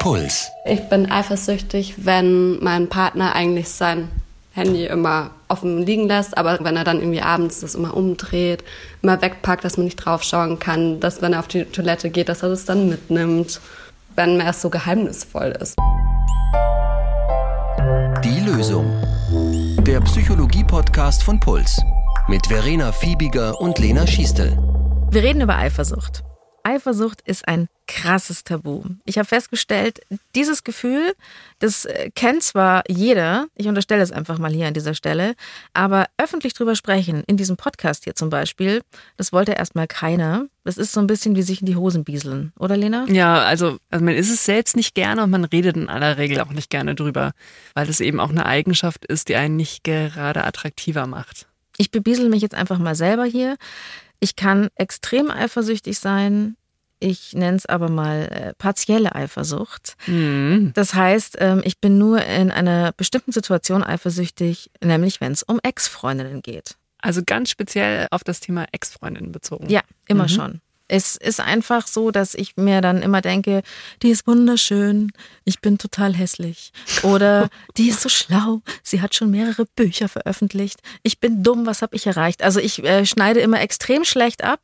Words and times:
Puls. 0.00 0.52
Ich 0.64 0.88
bin 0.88 1.10
eifersüchtig, 1.10 1.94
wenn 2.04 2.62
mein 2.62 2.88
Partner 2.88 3.34
eigentlich 3.34 3.68
sein 3.68 4.08
Handy 4.52 4.86
immer 4.86 5.30
offen 5.48 5.84
liegen 5.84 6.06
lässt, 6.06 6.38
aber 6.38 6.58
wenn 6.62 6.76
er 6.76 6.84
dann 6.84 6.98
irgendwie 6.98 7.20
abends 7.20 7.60
das 7.60 7.74
immer 7.74 7.96
umdreht, 7.96 8.64
immer 9.02 9.20
wegpackt, 9.20 9.64
dass 9.64 9.76
man 9.76 9.86
nicht 9.86 9.96
draufschauen 9.96 10.58
kann, 10.58 11.00
dass 11.00 11.20
wenn 11.20 11.32
er 11.32 11.40
auf 11.40 11.48
die 11.48 11.64
Toilette 11.64 12.10
geht, 12.10 12.28
dass 12.28 12.42
er 12.42 12.50
das 12.50 12.64
dann 12.64 12.88
mitnimmt, 12.88 13.60
wenn 14.14 14.40
er 14.40 14.52
so 14.52 14.70
geheimnisvoll 14.70 15.56
ist. 15.60 15.76
Die 18.24 18.40
Lösung. 18.40 18.86
Der 19.82 20.00
Psychologie-Podcast 20.00 21.22
von 21.22 21.40
Puls. 21.40 21.80
Mit 22.28 22.46
Verena 22.46 22.92
Fiebiger 22.92 23.60
und 23.60 23.78
Lena 23.78 24.06
Schiestel. 24.06 24.58
Wir 25.10 25.22
reden 25.22 25.40
über 25.40 25.56
Eifersucht. 25.56 26.22
Eifersucht 26.68 27.22
ist 27.22 27.48
ein 27.48 27.68
krasses 27.86 28.44
Tabu. 28.44 28.84
Ich 29.06 29.16
habe 29.16 29.26
festgestellt, 29.26 30.00
dieses 30.34 30.64
Gefühl, 30.64 31.14
das 31.60 31.86
äh, 31.86 32.10
kennt 32.14 32.42
zwar 32.42 32.82
jeder, 32.86 33.46
ich 33.54 33.66
unterstelle 33.66 34.02
es 34.02 34.12
einfach 34.12 34.38
mal 34.38 34.52
hier 34.52 34.66
an 34.66 34.74
dieser 34.74 34.92
Stelle, 34.92 35.34
aber 35.72 36.04
öffentlich 36.18 36.52
drüber 36.52 36.76
sprechen, 36.76 37.24
in 37.26 37.38
diesem 37.38 37.56
Podcast 37.56 38.04
hier 38.04 38.14
zum 38.14 38.28
Beispiel, 38.28 38.82
das 39.16 39.32
wollte 39.32 39.52
erstmal 39.52 39.86
keiner. 39.86 40.44
Das 40.64 40.76
ist 40.76 40.92
so 40.92 41.00
ein 41.00 41.06
bisschen 41.06 41.34
wie 41.36 41.42
sich 41.42 41.60
in 41.60 41.66
die 41.66 41.76
Hosen 41.76 42.04
bieseln, 42.04 42.52
oder 42.58 42.76
Lena? 42.76 43.06
Ja, 43.08 43.38
also, 43.38 43.78
also 43.90 44.04
man 44.04 44.14
ist 44.14 44.30
es 44.30 44.44
selbst 44.44 44.76
nicht 44.76 44.94
gerne 44.94 45.22
und 45.22 45.30
man 45.30 45.44
redet 45.44 45.78
in 45.78 45.88
aller 45.88 46.18
Regel 46.18 46.42
auch 46.42 46.50
nicht 46.50 46.68
gerne 46.68 46.94
drüber, 46.94 47.32
weil 47.72 47.88
es 47.88 48.00
eben 48.00 48.20
auch 48.20 48.28
eine 48.28 48.44
Eigenschaft 48.44 49.06
ist, 49.06 49.30
die 49.30 49.36
einen 49.36 49.56
nicht 49.56 49.84
gerade 49.84 50.44
attraktiver 50.44 51.06
macht. 51.06 51.46
Ich 51.78 51.90
bebiesel 51.90 52.28
mich 52.28 52.42
jetzt 52.42 52.56
einfach 52.56 52.78
mal 52.78 52.96
selber 52.96 53.24
hier. 53.24 53.56
Ich 54.20 54.36
kann 54.36 54.68
extrem 54.76 55.30
eifersüchtig 55.30 55.98
sein. 55.98 56.56
Ich 57.00 57.32
nenne 57.32 57.56
es 57.56 57.66
aber 57.66 57.88
mal 57.88 58.22
äh, 58.30 58.54
partielle 58.58 59.14
Eifersucht. 59.14 59.94
Mhm. 60.08 60.72
Das 60.74 60.94
heißt, 60.94 61.36
ähm, 61.38 61.60
ich 61.64 61.80
bin 61.80 61.96
nur 61.98 62.20
in 62.24 62.50
einer 62.50 62.92
bestimmten 62.96 63.30
Situation 63.30 63.84
eifersüchtig, 63.84 64.70
nämlich 64.82 65.20
wenn 65.20 65.30
es 65.32 65.44
um 65.44 65.60
Ex-Freundinnen 65.62 66.42
geht. 66.42 66.74
Also 67.00 67.22
ganz 67.24 67.50
speziell 67.50 68.08
auf 68.10 68.24
das 68.24 68.40
Thema 68.40 68.66
Ex-Freundinnen 68.72 69.30
bezogen. 69.30 69.68
Ja, 69.70 69.82
immer 70.08 70.24
Mhm. 70.24 70.28
schon. 70.28 70.60
Es 70.88 71.16
ist 71.16 71.40
einfach 71.40 71.86
so, 71.86 72.10
dass 72.10 72.34
ich 72.34 72.56
mir 72.56 72.80
dann 72.80 73.02
immer 73.02 73.20
denke, 73.20 73.62
die 74.02 74.10
ist 74.10 74.26
wunderschön, 74.26 75.12
ich 75.44 75.60
bin 75.60 75.78
total 75.78 76.14
hässlich. 76.14 76.72
Oder 77.02 77.48
die 77.76 77.88
ist 77.88 78.00
so 78.00 78.08
schlau, 78.08 78.62
sie 78.82 79.00
hat 79.02 79.14
schon 79.14 79.30
mehrere 79.30 79.66
Bücher 79.76 80.08
veröffentlicht. 80.08 80.80
Ich 81.02 81.20
bin 81.20 81.42
dumm, 81.42 81.66
was 81.66 81.82
habe 81.82 81.94
ich 81.94 82.06
erreicht? 82.06 82.42
Also 82.42 82.58
ich 82.60 82.82
äh, 82.84 83.04
schneide 83.06 83.40
immer 83.40 83.60
extrem 83.60 84.04
schlecht 84.04 84.42
ab. 84.42 84.60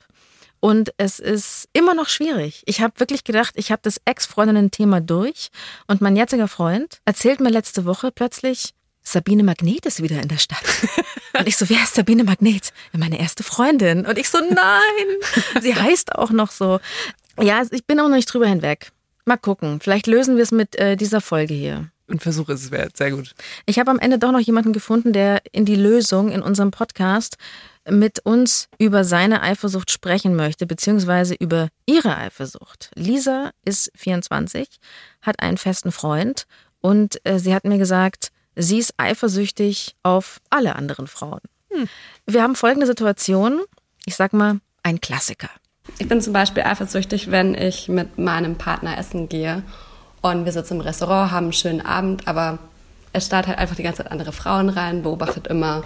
Und 0.61 0.95
es 0.97 1.19
ist 1.19 1.69
immer 1.75 1.93
noch 1.93 2.09
schwierig. 2.09 2.63
Ich 2.65 2.81
habe 2.81 2.99
wirklich 2.99 3.25
gedacht, 3.25 3.53
ich 3.57 3.71
habe 3.71 3.83
das 3.83 4.01
Ex-Freundinnen-Thema 4.07 5.03
durch. 5.03 5.51
Und 5.89 6.01
mein 6.01 6.17
jetziger 6.17 6.49
Freund 6.49 7.03
erzählt 7.05 7.41
mir 7.41 7.51
letzte 7.51 7.85
Woche 7.85 8.11
plötzlich, 8.11 8.73
Sabine 9.05 9.45
Magnet 9.45 9.87
ist 9.87 10.03
wieder 10.03 10.21
in 10.21 10.29
der 10.29 10.39
Stadt. 10.39 10.65
Und 11.39 11.47
ich 11.47 11.57
so, 11.57 11.69
wer 11.69 11.83
ist 11.83 11.95
Sabine 11.95 12.25
Magnet? 12.25 12.73
Meine 12.93 13.21
erste 13.21 13.43
Freundin. 13.43 14.07
Und 14.07 14.19
ich 14.19 14.29
so, 14.29 14.39
nein, 14.39 15.63
sie 15.63 15.75
heißt 15.75 16.15
auch 16.15 16.31
noch 16.31 16.51
so. 16.51 16.81
Ja, 17.41 17.63
ich 17.71 17.87
bin 17.87 18.01
auch 18.01 18.09
noch 18.09 18.17
nicht 18.17 18.33
drüber 18.33 18.47
hinweg. 18.47 18.93
Mal 19.25 19.37
gucken. 19.37 19.81
Vielleicht 19.81 20.07
lösen 20.07 20.37
wir 20.37 20.43
es 20.43 20.53
mit 20.53 20.77
äh, 20.77 20.97
dieser 20.97 21.21
Folge 21.21 21.55
hier. 21.55 21.91
Und 22.07 22.23
Versuch 22.23 22.49
ist 22.51 22.65
es 22.65 22.71
wert. 22.71 22.97
Sehr 22.97 23.11
gut. 23.11 23.35
Ich 23.67 23.79
habe 23.79 23.91
am 23.91 23.99
Ende 23.99 24.19
doch 24.19 24.31
noch 24.33 24.41
jemanden 24.41 24.73
gefunden, 24.73 25.13
der 25.13 25.41
in 25.53 25.65
die 25.65 25.77
Lösung 25.77 26.31
in 26.31 26.43
unserem 26.43 26.71
Podcast 26.71 27.37
mit 27.89 28.21
uns 28.25 28.69
über 28.79 29.05
seine 29.05 29.43
Eifersucht 29.43 29.91
sprechen 29.91 30.37
möchte, 30.37 30.67
beziehungsweise 30.67 31.35
über 31.35 31.69
ihre 31.87 32.17
Eifersucht. 32.17 32.91
Lisa 32.95 33.51
ist 33.65 33.91
24, 33.97 34.69
hat 35.23 35.41
einen 35.41 35.59
festen 35.59 35.93
Freund 35.93 36.47
und 36.81 37.21
äh, 37.25 37.39
sie 37.39 37.55
hat 37.55 37.65
mir 37.65 37.79
gesagt, 37.79 38.31
sie 38.57 38.79
ist 38.79 38.95
eifersüchtig 38.97 39.97
auf 40.03 40.41
alle 40.51 40.77
anderen 40.77 41.07
Frauen. 41.07 41.41
Wir 42.27 42.43
haben 42.43 42.55
folgende 42.55 42.87
Situation, 42.87 43.61
ich 44.05 44.17
sag 44.17 44.33
mal, 44.33 44.61
ein 44.83 45.01
Klassiker. 45.01 45.51
Ich 45.99 46.09
bin 46.09 46.21
zum 46.21 46.33
Beispiel 46.33 46.63
eifersüchtig, 46.63 47.31
wenn 47.31 47.55
ich 47.55 47.89
mit 47.89 48.19
meinem 48.19 48.57
Partner 48.57 48.97
essen 48.97 49.29
gehe 49.29 49.63
und 50.23 50.45
wir 50.45 50.53
sitzen 50.53 50.75
im 50.75 50.81
Restaurant, 50.81 51.33
haben 51.33 51.47
einen 51.47 51.53
schönen 51.53 51.81
Abend, 51.85 52.27
aber 52.27 52.59
es 53.13 53.27
starrt 53.27 53.47
halt 53.47 53.59
einfach 53.59 53.77
die 53.77 53.83
ganze 53.83 54.03
Zeit 54.03 54.13
andere 54.13 54.33
Frauen 54.33 54.69
rein, 54.69 55.03
beobachtet 55.03 55.47
immer, 55.47 55.85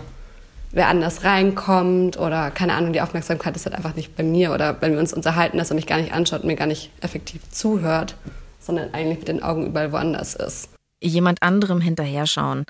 wer 0.71 0.89
anders 0.89 1.25
reinkommt 1.25 2.19
oder 2.19 2.51
keine 2.51 2.75
Ahnung, 2.75 2.93
die 2.93 3.01
Aufmerksamkeit 3.01 3.57
ist 3.57 3.67
halt 3.67 3.75
einfach 3.75 3.97
nicht 3.97 4.15
bei 4.17 4.23
mir 4.23 4.53
oder 4.53 4.81
wenn 4.81 4.93
wir 4.93 5.01
uns 5.01 5.13
unterhalten, 5.13 5.59
dass 5.59 5.71
er 5.71 5.77
mich 5.77 5.87
gar 5.87 5.99
nicht 5.99 6.13
anschaut 6.13 6.43
und 6.43 6.47
mir 6.47 6.57
gar 6.57 6.67
nicht 6.67 6.91
effektiv 7.01 7.49
zuhört, 7.51 8.15
sondern 8.61 8.93
eigentlich 8.95 9.21
mit 9.21 9.29
den 9.29 9.43
Augen 9.43 9.67
überall 9.67 9.93
woanders 9.93 10.35
ist. 10.35 10.71
Jemand 11.01 11.43
anderem 11.43 11.81
hinterher 11.81 12.27
schauen. 12.27 12.65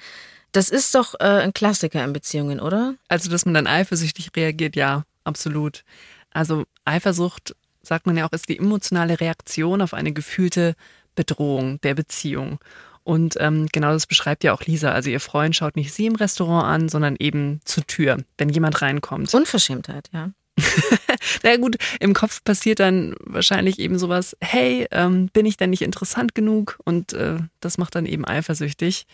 Das 0.53 0.69
ist 0.69 0.94
doch 0.94 1.15
äh, 1.21 1.25
ein 1.25 1.53
Klassiker 1.53 2.03
in 2.05 2.12
Beziehungen, 2.12 2.61
oder? 2.61 2.94
Also, 3.09 3.31
dass 3.31 3.44
man 3.44 3.55
dann 3.55 3.66
eifersüchtig 3.66 4.31
reagiert, 4.34 4.77
ja, 4.77 5.05
absolut. 5.25 5.84
Also 6.31 6.65
Eifersucht, 6.84 7.55
sagt 7.83 8.06
man 8.06 8.16
ja 8.16 8.27
auch, 8.27 8.33
ist 8.33 8.49
die 8.49 8.59
emotionale 8.59 9.21
Reaktion 9.21 9.83
auf 9.83 9.94
eine 9.94 10.12
gefühlte 10.12 10.75
Bedrohung 11.15 11.81
der 11.83 11.94
Beziehung. 11.94 12.59
Und 13.05 13.37
ähm, 13.41 13.69
genau 13.72 13.93
das 13.93 14.06
beschreibt 14.06 14.45
ja 14.45 14.53
auch 14.53 14.62
Lisa. 14.62 14.93
Also 14.93 15.09
ihr 15.10 15.21
Freund 15.21 15.56
schaut 15.56 15.77
nicht 15.77 15.93
sie 15.95 16.06
im 16.06 16.15
Restaurant 16.15 16.66
an, 16.66 16.89
sondern 16.89 17.16
eben 17.19 17.60
zur 17.65 17.87
Tür, 17.87 18.19
wenn 18.37 18.50
jemand 18.50 18.83
reinkommt. 18.83 19.33
Unverschämtheit, 19.34 20.10
ja. 20.12 20.31
Na 21.43 21.57
gut, 21.57 21.77
im 22.01 22.15
Kopf 22.15 22.43
passiert 22.45 22.81
dann 22.81 23.15
wahrscheinlich 23.21 23.79
eben 23.79 23.99
sowas, 23.99 24.37
hey, 24.41 24.87
ähm, 24.91 25.29
bin 25.33 25.47
ich 25.47 25.57
denn 25.57 25.71
nicht 25.71 25.83
interessant 25.83 26.35
genug? 26.35 26.79
Und 26.85 27.13
äh, 27.13 27.37
das 27.61 27.79
macht 27.79 27.95
dann 27.95 28.07
eben 28.07 28.25
eifersüchtig. 28.25 29.07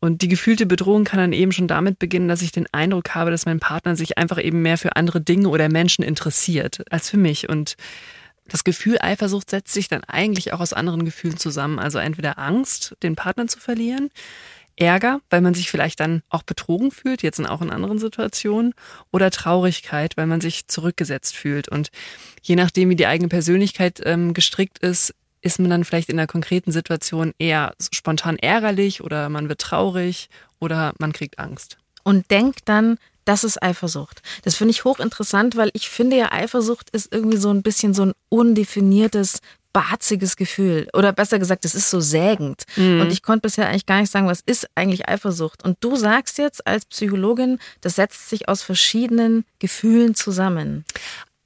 Und 0.00 0.22
die 0.22 0.28
gefühlte 0.28 0.66
Bedrohung 0.66 1.04
kann 1.04 1.18
dann 1.18 1.32
eben 1.32 1.50
schon 1.50 1.66
damit 1.66 1.98
beginnen, 1.98 2.28
dass 2.28 2.42
ich 2.42 2.52
den 2.52 2.66
Eindruck 2.72 3.14
habe, 3.14 3.30
dass 3.30 3.46
mein 3.46 3.58
Partner 3.58 3.96
sich 3.96 4.16
einfach 4.16 4.42
eben 4.42 4.62
mehr 4.62 4.78
für 4.78 4.94
andere 4.94 5.20
Dinge 5.20 5.48
oder 5.48 5.68
Menschen 5.68 6.04
interessiert 6.04 6.84
als 6.90 7.10
für 7.10 7.16
mich. 7.16 7.48
Und 7.48 7.76
das 8.46 8.62
Gefühl 8.62 8.98
Eifersucht 9.00 9.50
setzt 9.50 9.72
sich 9.72 9.88
dann 9.88 10.04
eigentlich 10.04 10.52
auch 10.52 10.60
aus 10.60 10.72
anderen 10.72 11.04
Gefühlen 11.04 11.36
zusammen. 11.36 11.80
Also 11.80 11.98
entweder 11.98 12.38
Angst, 12.38 12.96
den 13.02 13.16
Partner 13.16 13.48
zu 13.48 13.58
verlieren, 13.58 14.10
Ärger, 14.78 15.20
weil 15.30 15.40
man 15.40 15.54
sich 15.54 15.70
vielleicht 15.70 16.00
dann 16.00 16.22
auch 16.28 16.42
betrogen 16.42 16.90
fühlt, 16.90 17.22
jetzt 17.22 17.40
auch 17.40 17.62
in 17.62 17.70
anderen 17.70 17.98
Situationen, 17.98 18.74
oder 19.10 19.30
Traurigkeit, 19.30 20.16
weil 20.16 20.26
man 20.26 20.40
sich 20.40 20.68
zurückgesetzt 20.68 21.36
fühlt. 21.36 21.68
Und 21.68 21.90
je 22.42 22.56
nachdem, 22.56 22.90
wie 22.90 22.96
die 22.96 23.06
eigene 23.06 23.28
Persönlichkeit 23.28 24.00
ähm, 24.04 24.34
gestrickt 24.34 24.78
ist, 24.78 25.14
ist 25.40 25.58
man 25.60 25.70
dann 25.70 25.84
vielleicht 25.84 26.08
in 26.08 26.16
der 26.16 26.26
konkreten 26.26 26.72
Situation 26.72 27.32
eher 27.38 27.74
spontan 27.92 28.38
ärgerlich 28.38 29.02
oder 29.02 29.28
man 29.28 29.48
wird 29.48 29.60
traurig 29.60 30.28
oder 30.58 30.92
man 30.98 31.12
kriegt 31.12 31.38
Angst. 31.38 31.78
Und 32.02 32.30
denkt 32.30 32.62
dann, 32.64 32.98
das 33.28 33.44
ist 33.44 33.62
Eifersucht. 33.62 34.22
Das 34.42 34.54
finde 34.54 34.70
ich 34.70 34.84
hochinteressant, 34.84 35.54
weil 35.56 35.70
ich 35.74 35.90
finde 35.90 36.16
ja, 36.16 36.32
Eifersucht 36.32 36.88
ist 36.90 37.12
irgendwie 37.12 37.36
so 37.36 37.50
ein 37.50 37.62
bisschen 37.62 37.92
so 37.92 38.06
ein 38.06 38.12
undefiniertes, 38.30 39.40
barziges 39.72 40.36
Gefühl. 40.36 40.88
Oder 40.92 41.12
besser 41.12 41.38
gesagt, 41.38 41.64
es 41.64 41.74
ist 41.74 41.90
so 41.90 42.00
sägend. 42.00 42.64
Und 42.76 43.10
ich 43.12 43.22
konnte 43.22 43.42
bisher 43.42 43.68
eigentlich 43.68 43.86
gar 43.86 44.00
nicht 44.00 44.10
sagen, 44.10 44.26
was 44.26 44.40
ist 44.44 44.66
eigentlich 44.74 45.08
Eifersucht. 45.08 45.64
Und 45.64 45.76
du 45.80 45.96
sagst 45.96 46.38
jetzt 46.38 46.66
als 46.66 46.86
Psychologin, 46.86 47.58
das 47.80 47.96
setzt 47.96 48.28
sich 48.28 48.48
aus 48.48 48.62
verschiedenen 48.62 49.44
Gefühlen 49.58 50.14
zusammen. 50.14 50.84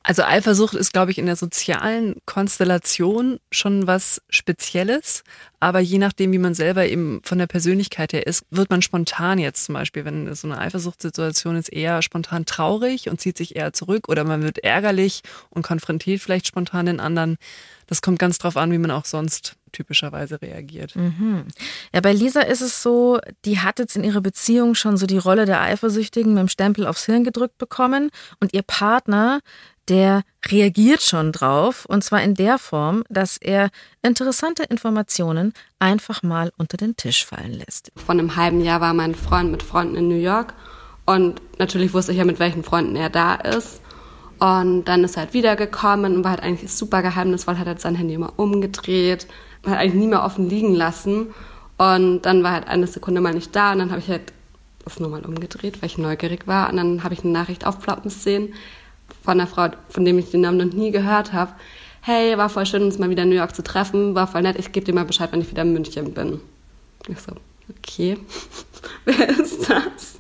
Also 0.02 0.22
Eifersucht 0.22 0.74
ist, 0.74 0.92
glaube 0.92 1.10
ich, 1.10 1.18
in 1.18 1.26
der 1.26 1.36
sozialen 1.36 2.16
Konstellation 2.26 3.38
schon 3.50 3.86
was 3.86 4.20
Spezielles. 4.28 5.22
Aber 5.60 5.78
je 5.78 5.98
nachdem, 5.98 6.32
wie 6.32 6.38
man 6.38 6.54
selber 6.54 6.86
eben 6.86 7.20
von 7.22 7.38
der 7.38 7.46
Persönlichkeit 7.46 8.12
her 8.12 8.26
ist, 8.26 8.44
wird 8.50 8.70
man 8.70 8.82
spontan 8.82 9.38
jetzt 9.38 9.64
zum 9.64 9.74
Beispiel, 9.74 10.04
wenn 10.04 10.34
so 10.34 10.48
eine 10.48 10.58
Eifersuchtssituation 10.58 11.56
ist, 11.56 11.72
eher 11.72 12.02
spontan 12.02 12.46
traurig 12.46 13.08
und 13.08 13.20
zieht 13.20 13.38
sich 13.38 13.54
eher 13.54 13.72
zurück 13.72 14.08
oder 14.08 14.24
man 14.24 14.42
wird 14.42 14.58
ärgerlich 14.58 15.22
und 15.50 15.62
konfrontiert 15.62 16.20
vielleicht 16.20 16.48
spontan 16.48 16.86
den 16.86 16.98
anderen. 16.98 17.36
Das 17.86 18.02
kommt 18.02 18.18
ganz 18.18 18.38
drauf 18.38 18.56
an, 18.56 18.72
wie 18.72 18.78
man 18.78 18.91
auch 18.91 19.04
sonst 19.04 19.56
typischerweise 19.72 20.41
reagiert. 20.41 20.94
Ja, 21.92 22.00
bei 22.00 22.12
Lisa 22.12 22.41
ist 22.41 22.60
es 22.60 22.82
so, 22.82 23.18
die 23.44 23.60
hat 23.60 23.78
jetzt 23.78 23.97
in 23.97 24.04
ihrer 24.04 24.21
Beziehung 24.21 24.74
schon 24.74 24.97
so 24.97 25.06
die 25.06 25.18
Rolle 25.18 25.47
der 25.47 25.60
Eifersüchtigen 25.60 26.34
mit 26.34 26.41
dem 26.41 26.48
Stempel 26.48 26.86
aufs 26.86 27.06
Hirn 27.06 27.24
gedrückt 27.24 27.59
bekommen 27.59 28.10
und 28.41 28.53
ihr 28.53 28.62
Partner, 28.62 29.41
der 29.88 30.22
reagiert 30.46 31.02
schon 31.02 31.32
drauf 31.32 31.84
und 31.86 32.04
zwar 32.04 32.22
in 32.22 32.34
der 32.34 32.58
Form, 32.58 33.04
dass 33.08 33.36
er 33.36 33.70
interessante 34.02 34.64
Informationen 34.64 35.52
einfach 35.78 36.22
mal 36.22 36.52
unter 36.56 36.76
den 36.76 36.96
Tisch 36.96 37.24
fallen 37.24 37.52
lässt. 37.52 37.90
Vor 37.96 38.12
einem 38.12 38.36
halben 38.36 38.60
Jahr 38.60 38.80
war 38.80 38.94
mein 38.94 39.14
Freund 39.14 39.50
mit 39.50 39.62
Freunden 39.62 39.96
in 39.96 40.08
New 40.08 40.20
York 40.20 40.54
und 41.04 41.40
natürlich 41.58 41.92
wusste 41.94 42.12
ich 42.12 42.18
ja, 42.18 42.24
mit 42.24 42.38
welchen 42.38 42.62
Freunden 42.62 42.96
er 42.96 43.10
da 43.10 43.34
ist. 43.34 43.80
Und 44.38 44.84
dann 44.86 45.04
ist 45.04 45.16
er 45.16 45.24
halt 45.24 45.34
wiedergekommen 45.34 46.16
und 46.16 46.24
war 46.24 46.32
halt 46.32 46.42
eigentlich 46.42 46.72
super 46.72 47.02
geheimnisvoll, 47.02 47.58
hat 47.58 47.66
halt 47.66 47.80
sein 47.80 47.94
Handy 47.94 48.14
immer 48.14 48.32
umgedreht, 48.38 49.28
hat 49.64 49.78
eigentlich 49.78 49.94
nie 49.94 50.08
mehr 50.08 50.24
offen 50.24 50.48
liegen 50.48 50.74
lassen. 50.74 51.32
Und 51.78 52.22
dann 52.22 52.42
war 52.42 52.52
halt 52.52 52.66
eine 52.66 52.86
Sekunde 52.86 53.20
mal 53.20 53.34
nicht 53.34 53.54
da 53.54 53.72
und 53.72 53.78
dann 53.78 53.90
habe 53.90 54.00
ich 54.00 54.08
halt 54.08 54.32
das 54.84 54.98
nochmal 54.98 55.24
umgedreht, 55.24 55.80
weil 55.80 55.88
ich 55.88 55.98
neugierig 55.98 56.46
war. 56.48 56.70
Und 56.70 56.76
dann 56.76 57.04
habe 57.04 57.14
ich 57.14 57.22
eine 57.22 57.32
Nachricht 57.32 57.66
aufploppen 57.66 58.10
sehen 58.10 58.54
von 59.22 59.41
einer 59.41 59.47
Frau, 59.47 59.69
von 59.89 60.04
dem 60.04 60.19
ich 60.19 60.31
den 60.31 60.43
Namen 60.43 60.59
noch 60.59 60.75
nie 60.75 60.91
gehört 60.91 61.33
habe. 61.33 61.53
hey, 62.03 62.37
war 62.37 62.49
voll 62.49 62.66
schön, 62.66 62.83
uns 62.83 62.99
mal 62.99 63.10
wieder 63.10 63.22
in 63.22 63.28
New 63.28 63.37
York 63.37 63.54
zu 63.54 63.63
treffen, 63.63 64.15
war 64.15 64.27
voll 64.27 64.43
nett, 64.43 64.59
ich 64.59 64.72
gebe 64.72 64.84
dir 64.84 64.95
mal 64.95 65.04
Bescheid, 65.04 65.31
wenn 65.33 65.41
ich 65.41 65.51
wieder 65.51 65.63
in 65.63 65.72
München 65.72 66.13
bin. 66.13 66.41
Ich 67.09 67.21
so, 67.21 67.33
okay, 67.71 68.19
wer 69.04 69.28
ist 69.28 69.71
das? 69.71 70.19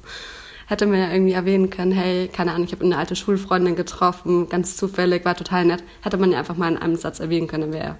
Hätte 0.66 0.86
mir 0.86 1.00
ja 1.00 1.12
irgendwie 1.12 1.32
erwähnen 1.32 1.70
können, 1.70 1.92
hey, 1.92 2.28
keine 2.28 2.52
Ahnung, 2.52 2.64
ich 2.64 2.72
habe 2.72 2.84
eine 2.84 2.96
alte 2.96 3.16
Schulfreundin 3.16 3.74
getroffen, 3.74 4.48
ganz 4.48 4.76
zufällig, 4.76 5.24
war 5.24 5.34
total 5.34 5.64
nett. 5.64 5.82
Hätte 6.02 6.18
man 6.18 6.30
ja 6.30 6.38
einfach 6.38 6.56
mal 6.56 6.70
in 6.70 6.78
einem 6.78 6.96
Satz 6.96 7.20
erwähnen 7.20 7.48
können, 7.48 7.72
dann 7.72 7.72
wäre 7.72 7.96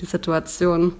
die 0.00 0.06
Situation 0.06 0.94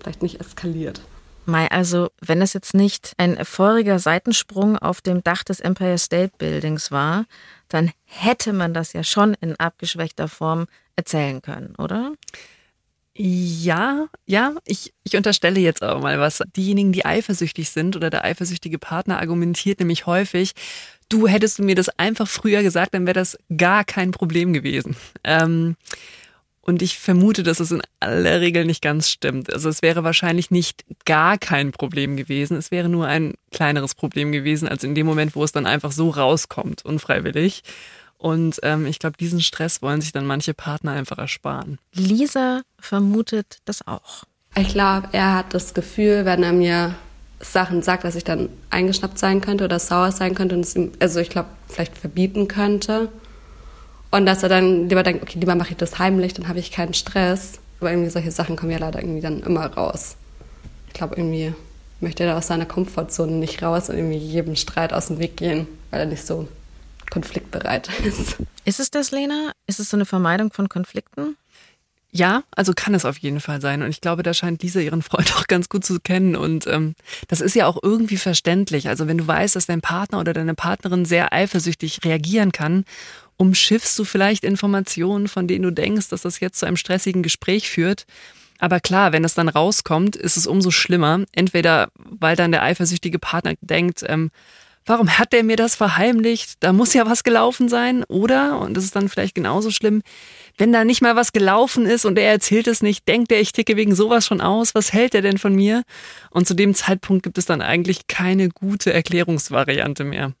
vielleicht 0.00 0.22
nicht 0.22 0.40
eskaliert. 0.40 1.00
Mai, 1.44 1.70
also 1.70 2.08
wenn 2.20 2.42
es 2.42 2.54
jetzt 2.54 2.74
nicht 2.74 3.12
ein 3.18 3.44
feuriger 3.44 4.00
Seitensprung 4.00 4.76
auf 4.78 5.00
dem 5.00 5.22
Dach 5.22 5.44
des 5.44 5.60
Empire 5.60 5.98
State 5.98 6.32
Buildings 6.38 6.90
war, 6.90 7.26
dann 7.68 7.90
hätte 8.04 8.52
man 8.52 8.74
das 8.74 8.92
ja 8.92 9.04
schon 9.04 9.34
in 9.40 9.56
abgeschwächter 9.56 10.28
Form 10.28 10.66
erzählen 10.96 11.42
können, 11.42 11.74
oder? 11.76 12.12
Ja, 13.18 14.08
ja, 14.26 14.54
ich, 14.66 14.92
ich 15.02 15.16
unterstelle 15.16 15.58
jetzt 15.58 15.82
aber 15.82 16.00
mal 16.00 16.20
was. 16.20 16.42
Diejenigen, 16.54 16.92
die 16.92 17.06
eifersüchtig 17.06 17.70
sind 17.70 17.96
oder 17.96 18.10
der 18.10 18.24
eifersüchtige 18.24 18.78
Partner 18.78 19.18
argumentiert 19.18 19.78
nämlich 19.80 20.04
häufig, 20.04 20.52
du 21.08 21.26
hättest 21.26 21.58
du 21.58 21.62
mir 21.62 21.74
das 21.74 21.88
einfach 21.98 22.28
früher 22.28 22.62
gesagt, 22.62 22.92
dann 22.92 23.06
wäre 23.06 23.14
das 23.14 23.38
gar 23.56 23.84
kein 23.84 24.10
Problem 24.10 24.52
gewesen. 24.52 24.96
Ähm, 25.24 25.76
und 26.66 26.82
ich 26.82 26.98
vermute, 26.98 27.44
dass 27.44 27.60
es 27.60 27.70
in 27.70 27.80
aller 28.00 28.40
Regel 28.40 28.64
nicht 28.64 28.82
ganz 28.82 29.08
stimmt. 29.08 29.52
Also 29.52 29.68
es 29.68 29.82
wäre 29.82 30.02
wahrscheinlich 30.02 30.50
nicht 30.50 30.84
gar 31.04 31.38
kein 31.38 31.70
Problem 31.70 32.16
gewesen. 32.16 32.56
Es 32.56 32.72
wäre 32.72 32.88
nur 32.88 33.06
ein 33.06 33.34
kleineres 33.52 33.94
Problem 33.94 34.32
gewesen, 34.32 34.66
als 34.66 34.82
in 34.82 34.96
dem 34.96 35.06
Moment, 35.06 35.36
wo 35.36 35.44
es 35.44 35.52
dann 35.52 35.64
einfach 35.64 35.92
so 35.92 36.10
rauskommt, 36.10 36.84
unfreiwillig. 36.84 37.62
Und 38.18 38.58
ähm, 38.64 38.84
ich 38.86 38.98
glaube, 38.98 39.16
diesen 39.16 39.40
Stress 39.40 39.80
wollen 39.80 40.00
sich 40.00 40.10
dann 40.10 40.26
manche 40.26 40.54
Partner 40.54 40.90
einfach 40.90 41.18
ersparen. 41.18 41.78
Lisa 41.94 42.62
vermutet 42.80 43.58
das 43.64 43.86
auch. 43.86 44.24
Ich 44.56 44.68
glaube, 44.68 45.10
er 45.12 45.34
hat 45.34 45.54
das 45.54 45.72
Gefühl, 45.72 46.24
wenn 46.24 46.42
er 46.42 46.52
mir 46.52 46.96
Sachen 47.38 47.82
sagt, 47.82 48.02
dass 48.02 48.16
ich 48.16 48.24
dann 48.24 48.48
eingeschnappt 48.70 49.18
sein 49.18 49.40
könnte 49.40 49.64
oder 49.64 49.78
sauer 49.78 50.10
sein 50.10 50.34
könnte 50.34 50.56
und 50.56 50.62
es 50.62 50.74
ihm, 50.74 50.90
also 50.98 51.20
ich 51.20 51.30
glaube, 51.30 51.50
vielleicht 51.68 51.96
verbieten 51.96 52.48
könnte. 52.48 53.08
Und 54.16 54.24
dass 54.24 54.42
er 54.42 54.48
dann 54.48 54.88
lieber 54.88 55.02
denkt, 55.02 55.22
okay, 55.22 55.38
lieber 55.38 55.54
mache 55.54 55.72
ich 55.72 55.76
das 55.76 55.98
heimlich, 55.98 56.32
dann 56.32 56.48
habe 56.48 56.58
ich 56.58 56.72
keinen 56.72 56.94
Stress. 56.94 57.58
Aber 57.80 57.90
irgendwie 57.90 58.08
solche 58.08 58.30
Sachen 58.30 58.56
kommen 58.56 58.72
ja 58.72 58.78
leider 58.78 59.02
irgendwie 59.02 59.20
dann 59.20 59.40
immer 59.40 59.66
raus. 59.66 60.16
Ich 60.86 60.94
glaube, 60.94 61.16
irgendwie 61.16 61.52
möchte 62.00 62.24
er 62.24 62.38
aus 62.38 62.46
seiner 62.46 62.64
Komfortzone 62.64 63.32
nicht 63.32 63.62
raus 63.62 63.90
und 63.90 63.96
irgendwie 63.96 64.16
jedem 64.16 64.56
Streit 64.56 64.94
aus 64.94 65.08
dem 65.08 65.18
Weg 65.18 65.36
gehen, 65.36 65.66
weil 65.90 66.00
er 66.00 66.06
nicht 66.06 66.26
so 66.26 66.48
konfliktbereit 67.10 67.90
ist. 68.04 68.38
Ist 68.64 68.80
es 68.80 68.90
das, 68.90 69.10
Lena? 69.10 69.52
Ist 69.66 69.80
es 69.80 69.90
so 69.90 69.98
eine 69.98 70.06
Vermeidung 70.06 70.50
von 70.50 70.70
Konflikten? 70.70 71.36
Ja, 72.10 72.44
also 72.52 72.72
kann 72.74 72.94
es 72.94 73.04
auf 73.04 73.18
jeden 73.18 73.40
Fall 73.40 73.60
sein. 73.60 73.82
Und 73.82 73.90
ich 73.90 74.00
glaube, 74.00 74.22
da 74.22 74.32
scheint 74.32 74.62
Lisa 74.62 74.80
ihren 74.80 75.02
Freund 75.02 75.36
auch 75.36 75.46
ganz 75.46 75.68
gut 75.68 75.84
zu 75.84 76.00
kennen. 76.00 76.36
Und 76.36 76.66
ähm, 76.66 76.94
das 77.28 77.42
ist 77.42 77.54
ja 77.54 77.66
auch 77.66 77.76
irgendwie 77.82 78.16
verständlich. 78.16 78.88
Also 78.88 79.08
wenn 79.08 79.18
du 79.18 79.26
weißt, 79.26 79.56
dass 79.56 79.66
dein 79.66 79.82
Partner 79.82 80.20
oder 80.20 80.32
deine 80.32 80.54
Partnerin 80.54 81.04
sehr 81.04 81.34
eifersüchtig 81.34 82.00
reagieren 82.04 82.52
kann 82.52 82.86
umschiffst 83.36 83.98
du 83.98 84.04
vielleicht 84.04 84.44
Informationen, 84.44 85.28
von 85.28 85.46
denen 85.46 85.62
du 85.62 85.70
denkst, 85.70 86.08
dass 86.08 86.22
das 86.22 86.40
jetzt 86.40 86.58
zu 86.58 86.66
einem 86.66 86.76
stressigen 86.76 87.22
Gespräch 87.22 87.68
führt. 87.68 88.06
Aber 88.58 88.80
klar, 88.80 89.12
wenn 89.12 89.24
es 89.24 89.34
dann 89.34 89.48
rauskommt, 89.48 90.16
ist 90.16 90.36
es 90.36 90.46
umso 90.46 90.70
schlimmer. 90.70 91.24
Entweder 91.32 91.88
weil 91.94 92.36
dann 92.36 92.52
der 92.52 92.62
eifersüchtige 92.62 93.18
Partner 93.18 93.54
denkt, 93.60 94.02
ähm, 94.06 94.30
warum 94.86 95.18
hat 95.18 95.32
der 95.32 95.44
mir 95.44 95.56
das 95.56 95.74
verheimlicht? 95.74 96.54
Da 96.60 96.72
muss 96.72 96.94
ja 96.94 97.04
was 97.06 97.24
gelaufen 97.24 97.68
sein. 97.68 98.04
Oder, 98.04 98.60
und 98.60 98.74
das 98.74 98.84
ist 98.84 98.96
dann 98.96 99.08
vielleicht 99.08 99.34
genauso 99.34 99.70
schlimm, 99.70 100.02
wenn 100.56 100.72
da 100.72 100.84
nicht 100.84 101.02
mal 101.02 101.16
was 101.16 101.32
gelaufen 101.32 101.84
ist 101.84 102.06
und 102.06 102.16
er 102.18 102.30
erzählt 102.30 102.66
es 102.66 102.82
nicht, 102.82 103.06
denkt 103.06 103.30
er, 103.30 103.40
ich 103.40 103.52
ticke 103.52 103.76
wegen 103.76 103.94
sowas 103.94 104.24
schon 104.24 104.40
aus, 104.40 104.74
was 104.74 104.92
hält 104.92 105.14
er 105.14 105.22
denn 105.22 105.36
von 105.38 105.54
mir? 105.54 105.82
Und 106.30 106.48
zu 106.48 106.54
dem 106.54 106.74
Zeitpunkt 106.74 107.24
gibt 107.24 107.36
es 107.36 107.44
dann 107.44 107.60
eigentlich 107.60 108.06
keine 108.06 108.48
gute 108.48 108.92
Erklärungsvariante 108.92 110.04
mehr. 110.04 110.32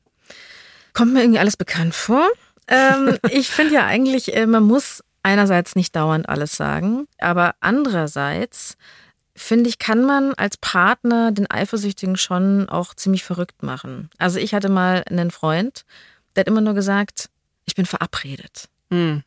Kommt 0.94 1.12
mir 1.12 1.20
irgendwie 1.20 1.40
alles 1.40 1.58
bekannt 1.58 1.94
vor? 1.94 2.26
Ähm, 2.68 3.18
ich 3.30 3.48
finde 3.48 3.74
ja 3.74 3.86
eigentlich, 3.86 4.34
äh, 4.34 4.46
man 4.46 4.64
muss 4.64 5.02
einerseits 5.22 5.74
nicht 5.74 5.94
dauernd 5.96 6.28
alles 6.28 6.56
sagen, 6.56 7.06
aber 7.18 7.54
andererseits 7.60 8.76
finde 9.34 9.68
ich, 9.68 9.78
kann 9.78 10.04
man 10.04 10.34
als 10.34 10.56
Partner 10.56 11.30
den 11.30 11.50
Eifersüchtigen 11.50 12.16
schon 12.16 12.68
auch 12.68 12.94
ziemlich 12.94 13.22
verrückt 13.22 13.62
machen. 13.62 14.08
Also 14.18 14.38
ich 14.38 14.54
hatte 14.54 14.68
mal 14.68 15.04
einen 15.08 15.30
Freund, 15.30 15.84
der 16.34 16.40
hat 16.40 16.48
immer 16.48 16.60
nur 16.60 16.74
gesagt, 16.74 17.28
ich 17.66 17.74
bin 17.74 17.86
verabredet. 17.86 18.68
Hm. 18.90 19.22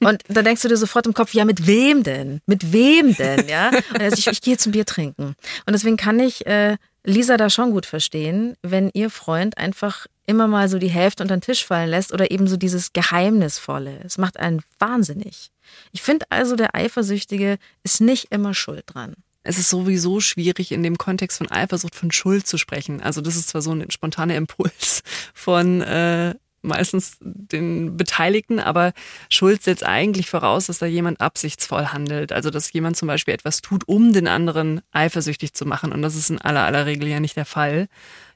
Und 0.00 0.22
da 0.28 0.42
denkst 0.42 0.62
du 0.62 0.68
dir 0.68 0.76
sofort 0.76 1.06
im 1.06 1.14
Kopf, 1.14 1.34
ja, 1.34 1.44
mit 1.44 1.66
wem 1.66 2.02
denn? 2.02 2.40
Mit 2.46 2.72
wem 2.72 3.14
denn? 3.14 3.48
Ja. 3.48 3.68
Und 3.68 4.00
also 4.00 4.16
ich, 4.16 4.26
ich 4.26 4.40
gehe 4.40 4.56
zum 4.56 4.72
Bier 4.72 4.86
trinken. 4.86 5.34
Und 5.66 5.72
deswegen 5.72 5.96
kann 5.96 6.18
ich 6.20 6.46
äh, 6.46 6.76
Lisa 7.04 7.36
da 7.36 7.50
schon 7.50 7.72
gut 7.72 7.86
verstehen, 7.86 8.56
wenn 8.62 8.90
ihr 8.94 9.10
Freund 9.10 9.58
einfach 9.58 10.06
immer 10.30 10.46
mal 10.46 10.68
so 10.68 10.78
die 10.78 10.88
Hälfte 10.88 11.24
unter 11.24 11.36
den 11.36 11.42
Tisch 11.42 11.66
fallen 11.66 11.90
lässt 11.90 12.12
oder 12.12 12.30
eben 12.30 12.46
so 12.46 12.56
dieses 12.56 12.92
Geheimnisvolle. 12.92 14.00
Es 14.04 14.16
macht 14.16 14.38
einen 14.38 14.62
wahnsinnig. 14.78 15.50
Ich 15.90 16.02
finde 16.02 16.24
also, 16.30 16.54
der 16.54 16.74
Eifersüchtige 16.76 17.58
ist 17.82 18.00
nicht 18.00 18.30
immer 18.30 18.54
schuld 18.54 18.84
dran. 18.86 19.14
Es 19.42 19.58
ist 19.58 19.70
sowieso 19.70 20.20
schwierig, 20.20 20.70
in 20.70 20.82
dem 20.82 20.98
Kontext 20.98 21.38
von 21.38 21.50
Eifersucht 21.50 21.96
von 21.96 22.12
Schuld 22.12 22.46
zu 22.46 22.58
sprechen. 22.58 23.02
Also 23.02 23.20
das 23.20 23.36
ist 23.36 23.48
zwar 23.48 23.62
so 23.62 23.72
ein 23.72 23.90
spontaner 23.90 24.36
Impuls 24.36 25.02
von 25.34 25.80
äh, 25.80 26.34
meistens 26.62 27.16
den 27.20 27.96
Beteiligten, 27.96 28.60
aber 28.60 28.92
Schuld 29.30 29.62
setzt 29.62 29.84
eigentlich 29.84 30.28
voraus, 30.28 30.66
dass 30.66 30.78
da 30.78 30.86
jemand 30.86 31.20
absichtsvoll 31.20 31.86
handelt. 31.86 32.32
Also 32.32 32.50
dass 32.50 32.72
jemand 32.72 32.96
zum 32.96 33.08
Beispiel 33.08 33.34
etwas 33.34 33.62
tut, 33.62 33.88
um 33.88 34.12
den 34.12 34.28
anderen 34.28 34.82
eifersüchtig 34.92 35.54
zu 35.54 35.64
machen. 35.64 35.92
Und 35.92 36.02
das 36.02 36.14
ist 36.14 36.30
in 36.30 36.40
aller 36.40 36.64
aller 36.64 36.86
Regel 36.86 37.08
ja 37.08 37.18
nicht 37.18 37.36
der 37.36 37.46
Fall. 37.46 37.88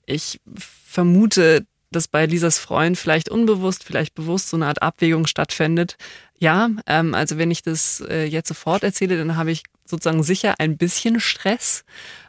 Ich 0.06 0.41
vermute, 0.56 1.67
dass 1.94 2.08
bei 2.08 2.26
Lisas 2.26 2.58
Freund 2.58 2.99
vielleicht 2.99 3.29
unbewusst, 3.29 3.85
vielleicht 3.85 4.14
bewusst 4.14 4.49
so 4.49 4.56
eine 4.56 4.67
Art 4.67 4.82
Abwägung 4.82 5.26
stattfindet. 5.26 5.96
Ja, 6.38 6.70
ähm, 6.87 7.14
also 7.14 7.38
wenn 7.38 7.50
ich 7.50 7.62
das 7.62 8.02
äh, 8.08 8.25
jetzt 8.25 8.49
sofort 8.49 8.82
erzähle, 8.82 9.17
dann 9.17 9.37
habe 9.37 9.50
ich 9.50 9.62
sozusagen 9.85 10.23
sicher 10.23 10.55
ein 10.58 10.76
bisschen 10.76 11.20
Stress. 11.20 11.85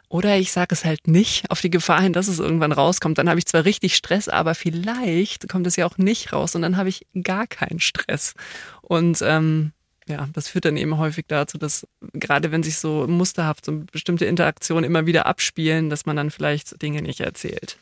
Oder 0.08 0.38
ich 0.38 0.52
sage 0.52 0.72
es 0.72 0.84
halt 0.84 1.08
nicht 1.08 1.50
auf 1.50 1.60
die 1.60 1.70
Gefahr 1.70 2.00
hin, 2.00 2.12
dass 2.12 2.28
es 2.28 2.38
irgendwann 2.38 2.72
rauskommt. 2.72 3.18
Dann 3.18 3.28
habe 3.28 3.40
ich 3.40 3.46
zwar 3.46 3.64
richtig 3.64 3.96
Stress, 3.96 4.28
aber 4.28 4.54
vielleicht 4.54 5.48
kommt 5.48 5.66
es 5.66 5.76
ja 5.76 5.84
auch 5.84 5.98
nicht 5.98 6.32
raus 6.32 6.54
und 6.54 6.62
dann 6.62 6.76
habe 6.76 6.88
ich 6.88 7.06
gar 7.24 7.46
keinen 7.48 7.80
Stress. 7.80 8.34
Und 8.82 9.18
ähm, 9.22 9.72
ja, 10.08 10.28
das 10.32 10.48
führt 10.48 10.64
dann 10.64 10.76
eben 10.76 10.96
häufig 10.98 11.24
dazu, 11.26 11.58
dass 11.58 11.86
gerade 12.12 12.52
wenn 12.52 12.62
sich 12.62 12.78
so 12.78 13.06
musterhaft 13.08 13.64
so 13.64 13.82
bestimmte 13.90 14.26
Interaktionen 14.26 14.84
immer 14.84 15.06
wieder 15.06 15.26
abspielen, 15.26 15.90
dass 15.90 16.06
man 16.06 16.16
dann 16.16 16.30
vielleicht 16.30 16.80
Dinge 16.80 17.02
nicht 17.02 17.20
erzählt. 17.20 17.76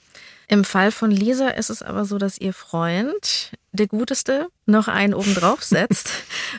Im 0.49 0.65
Fall 0.65 0.91
von 0.91 1.11
Lisa 1.11 1.49
ist 1.49 1.71
es 1.71 1.83
aber 1.83 2.05
so, 2.05 2.19
dass 2.19 2.39
ihr 2.39 2.53
Freund, 2.53 3.53
der 3.73 3.87
Guteste, 3.87 4.49
noch 4.67 4.89
einen 4.89 5.15
obendrauf 5.15 5.63
setzt. 5.65 6.09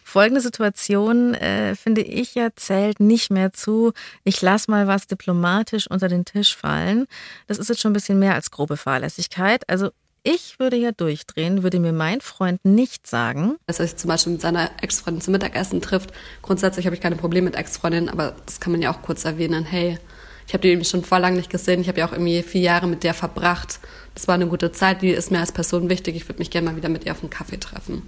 Folgende 0.03 0.41
Situation, 0.41 1.33
äh, 1.33 1.75
finde 1.75 2.01
ich 2.01 2.35
ja, 2.35 2.49
zählt 2.55 2.99
nicht 2.99 3.31
mehr 3.31 3.53
zu. 3.53 3.93
Ich 4.23 4.41
lass 4.41 4.67
mal 4.67 4.87
was 4.87 5.07
diplomatisch 5.07 5.89
unter 5.89 6.07
den 6.07 6.25
Tisch 6.25 6.55
fallen. 6.55 7.05
Das 7.47 7.57
ist 7.57 7.69
jetzt 7.69 7.81
schon 7.81 7.91
ein 7.91 7.93
bisschen 7.93 8.19
mehr 8.19 8.35
als 8.35 8.51
grobe 8.51 8.77
Fahrlässigkeit. 8.77 9.67
Also 9.69 9.91
ich 10.27 10.57
würde 10.57 10.75
ja 10.75 10.91
durchdrehen, 10.91 11.61
würde 11.61 11.79
mir 11.79 11.93
mein 11.93 12.19
Freund 12.19 12.65
nicht 12.65 13.05
sagen. 13.05 13.57
Dass 13.67 13.79
er 13.79 13.85
sich 13.85 13.95
zum 13.95 14.07
Beispiel 14.07 14.33
mit 14.33 14.41
seiner 14.41 14.71
Ex-Freundin 14.81 15.21
zum 15.21 15.33
Mittagessen 15.33 15.81
trifft. 15.81 16.11
Grundsätzlich 16.41 16.87
habe 16.87 16.95
ich 16.95 17.01
keine 17.01 17.15
Probleme 17.15 17.45
mit 17.45 17.55
Ex-Freundinnen, 17.55 18.09
aber 18.09 18.35
das 18.47 18.59
kann 18.59 18.71
man 18.71 18.81
ja 18.81 18.91
auch 18.91 19.03
kurz 19.03 19.23
erwähnen. 19.23 19.65
Hey, 19.65 19.99
ich 20.47 20.53
habe 20.53 20.61
die 20.61 20.69
irgendwie 20.69 20.87
schon 20.87 21.03
vor 21.03 21.19
lang 21.19 21.35
nicht 21.35 21.49
gesehen. 21.49 21.81
Ich 21.81 21.87
habe 21.87 21.99
ja 21.99 22.07
auch 22.07 22.11
irgendwie 22.11 22.43
vier 22.43 22.61
Jahre 22.61 22.87
mit 22.87 23.03
der 23.03 23.13
verbracht. 23.13 23.79
Das 24.13 24.27
war 24.27 24.35
eine 24.35 24.47
gute 24.47 24.71
Zeit. 24.71 25.01
Die 25.01 25.09
ist 25.09 25.31
mir 25.31 25.39
als 25.39 25.51
Person 25.51 25.89
wichtig. 25.89 26.15
Ich 26.15 26.27
würde 26.27 26.39
mich 26.39 26.51
gerne 26.51 26.69
mal 26.69 26.77
wieder 26.77 26.89
mit 26.89 27.05
ihr 27.05 27.11
auf 27.11 27.21
einen 27.21 27.29
Kaffee 27.29 27.59
treffen. 27.59 28.03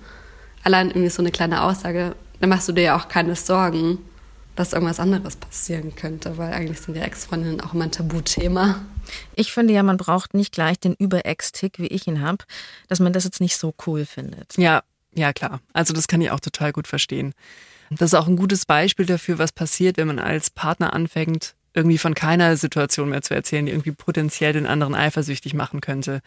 Allein 0.63 0.89
irgendwie 0.89 1.10
so 1.10 1.22
eine 1.22 1.32
kleine 1.32 1.63
Aussage, 1.63 2.15
dann 2.39 2.50
machst 2.50 2.67
du 2.67 2.74
dir 2.74 2.84
ja 2.84 2.98
auch 2.98 3.08
keine 3.08 3.36
Sorgen, 3.36 4.00
dass 4.56 4.74
irgendwas 4.74 5.00
anderes 5.00 5.36
passieren 5.36 5.96
könnte, 5.96 6.38
weil 6.38 6.51
eigentlich 6.51 6.79
sind 6.82 6.96
ja 6.96 7.03
Ex-Freundinnen 7.03 7.62
auch 7.62 7.74
immer 7.74 7.86
ein 7.86 7.91
Tabuthema. 7.91 8.82
Ich 9.36 9.53
finde 9.53 9.74
ja, 9.74 9.84
man 9.84 9.98
braucht 9.98 10.34
nicht 10.34 10.51
gleich 10.51 10.79
den 10.79 10.94
Über-Ex-Tick, 10.94 11.79
wie 11.79 11.88
ich 11.88 12.08
ihn 12.08 12.22
habe, 12.22 12.44
dass 12.88 13.00
man 13.00 13.13
das 13.13 13.24
jetzt 13.24 13.39
nicht 13.39 13.58
so 13.58 13.74
cool 13.86 14.06
findet. 14.06 14.58
Ja, 14.58 14.84
ja 15.13 15.32
klar. 15.32 15.62
Also 15.74 15.94
das 15.94 16.08
kann 16.08 16.22
ich 16.22 16.32
auch 16.32 16.39
total 16.39 16.72
gut 16.72 16.88
verstehen. 16.88 17.34
Das 17.89 18.12
ist 18.12 18.15
auch 18.15 18.27
ein 18.27 18.36
gutes 18.36 18.65
Beispiel 18.65 19.06
dafür, 19.06 19.38
was 19.38 19.51
passiert, 19.51 19.98
wenn 19.98 20.08
man 20.08 20.20
als 20.20 20.50
Partner 20.50 20.91
anfängt, 20.94 21.56
irgendwie 21.77 21.98
von 21.98 22.15
keiner 22.15 22.57
Situation 22.57 23.10
mehr 23.10 23.22
zu 23.22 23.34
erzählen, 23.34 23.65
die 23.65 23.72
irgendwie 23.72 23.91
potenziell 23.91 24.51
den 24.51 24.65
anderen 24.65 24.96
eifersüchtig 24.96 25.53
machen 25.53 25.79
könnte. 25.79 26.22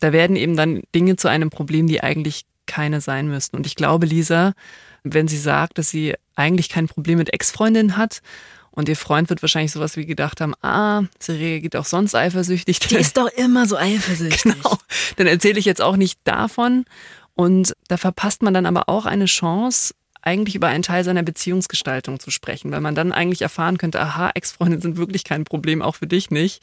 Da 0.00 0.12
werden 0.12 0.34
eben 0.34 0.56
dann 0.56 0.82
Dinge 0.94 1.16
zu 1.16 1.28
einem 1.28 1.50
Problem, 1.50 1.86
die 1.86 2.02
eigentlich 2.02 2.46
keine 2.66 3.00
sein 3.00 3.28
müssten. 3.28 3.56
Und 3.56 3.66
ich 3.66 3.76
glaube, 3.76 4.06
Lisa, 4.06 4.54
wenn 5.02 5.28
sie 5.28 5.38
sagt, 5.38 5.78
dass 5.78 5.90
sie 5.90 6.14
eigentlich 6.34 6.70
kein 6.70 6.88
Problem 6.88 7.18
mit 7.18 7.32
Ex-Freundinnen 7.32 7.96
hat 7.96 8.22
und 8.70 8.88
ihr 8.88 8.96
Freund 8.96 9.28
wird 9.28 9.42
wahrscheinlich 9.42 9.72
sowas 9.72 9.96
wie 9.96 10.06
gedacht 10.06 10.40
haben, 10.40 10.54
ah, 10.62 11.02
sie 11.18 11.32
reagiert 11.32 11.76
auch 11.76 11.84
sonst 11.84 12.14
eifersüchtig. 12.14 12.80
Die 12.80 12.96
ist 12.96 13.16
doch 13.16 13.28
immer 13.36 13.66
so 13.66 13.76
eifersüchtig. 13.76 14.42
Genau. 14.54 14.78
Dann 15.16 15.26
erzähle 15.26 15.58
ich 15.58 15.64
jetzt 15.66 15.82
auch 15.82 15.96
nicht 15.96 16.18
davon. 16.24 16.86
Und 17.34 17.74
da 17.88 17.96
verpasst 17.96 18.42
man 18.42 18.54
dann 18.54 18.66
aber 18.66 18.88
auch 18.88 19.06
eine 19.06 19.26
Chance, 19.26 19.94
eigentlich 20.24 20.54
über 20.54 20.68
einen 20.68 20.82
Teil 20.82 21.04
seiner 21.04 21.22
Beziehungsgestaltung 21.22 22.18
zu 22.18 22.30
sprechen, 22.30 22.72
weil 22.72 22.80
man 22.80 22.94
dann 22.94 23.12
eigentlich 23.12 23.42
erfahren 23.42 23.78
könnte, 23.78 24.00
aha, 24.00 24.30
Ex-Freunde 24.34 24.80
sind 24.80 24.96
wirklich 24.96 25.24
kein 25.24 25.44
Problem, 25.44 25.82
auch 25.82 25.96
für 25.96 26.06
dich 26.06 26.30
nicht. 26.30 26.62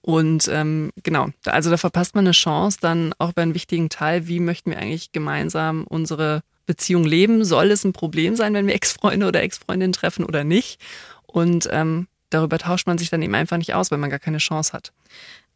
Und 0.00 0.48
ähm, 0.48 0.90
genau, 1.02 1.28
also 1.44 1.70
da 1.70 1.76
verpasst 1.76 2.14
man 2.14 2.26
eine 2.26 2.32
Chance 2.32 2.78
dann 2.80 3.14
auch 3.18 3.32
bei 3.32 3.42
einem 3.42 3.54
wichtigen 3.54 3.88
Teil, 3.88 4.26
wie 4.28 4.40
möchten 4.40 4.70
wir 4.70 4.78
eigentlich 4.78 5.12
gemeinsam 5.12 5.84
unsere 5.84 6.42
Beziehung 6.66 7.04
leben? 7.04 7.44
Soll 7.44 7.70
es 7.70 7.84
ein 7.84 7.92
Problem 7.92 8.36
sein, 8.36 8.54
wenn 8.54 8.66
wir 8.66 8.74
Ex-Freunde 8.74 9.26
oder 9.26 9.42
Ex-Freundinnen 9.42 9.92
treffen 9.92 10.24
oder 10.24 10.44
nicht? 10.44 10.80
Und 11.26 11.68
ähm, 11.72 12.08
darüber 12.30 12.58
tauscht 12.58 12.86
man 12.86 12.98
sich 12.98 13.10
dann 13.10 13.22
eben 13.22 13.34
einfach 13.34 13.56
nicht 13.56 13.74
aus, 13.74 13.90
weil 13.90 13.98
man 13.98 14.10
gar 14.10 14.18
keine 14.18 14.38
Chance 14.38 14.72
hat. 14.72 14.92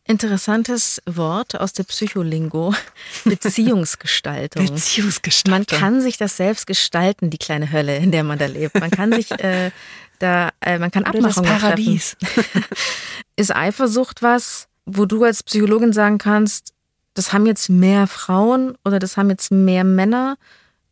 Interessantes 0.07 1.01
Wort 1.07 1.59
aus 1.61 1.73
der 1.73 1.85
Psycholingo. 1.85 2.75
Beziehungsgestaltung. 3.25 4.67
Beziehungsgestaltung. 4.67 5.67
Man 5.79 5.81
kann 5.81 6.01
sich 6.01 6.17
das 6.17 6.37
selbst 6.37 6.67
gestalten, 6.67 7.31
die 7.31 7.39
kleine 7.39 7.71
Hölle, 7.71 7.97
in 7.97 8.11
der 8.11 8.25
man 8.25 8.39
da 8.39 8.47
lebt. 8.47 8.75
Man 8.75 8.91
kann 8.91 9.13
sich 9.13 9.31
äh, 9.31 9.71
da, 10.19 10.51
äh, 10.61 10.79
man 10.79 10.91
kann 10.91 11.03
Oder 11.05 11.19
Abmachungen 11.19 11.51
das 11.51 11.61
Paradies. 11.61 12.17
treffen. 12.19 12.65
Ist 13.37 13.55
Eifersucht 13.55 14.23
was, 14.23 14.69
wo 14.87 15.07
du 15.07 15.23
als 15.25 15.43
Psychologin 15.43 15.93
sagen 15.93 16.19
kannst, 16.19 16.73
das 17.15 17.33
haben 17.33 17.47
jetzt 17.47 17.69
mehr 17.69 18.07
Frauen 18.07 18.77
oder 18.85 18.99
das 18.99 19.17
haben 19.17 19.31
jetzt 19.31 19.51
mehr 19.53 19.85
Männer? 19.85 20.37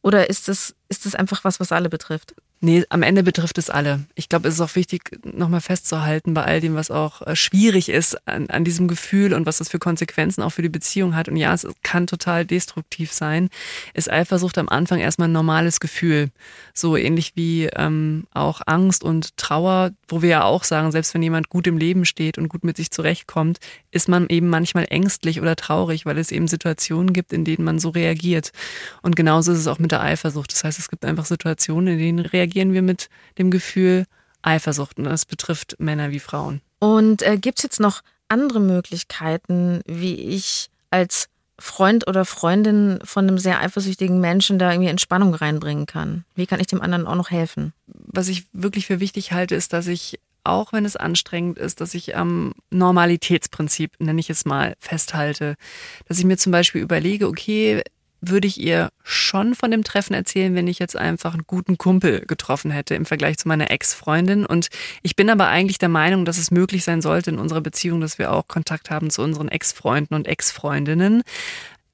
Oder 0.02 0.30
ist 0.30 0.48
das, 0.48 0.74
ist 0.88 1.04
das 1.04 1.14
einfach 1.14 1.44
was, 1.44 1.60
was 1.60 1.72
alle 1.72 1.88
betrifft? 1.88 2.34
Nee, 2.62 2.84
am 2.90 3.02
Ende 3.02 3.22
betrifft 3.22 3.56
es 3.56 3.70
alle. 3.70 4.04
Ich 4.14 4.28
glaube, 4.28 4.46
es 4.46 4.54
ist 4.54 4.60
auch 4.60 4.74
wichtig, 4.74 5.18
nochmal 5.24 5.62
festzuhalten 5.62 6.34
bei 6.34 6.44
all 6.44 6.60
dem, 6.60 6.74
was 6.74 6.90
auch 6.90 7.22
äh, 7.22 7.34
schwierig 7.34 7.88
ist 7.88 8.28
an, 8.28 8.50
an 8.50 8.64
diesem 8.64 8.86
Gefühl 8.86 9.32
und 9.32 9.46
was 9.46 9.56
das 9.56 9.70
für 9.70 9.78
Konsequenzen 9.78 10.42
auch 10.42 10.50
für 10.50 10.60
die 10.60 10.68
Beziehung 10.68 11.16
hat. 11.16 11.30
Und 11.30 11.36
ja, 11.36 11.54
es 11.54 11.66
kann 11.82 12.06
total 12.06 12.44
destruktiv 12.44 13.14
sein. 13.14 13.48
Ist 13.94 14.10
Eifersucht 14.10 14.58
am 14.58 14.68
Anfang 14.68 14.98
erstmal 14.98 15.28
ein 15.28 15.32
normales 15.32 15.80
Gefühl. 15.80 16.28
So 16.74 16.98
ähnlich 16.98 17.32
wie 17.34 17.64
ähm, 17.64 18.24
auch 18.34 18.60
Angst 18.66 19.04
und 19.04 19.38
Trauer, 19.38 19.92
wo 20.06 20.20
wir 20.20 20.28
ja 20.28 20.44
auch 20.44 20.64
sagen, 20.64 20.92
selbst 20.92 21.14
wenn 21.14 21.22
jemand 21.22 21.48
gut 21.48 21.66
im 21.66 21.78
Leben 21.78 22.04
steht 22.04 22.36
und 22.36 22.50
gut 22.50 22.62
mit 22.62 22.76
sich 22.76 22.90
zurechtkommt, 22.90 23.58
ist 23.90 24.06
man 24.06 24.28
eben 24.28 24.50
manchmal 24.50 24.84
ängstlich 24.90 25.40
oder 25.40 25.56
traurig, 25.56 26.04
weil 26.04 26.18
es 26.18 26.30
eben 26.30 26.46
Situationen 26.46 27.14
gibt, 27.14 27.32
in 27.32 27.46
denen 27.46 27.64
man 27.64 27.78
so 27.78 27.88
reagiert. 27.88 28.52
Und 29.00 29.16
genauso 29.16 29.50
ist 29.50 29.58
es 29.60 29.66
auch 29.66 29.78
mit 29.78 29.92
der 29.92 30.02
Eifersucht. 30.02 30.52
Das 30.52 30.62
heißt, 30.62 30.78
es 30.78 30.90
gibt 30.90 31.06
einfach 31.06 31.24
Situationen, 31.24 31.94
in 31.94 31.98
denen 31.98 32.18
reagiert 32.26 32.49
reagieren 32.50 32.72
wir 32.72 32.82
mit 32.82 33.08
dem 33.38 33.50
Gefühl 33.50 34.06
Eifersucht. 34.42 34.98
Und 34.98 35.04
das 35.04 35.24
betrifft 35.24 35.76
Männer 35.78 36.10
wie 36.10 36.20
Frauen. 36.20 36.60
Und 36.78 37.22
äh, 37.22 37.36
gibt 37.36 37.58
es 37.58 37.62
jetzt 37.62 37.80
noch 37.80 38.02
andere 38.28 38.60
Möglichkeiten, 38.60 39.82
wie 39.86 40.14
ich 40.14 40.70
als 40.90 41.28
Freund 41.58 42.08
oder 42.08 42.24
Freundin 42.24 43.00
von 43.04 43.28
einem 43.28 43.38
sehr 43.38 43.60
eifersüchtigen 43.60 44.18
Menschen 44.18 44.58
da 44.58 44.72
irgendwie 44.72 44.88
Entspannung 44.88 45.34
reinbringen 45.34 45.86
kann? 45.86 46.24
Wie 46.34 46.46
kann 46.46 46.60
ich 46.60 46.66
dem 46.66 46.80
anderen 46.80 47.06
auch 47.06 47.16
noch 47.16 47.30
helfen? 47.30 47.74
Was 47.86 48.28
ich 48.28 48.46
wirklich 48.52 48.86
für 48.86 48.98
wichtig 48.98 49.32
halte, 49.32 49.54
ist, 49.54 49.72
dass 49.72 49.86
ich 49.86 50.18
auch 50.42 50.72
wenn 50.72 50.86
es 50.86 50.96
anstrengend 50.96 51.58
ist, 51.58 51.82
dass 51.82 51.92
ich 51.92 52.16
am 52.16 52.54
Normalitätsprinzip, 52.70 53.92
nenne 53.98 54.20
ich 54.20 54.30
es 54.30 54.46
mal, 54.46 54.74
festhalte. 54.80 55.56
Dass 56.06 56.18
ich 56.18 56.24
mir 56.24 56.38
zum 56.38 56.50
Beispiel 56.50 56.80
überlege, 56.80 57.28
okay, 57.28 57.82
würde 58.20 58.46
ich 58.46 58.60
ihr 58.60 58.90
schon 59.02 59.54
von 59.54 59.70
dem 59.70 59.84
Treffen 59.84 60.14
erzählen, 60.14 60.54
wenn 60.54 60.68
ich 60.68 60.78
jetzt 60.78 60.96
einfach 60.96 61.32
einen 61.32 61.44
guten 61.46 61.78
Kumpel 61.78 62.24
getroffen 62.26 62.70
hätte 62.70 62.94
im 62.94 63.06
Vergleich 63.06 63.38
zu 63.38 63.48
meiner 63.48 63.70
Ex-Freundin. 63.70 64.44
Und 64.44 64.68
ich 65.02 65.16
bin 65.16 65.30
aber 65.30 65.48
eigentlich 65.48 65.78
der 65.78 65.88
Meinung, 65.88 66.24
dass 66.24 66.38
es 66.38 66.50
möglich 66.50 66.84
sein 66.84 67.02
sollte 67.02 67.30
in 67.30 67.38
unserer 67.38 67.60
Beziehung, 67.60 68.00
dass 68.00 68.18
wir 68.18 68.32
auch 68.32 68.48
Kontakt 68.48 68.90
haben 68.90 69.10
zu 69.10 69.22
unseren 69.22 69.48
Ex-Freunden 69.48 70.14
und 70.14 70.26
Ex-Freundinnen. 70.26 71.22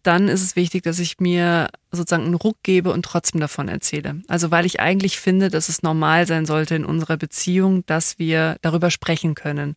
Dann 0.02 0.28
ist 0.28 0.42
es 0.42 0.54
wichtig, 0.54 0.84
dass 0.84 1.00
ich 1.00 1.18
mir 1.18 1.68
sozusagen 1.90 2.24
einen 2.24 2.34
Ruck 2.34 2.58
gebe 2.62 2.92
und 2.92 3.04
trotzdem 3.04 3.40
davon 3.40 3.68
erzähle. 3.68 4.22
Also 4.28 4.52
weil 4.52 4.64
ich 4.64 4.78
eigentlich 4.78 5.18
finde, 5.18 5.50
dass 5.50 5.68
es 5.68 5.82
normal 5.82 6.28
sein 6.28 6.46
sollte 6.46 6.76
in 6.76 6.84
unserer 6.84 7.16
Beziehung, 7.16 7.84
dass 7.86 8.18
wir 8.18 8.56
darüber 8.62 8.90
sprechen 8.90 9.34
können 9.34 9.74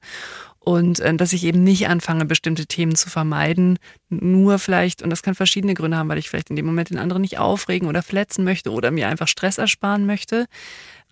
und 0.60 1.00
äh, 1.00 1.14
dass 1.16 1.34
ich 1.34 1.44
eben 1.44 1.64
nicht 1.64 1.88
anfange, 1.88 2.26
bestimmte 2.26 2.66
Themen 2.66 2.96
zu 2.96 3.10
vermeiden, 3.10 3.80
nur 4.10 4.60
vielleicht, 4.60 5.02
und 5.02 5.10
das 5.10 5.24
kann 5.24 5.36
verschiedene 5.36 5.74
Gründe 5.74 5.98
haben, 5.98 6.10
weil 6.10 6.18
ich 6.18 6.30
vielleicht 6.30 6.50
in 6.50 6.56
dem 6.56 6.66
Moment 6.66 6.90
den 6.90 7.00
anderen 7.00 7.22
nicht 7.22 7.40
aufregen 7.40 7.88
oder 7.88 8.04
verletzen 8.04 8.44
möchte 8.44 8.72
oder 8.72 8.92
mir 8.92 9.08
einfach 9.08 9.28
Stress 9.28 9.58
ersparen 9.58 10.06
möchte. 10.06 10.46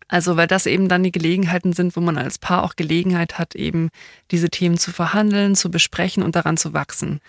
Also 0.10 0.38
weil 0.38 0.48
das 0.48 0.66
eben 0.66 0.88
dann 0.88 1.04
die 1.04 1.12
Gelegenheiten 1.12 1.74
sind, 1.74 1.96
wo 1.96 2.02
man 2.02 2.18
als 2.18 2.38
Paar 2.38 2.64
auch 2.64 2.76
Gelegenheit 2.76 3.38
hat, 3.38 3.56
eben 3.56 3.90
diese 4.32 4.50
Themen 4.50 4.78
zu 4.78 4.92
verhandeln, 4.92 5.56
zu 5.56 5.70
besprechen 5.70 6.24
und 6.24 6.36
daran 6.36 6.56
zu 6.56 6.74
wachsen. 6.74 7.20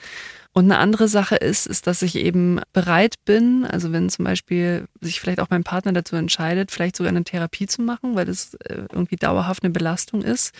Und 0.52 0.64
eine 0.64 0.78
andere 0.78 1.08
Sache 1.08 1.36
ist, 1.36 1.66
ist, 1.66 1.86
dass 1.86 2.02
ich 2.02 2.16
eben 2.16 2.60
bereit 2.72 3.14
bin, 3.24 3.64
also 3.64 3.92
wenn 3.92 4.08
zum 4.10 4.24
Beispiel 4.24 4.86
sich 5.00 5.20
vielleicht 5.20 5.40
auch 5.40 5.50
mein 5.50 5.62
Partner 5.64 5.92
dazu 5.92 6.16
entscheidet, 6.16 6.70
vielleicht 6.70 6.96
sogar 6.96 7.10
eine 7.10 7.24
Therapie 7.24 7.66
zu 7.66 7.82
machen, 7.82 8.16
weil 8.16 8.26
das 8.26 8.54
äh, 8.54 8.86
irgendwie 8.92 9.16
dauerhaft 9.16 9.62
eine 9.62 9.72
Belastung 9.72 10.22
ist, 10.22 10.52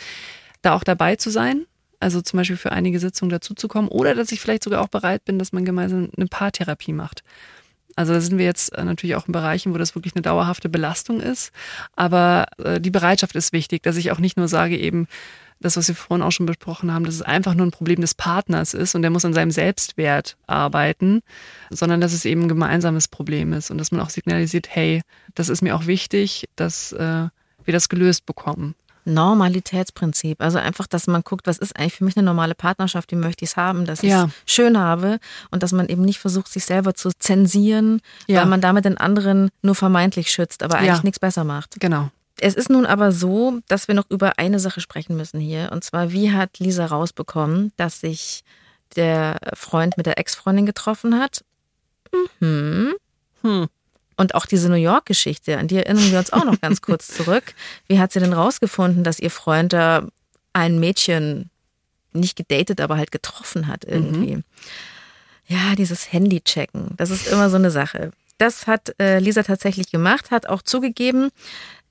da 0.62 0.74
auch 0.74 0.84
dabei 0.84 1.16
zu 1.16 1.30
sein, 1.30 1.66
also 2.00 2.20
zum 2.20 2.38
Beispiel 2.38 2.56
für 2.56 2.72
einige 2.72 3.00
Sitzungen 3.00 3.30
dazuzukommen 3.30 3.90
oder 3.90 4.14
dass 4.14 4.32
ich 4.32 4.40
vielleicht 4.40 4.64
sogar 4.64 4.82
auch 4.82 4.88
bereit 4.88 5.24
bin, 5.24 5.38
dass 5.38 5.52
man 5.52 5.64
gemeinsam 5.64 6.10
eine 6.16 6.26
Paartherapie 6.26 6.92
macht. 6.92 7.22
Also 7.96 8.12
da 8.12 8.20
sind 8.20 8.38
wir 8.38 8.44
jetzt 8.44 8.72
äh, 8.78 8.84
natürlich 8.84 9.16
auch 9.16 9.26
in 9.26 9.32
Bereichen, 9.32 9.74
wo 9.74 9.78
das 9.78 9.96
wirklich 9.96 10.14
eine 10.14 10.22
dauerhafte 10.22 10.68
Belastung 10.68 11.20
ist. 11.20 11.50
Aber 11.96 12.46
äh, 12.62 12.80
die 12.80 12.90
Bereitschaft 12.90 13.34
ist 13.34 13.52
wichtig, 13.52 13.82
dass 13.82 13.96
ich 13.96 14.12
auch 14.12 14.20
nicht 14.20 14.36
nur 14.36 14.46
sage 14.46 14.78
eben, 14.78 15.08
das, 15.60 15.76
was 15.76 15.88
wir 15.88 15.96
vorhin 15.96 16.24
auch 16.24 16.30
schon 16.30 16.46
besprochen 16.46 16.92
haben, 16.94 17.04
dass 17.04 17.14
es 17.14 17.22
einfach 17.22 17.54
nur 17.54 17.66
ein 17.66 17.72
Problem 17.72 18.00
des 18.00 18.14
Partners 18.14 18.74
ist 18.74 18.94
und 18.94 19.02
der 19.02 19.10
muss 19.10 19.24
an 19.24 19.34
seinem 19.34 19.50
Selbstwert 19.50 20.36
arbeiten, 20.46 21.22
sondern 21.70 22.00
dass 22.00 22.12
es 22.12 22.24
eben 22.24 22.42
ein 22.42 22.48
gemeinsames 22.48 23.08
Problem 23.08 23.52
ist 23.52 23.72
und 23.72 23.78
dass 23.78 23.90
man 23.90 24.00
auch 24.00 24.10
signalisiert, 24.10 24.68
hey, 24.70 25.02
das 25.34 25.48
ist 25.48 25.62
mir 25.62 25.74
auch 25.74 25.86
wichtig, 25.86 26.48
dass 26.54 26.92
äh, 26.92 27.26
wir 27.64 27.72
das 27.72 27.88
gelöst 27.88 28.26
bekommen. 28.26 28.76
Normalitätsprinzip. 29.08 30.40
Also 30.40 30.58
einfach, 30.58 30.86
dass 30.86 31.06
man 31.06 31.22
guckt, 31.22 31.46
was 31.46 31.58
ist 31.58 31.76
eigentlich 31.78 31.94
für 31.94 32.04
mich 32.04 32.16
eine 32.16 32.24
normale 32.24 32.54
Partnerschaft, 32.54 33.10
wie 33.10 33.16
möchte 33.16 33.44
ich 33.44 33.50
es 33.50 33.56
haben, 33.56 33.84
dass 33.84 34.02
ich 34.02 34.12
es 34.12 34.28
schön 34.46 34.78
habe 34.78 35.18
und 35.50 35.62
dass 35.62 35.72
man 35.72 35.88
eben 35.88 36.02
nicht 36.02 36.18
versucht, 36.18 36.48
sich 36.48 36.64
selber 36.64 36.94
zu 36.94 37.10
zensieren, 37.18 38.00
ja. 38.26 38.40
weil 38.40 38.46
man 38.46 38.60
damit 38.60 38.84
den 38.84 38.98
anderen 38.98 39.50
nur 39.62 39.74
vermeintlich 39.74 40.30
schützt, 40.30 40.62
aber 40.62 40.76
eigentlich 40.76 40.88
ja. 40.88 41.00
nichts 41.02 41.18
besser 41.18 41.44
macht. 41.44 41.80
Genau. 41.80 42.10
Es 42.40 42.54
ist 42.54 42.70
nun 42.70 42.86
aber 42.86 43.10
so, 43.10 43.58
dass 43.66 43.88
wir 43.88 43.94
noch 43.94 44.08
über 44.10 44.38
eine 44.38 44.60
Sache 44.60 44.80
sprechen 44.80 45.16
müssen 45.16 45.40
hier. 45.40 45.70
Und 45.72 45.82
zwar, 45.82 46.12
wie 46.12 46.32
hat 46.32 46.58
Lisa 46.58 46.86
rausbekommen, 46.86 47.72
dass 47.76 48.00
sich 48.00 48.44
der 48.96 49.38
Freund 49.54 49.96
mit 49.96 50.06
der 50.06 50.18
Ex-Freundin 50.18 50.66
getroffen 50.66 51.18
hat? 51.18 51.44
Mhm. 52.40 52.94
Hm. 53.42 53.66
Und 54.18 54.34
auch 54.34 54.46
diese 54.46 54.68
New 54.68 54.74
York-Geschichte, 54.74 55.58
an 55.58 55.68
die 55.68 55.76
erinnern 55.76 56.10
wir 56.10 56.18
uns 56.18 56.32
auch 56.32 56.44
noch 56.44 56.60
ganz 56.60 56.82
kurz 56.82 57.06
zurück. 57.16 57.54
Wie 57.86 58.00
hat 58.00 58.12
sie 58.12 58.18
denn 58.18 58.32
rausgefunden, 58.32 59.04
dass 59.04 59.20
ihr 59.20 59.30
Freund 59.30 59.72
da 59.72 60.08
ein 60.52 60.80
Mädchen 60.80 61.50
nicht 62.12 62.36
gedatet, 62.36 62.80
aber 62.80 62.96
halt 62.96 63.12
getroffen 63.12 63.68
hat 63.68 63.84
irgendwie? 63.84 64.36
Mhm. 64.36 64.44
Ja, 65.46 65.76
dieses 65.76 66.12
Handy-Checken, 66.12 66.94
das 66.96 67.10
ist 67.10 67.28
immer 67.28 67.48
so 67.48 67.56
eine 67.56 67.70
Sache. 67.70 68.10
Das 68.38 68.66
hat 68.66 68.92
äh, 69.00 69.20
Lisa 69.20 69.44
tatsächlich 69.44 69.90
gemacht, 69.90 70.32
hat 70.32 70.46
auch 70.46 70.62
zugegeben, 70.62 71.30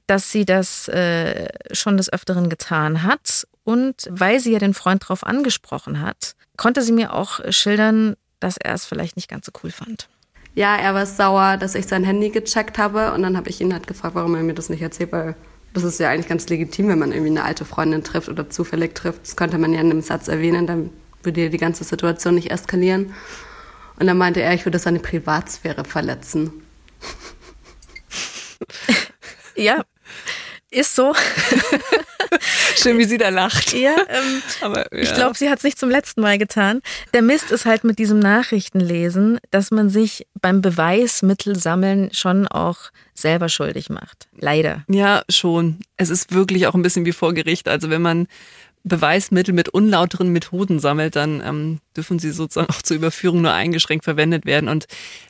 dass 0.05 0.29
sie 0.29 0.43
das 0.43 0.89
äh, 0.89 1.47
schon 1.71 1.95
des 1.95 2.11
Öfteren 2.11 2.49
getan 2.49 3.03
hat. 3.03 3.47
Und 3.63 4.07
weil 4.09 4.41
sie 4.41 4.51
ja 4.51 4.59
den 4.59 4.73
Freund 4.73 5.03
darauf 5.03 5.25
angesprochen 5.25 6.01
hat, 6.01 6.35
konnte 6.57 6.81
sie 6.81 6.91
mir 6.91 7.13
auch 7.13 7.39
schildern, 7.51 8.17
dass 8.41 8.57
er 8.57 8.73
es 8.73 8.85
vielleicht 8.85 9.15
nicht 9.15 9.29
ganz 9.29 9.45
so 9.45 9.51
cool 9.63 9.71
fand 9.71 10.09
ja, 10.57 10.75
er 10.75 10.95
war 10.95 11.05
sauer, 11.05 11.57
dass 11.57 11.75
ich 11.75 11.85
sein 11.85 12.03
Handy 12.03 12.31
gecheckt 12.31 12.79
habe. 12.79 13.13
Und 13.13 13.21
dann 13.21 13.37
habe 13.37 13.47
ich 13.47 13.61
ihn 13.61 13.73
halt 13.73 13.85
gefragt, 13.85 14.15
warum 14.15 14.33
er 14.33 14.41
mir 14.41 14.55
das 14.55 14.69
nicht 14.69 14.81
erzählt, 14.81 15.11
weil 15.11 15.35
das 15.71 15.83
ist 15.83 15.99
ja 15.99 16.09
eigentlich 16.09 16.27
ganz 16.27 16.49
legitim, 16.49 16.87
wenn 16.87 16.97
man 16.97 17.11
irgendwie 17.11 17.29
eine 17.29 17.43
alte 17.43 17.63
Freundin 17.63 18.03
trifft 18.03 18.27
oder 18.27 18.49
zufällig 18.49 18.95
trifft. 18.95 19.21
Das 19.21 19.35
könnte 19.35 19.59
man 19.59 19.71
ja 19.71 19.79
in 19.81 19.91
einem 19.91 20.01
Satz 20.01 20.27
erwähnen, 20.27 20.65
dann 20.65 20.89
würde 21.21 21.43
ja 21.43 21.49
die 21.49 21.59
ganze 21.59 21.83
Situation 21.83 22.33
nicht 22.33 22.49
eskalieren. 22.49 23.13
Und 23.99 24.07
dann 24.07 24.17
meinte 24.17 24.41
er, 24.41 24.55
ich 24.55 24.65
würde 24.65 24.79
seine 24.79 24.97
Privatsphäre 24.97 25.85
verletzen. 25.85 26.51
ja, 29.55 29.85
ist 30.71 30.95
so. 30.95 31.13
Schön, 32.77 32.97
wie 32.97 33.05
sie 33.05 33.17
da 33.17 33.29
lacht. 33.29 33.73
Ja, 33.73 33.95
ähm, 34.07 34.41
Aber, 34.61 34.93
ja. 34.93 35.01
ich 35.01 35.13
glaube, 35.13 35.35
sie 35.37 35.49
hat 35.49 35.57
es 35.59 35.63
nicht 35.63 35.79
zum 35.79 35.89
letzten 35.89 36.21
Mal 36.21 36.37
getan. 36.37 36.81
Der 37.13 37.21
Mist 37.21 37.51
ist 37.51 37.65
halt 37.65 37.83
mit 37.83 37.99
diesem 37.99 38.19
Nachrichtenlesen, 38.19 39.39
dass 39.51 39.71
man 39.71 39.89
sich 39.89 40.27
beim 40.41 40.61
Beweismittelsammeln 40.61 42.13
schon 42.13 42.47
auch 42.47 42.91
selber 43.13 43.49
schuldig 43.49 43.89
macht. 43.89 44.27
Leider. 44.37 44.83
Ja, 44.89 45.23
schon. 45.29 45.79
Es 45.97 46.09
ist 46.09 46.33
wirklich 46.33 46.67
auch 46.67 46.75
ein 46.75 46.83
bisschen 46.83 47.05
wie 47.05 47.13
vor 47.13 47.33
Gericht. 47.33 47.67
Also 47.67 47.89
wenn 47.89 48.01
man 48.01 48.27
Beweismittel 48.83 49.53
mit 49.53 49.69
unlauteren 49.69 50.29
Methoden 50.29 50.79
sammelt, 50.79 51.15
dann 51.15 51.41
ähm, 51.43 51.79
dürfen 51.95 52.19
sie 52.19 52.31
sozusagen 52.31 52.69
auch 52.71 52.81
zur 52.81 52.95
Überführung 52.97 53.41
nur 53.41 53.53
eingeschränkt 53.53 54.05
verwendet 54.05 54.45
werden. 54.45 54.69
Und 54.69 54.85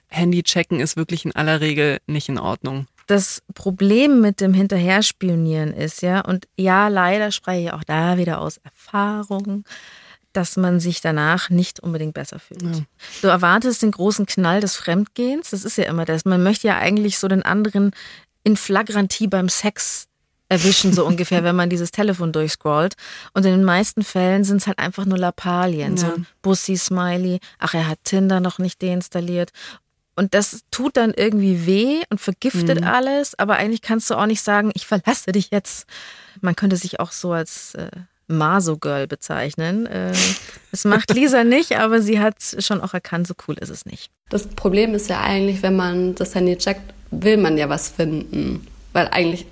Handy 0.10 0.44
checken 0.44 0.80
ist 0.80 0.98
wirklich 0.98 1.26
in 1.26 1.36
aller 1.36 1.62
Regel 1.62 2.00
nicht 2.08 2.30
in 2.30 2.40
Ordnung 2.40 2.88
das 3.08 3.42
Problem 3.54 4.22
mit 4.22 4.42
dem 4.42 4.54
Hinterherspionieren 4.54 5.74
ist 5.74 6.02
ja, 6.02 6.22
und 6.22 6.48
ja, 6.58 6.90
leider 6.90 7.32
spreche 7.32 7.62
ich 7.64 7.74
auch 7.74 7.84
da 7.84 8.18
wieder 8.18 8.40
aus 8.40 8.58
Erfahrung, 8.58 9.64
dass 10.34 10.58
man 10.58 10.80
sich 10.80 11.02
danach 11.02 11.50
nicht 11.50 11.80
unbedingt 11.80 12.14
besser 12.14 12.38
fühlt. 12.38 12.62
Ja. 12.62 12.72
Du 13.22 13.28
erwartest 13.28 13.82
den 13.82 13.92
großen 13.92 14.26
Knall 14.26 14.62
des 14.62 14.76
Fremdgehens, 14.76 15.50
das 15.50 15.64
ist 15.64 15.78
ja 15.78 15.86
immer 15.86 16.06
das. 16.06 16.26
Man 16.26 16.44
möchte 16.44 16.68
ja 16.68 16.78
eigentlich 16.78 17.18
so 17.18 17.28
den 17.28 17.44
anderen 17.44 17.92
in 18.44 18.56
Flagranti 18.56 19.28
beim 19.28 19.50
Sex 19.50 20.08
erwischen, 20.50 20.94
so 20.94 21.06
ungefähr, 21.08 21.44
wenn 21.44 21.56
man 21.56 21.70
dieses 21.70 21.92
Telefon 21.92 22.32
durchscrollt. 22.34 22.96
Und 23.34 23.46
in 23.46 23.52
den 23.52 23.64
meisten 23.64 24.04
Fällen 24.04 24.44
sind 24.44 24.58
es 24.58 24.68
halt 24.68 24.80
einfach 24.80 25.06
nur 25.06 25.18
Lappalien. 25.18 25.96
Ja. 25.96 26.02
So 26.02 26.14
ein 26.14 26.28
Bussi-Smiley, 26.42 27.40
ach, 27.58 27.74
er 27.74 27.88
hat 27.88 28.00
Tinder 28.04 28.40
noch 28.40 28.60
nicht 28.60 28.82
deinstalliert. 28.84 29.52
Und 30.18 30.34
das 30.34 30.64
tut 30.72 30.98
dann 30.98 31.14
irgendwie 31.16 31.68
weh 31.68 32.02
und 32.10 32.20
vergiftet 32.20 32.82
mhm. 32.82 32.88
alles, 32.88 33.38
aber 33.38 33.58
eigentlich 33.58 33.84
kannst 33.84 34.10
du 34.10 34.16
auch 34.16 34.26
nicht 34.26 34.42
sagen, 34.42 34.72
ich 34.74 34.88
verlasse 34.88 35.32
dich 35.32 35.52
jetzt. 35.52 35.86
Man 36.42 36.56
könnte 36.56 36.76
sich 36.76 37.00
auch 37.00 37.12
so 37.12 37.32
als 37.32 37.76
äh, 37.76 37.92
Maso-Girl 38.28 39.06
bezeichnen. 39.08 39.86
Äh, 39.86 40.14
das 40.72 40.86
macht 40.86 41.12
Lisa 41.14 41.44
nicht, 41.44 41.78
aber 41.78 42.02
sie 42.02 42.20
hat 42.20 42.36
schon 42.60 42.82
auch 42.82 42.96
erkannt, 42.96 43.28
so 43.28 43.36
cool 43.48 43.56
ist 43.60 43.70
es 43.70 43.86
nicht. 43.86 44.10
Das 44.30 44.48
Problem 44.48 44.96
ist 44.96 45.08
ja 45.08 45.22
eigentlich, 45.22 45.62
wenn 45.62 45.76
man 45.76 46.16
das 46.16 46.34
Handy 46.34 46.58
checkt, 46.58 46.94
will 47.12 47.38
man 47.38 47.58
ja 47.58 47.70
was 47.70 47.90
finden. 47.90 48.66
Weil 48.94 49.08
eigentlich 49.10 49.46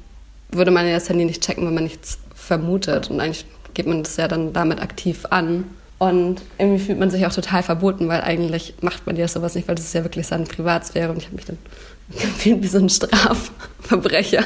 würde 0.51 0.71
man 0.71 0.87
ja 0.87 0.95
das 0.95 1.09
Handy 1.09 1.25
nicht 1.25 1.43
checken, 1.43 1.65
wenn 1.65 1.75
man 1.75 1.83
nichts 1.83 2.17
vermutet. 2.33 3.09
Und 3.09 3.19
eigentlich 3.19 3.45
geht 3.75 3.85
man 3.85 4.03
das 4.03 4.17
ja 4.17 4.27
dann 4.27 4.51
damit 4.51 4.81
aktiv 4.81 5.25
an. 5.29 5.65
Und 5.97 6.41
irgendwie 6.57 6.83
fühlt 6.83 6.99
man 6.99 7.09
sich 7.09 7.25
auch 7.25 7.33
total 7.33 7.63
verboten, 7.63 8.07
weil 8.09 8.21
eigentlich 8.21 8.73
macht 8.81 9.05
man 9.05 9.15
ja 9.15 9.27
sowas 9.27 9.55
nicht, 9.55 9.67
weil 9.67 9.75
das 9.75 9.85
ist 9.85 9.93
ja 9.93 10.03
wirklich 10.03 10.27
seine 10.27 10.45
Privatsphäre. 10.45 11.11
Und 11.11 11.17
ich 11.17 11.25
habe 11.25 11.35
mich 11.35 11.45
dann 11.45 11.57
gefühlt 12.09 12.61
wie 12.63 12.67
so 12.67 12.79
ein 12.79 12.89
Strafverbrecher. 12.89 14.43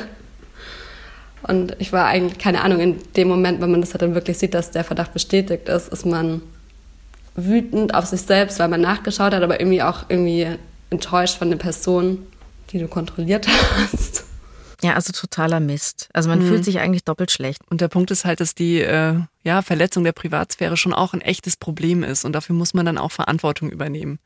Und 1.44 1.76
ich 1.80 1.92
war 1.92 2.06
eigentlich, 2.06 2.38
keine 2.38 2.62
Ahnung, 2.62 2.80
in 2.80 3.00
dem 3.16 3.28
Moment, 3.28 3.62
wenn 3.62 3.72
man 3.72 3.82
das 3.82 3.94
halt 3.94 4.02
dann 4.02 4.14
wirklich 4.14 4.38
sieht, 4.38 4.54
dass 4.54 4.72
der 4.72 4.84
Verdacht 4.84 5.14
bestätigt 5.14 5.70
ist, 5.70 5.92
ist 5.92 6.06
man 6.06 6.42
wütend 7.36 7.94
auf 7.94 8.06
sich 8.06 8.22
selbst, 8.22 8.60
weil 8.60 8.68
man 8.68 8.82
nachgeschaut 8.82 9.34
hat, 9.34 9.42
aber 9.42 9.60
irgendwie 9.60 9.82
auch 9.82 10.04
irgendwie 10.10 10.48
enttäuscht 10.90 11.38
von 11.38 11.50
der 11.50 11.58
Person, 11.58 12.28
die 12.72 12.80
du 12.80 12.88
kontrolliert 12.88 13.48
hast. 13.92 14.19
Ja, 14.82 14.94
also 14.94 15.12
totaler 15.12 15.60
Mist. 15.60 16.10
Also 16.14 16.30
man 16.30 16.40
mhm. 16.40 16.48
fühlt 16.48 16.66
sich 16.66 16.80
eigentlich 16.80 17.04
doppelt 17.04 17.32
schlecht. 17.32 17.62
Und 17.70 17.82
der 17.82 17.90
Punkt 17.90 18.12
ist 18.12 18.26
halt, 18.26 18.40
dass 18.40 18.56
die 18.56 18.80
äh, 18.80 19.20
ja, 19.44 19.62
Verletzung 19.62 20.04
der 20.04 20.14
Privatsphäre 20.14 20.78
schon 20.78 20.94
auch 20.94 21.14
ein 21.14 21.22
echtes 21.22 21.58
Problem 21.58 22.04
ist 22.04 22.24
und 22.26 22.34
dafür 22.34 22.56
muss 22.56 22.74
man 22.74 22.86
dann 22.86 22.98
auch 22.98 23.12
Verantwortung 23.12 23.70
übernehmen. 23.70 24.20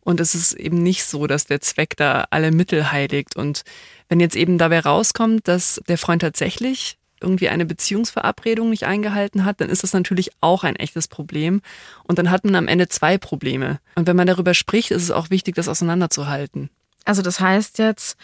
Und 0.00 0.20
es 0.20 0.34
ist 0.34 0.52
eben 0.52 0.82
nicht 0.82 1.04
so, 1.04 1.26
dass 1.26 1.46
der 1.46 1.60
Zweck 1.60 1.96
da 1.96 2.26
alle 2.30 2.50
Mittel 2.50 2.92
heiligt. 2.92 3.36
Und 3.36 3.62
wenn 4.08 4.20
jetzt 4.20 4.36
eben 4.36 4.58
dabei 4.58 4.80
rauskommt, 4.80 5.48
dass 5.48 5.80
der 5.88 5.96
Freund 5.96 6.20
tatsächlich 6.20 6.98
irgendwie 7.20 7.48
eine 7.48 7.64
Beziehungsverabredung 7.64 8.68
nicht 8.68 8.84
eingehalten 8.84 9.46
hat, 9.46 9.62
dann 9.62 9.70
ist 9.70 9.82
das 9.82 9.94
natürlich 9.94 10.30
auch 10.42 10.62
ein 10.62 10.76
echtes 10.76 11.08
Problem. 11.08 11.62
Und 12.02 12.18
dann 12.18 12.30
hat 12.30 12.44
man 12.44 12.54
am 12.54 12.68
Ende 12.68 12.88
zwei 12.88 13.16
Probleme. 13.16 13.80
Und 13.94 14.06
wenn 14.06 14.16
man 14.16 14.26
darüber 14.26 14.52
spricht, 14.52 14.90
ist 14.90 15.02
es 15.02 15.10
auch 15.10 15.30
wichtig, 15.30 15.54
das 15.54 15.68
auseinanderzuhalten. 15.68 16.68
Also 17.06 17.22
das 17.22 17.40
heißt 17.40 17.78
jetzt, 17.78 18.16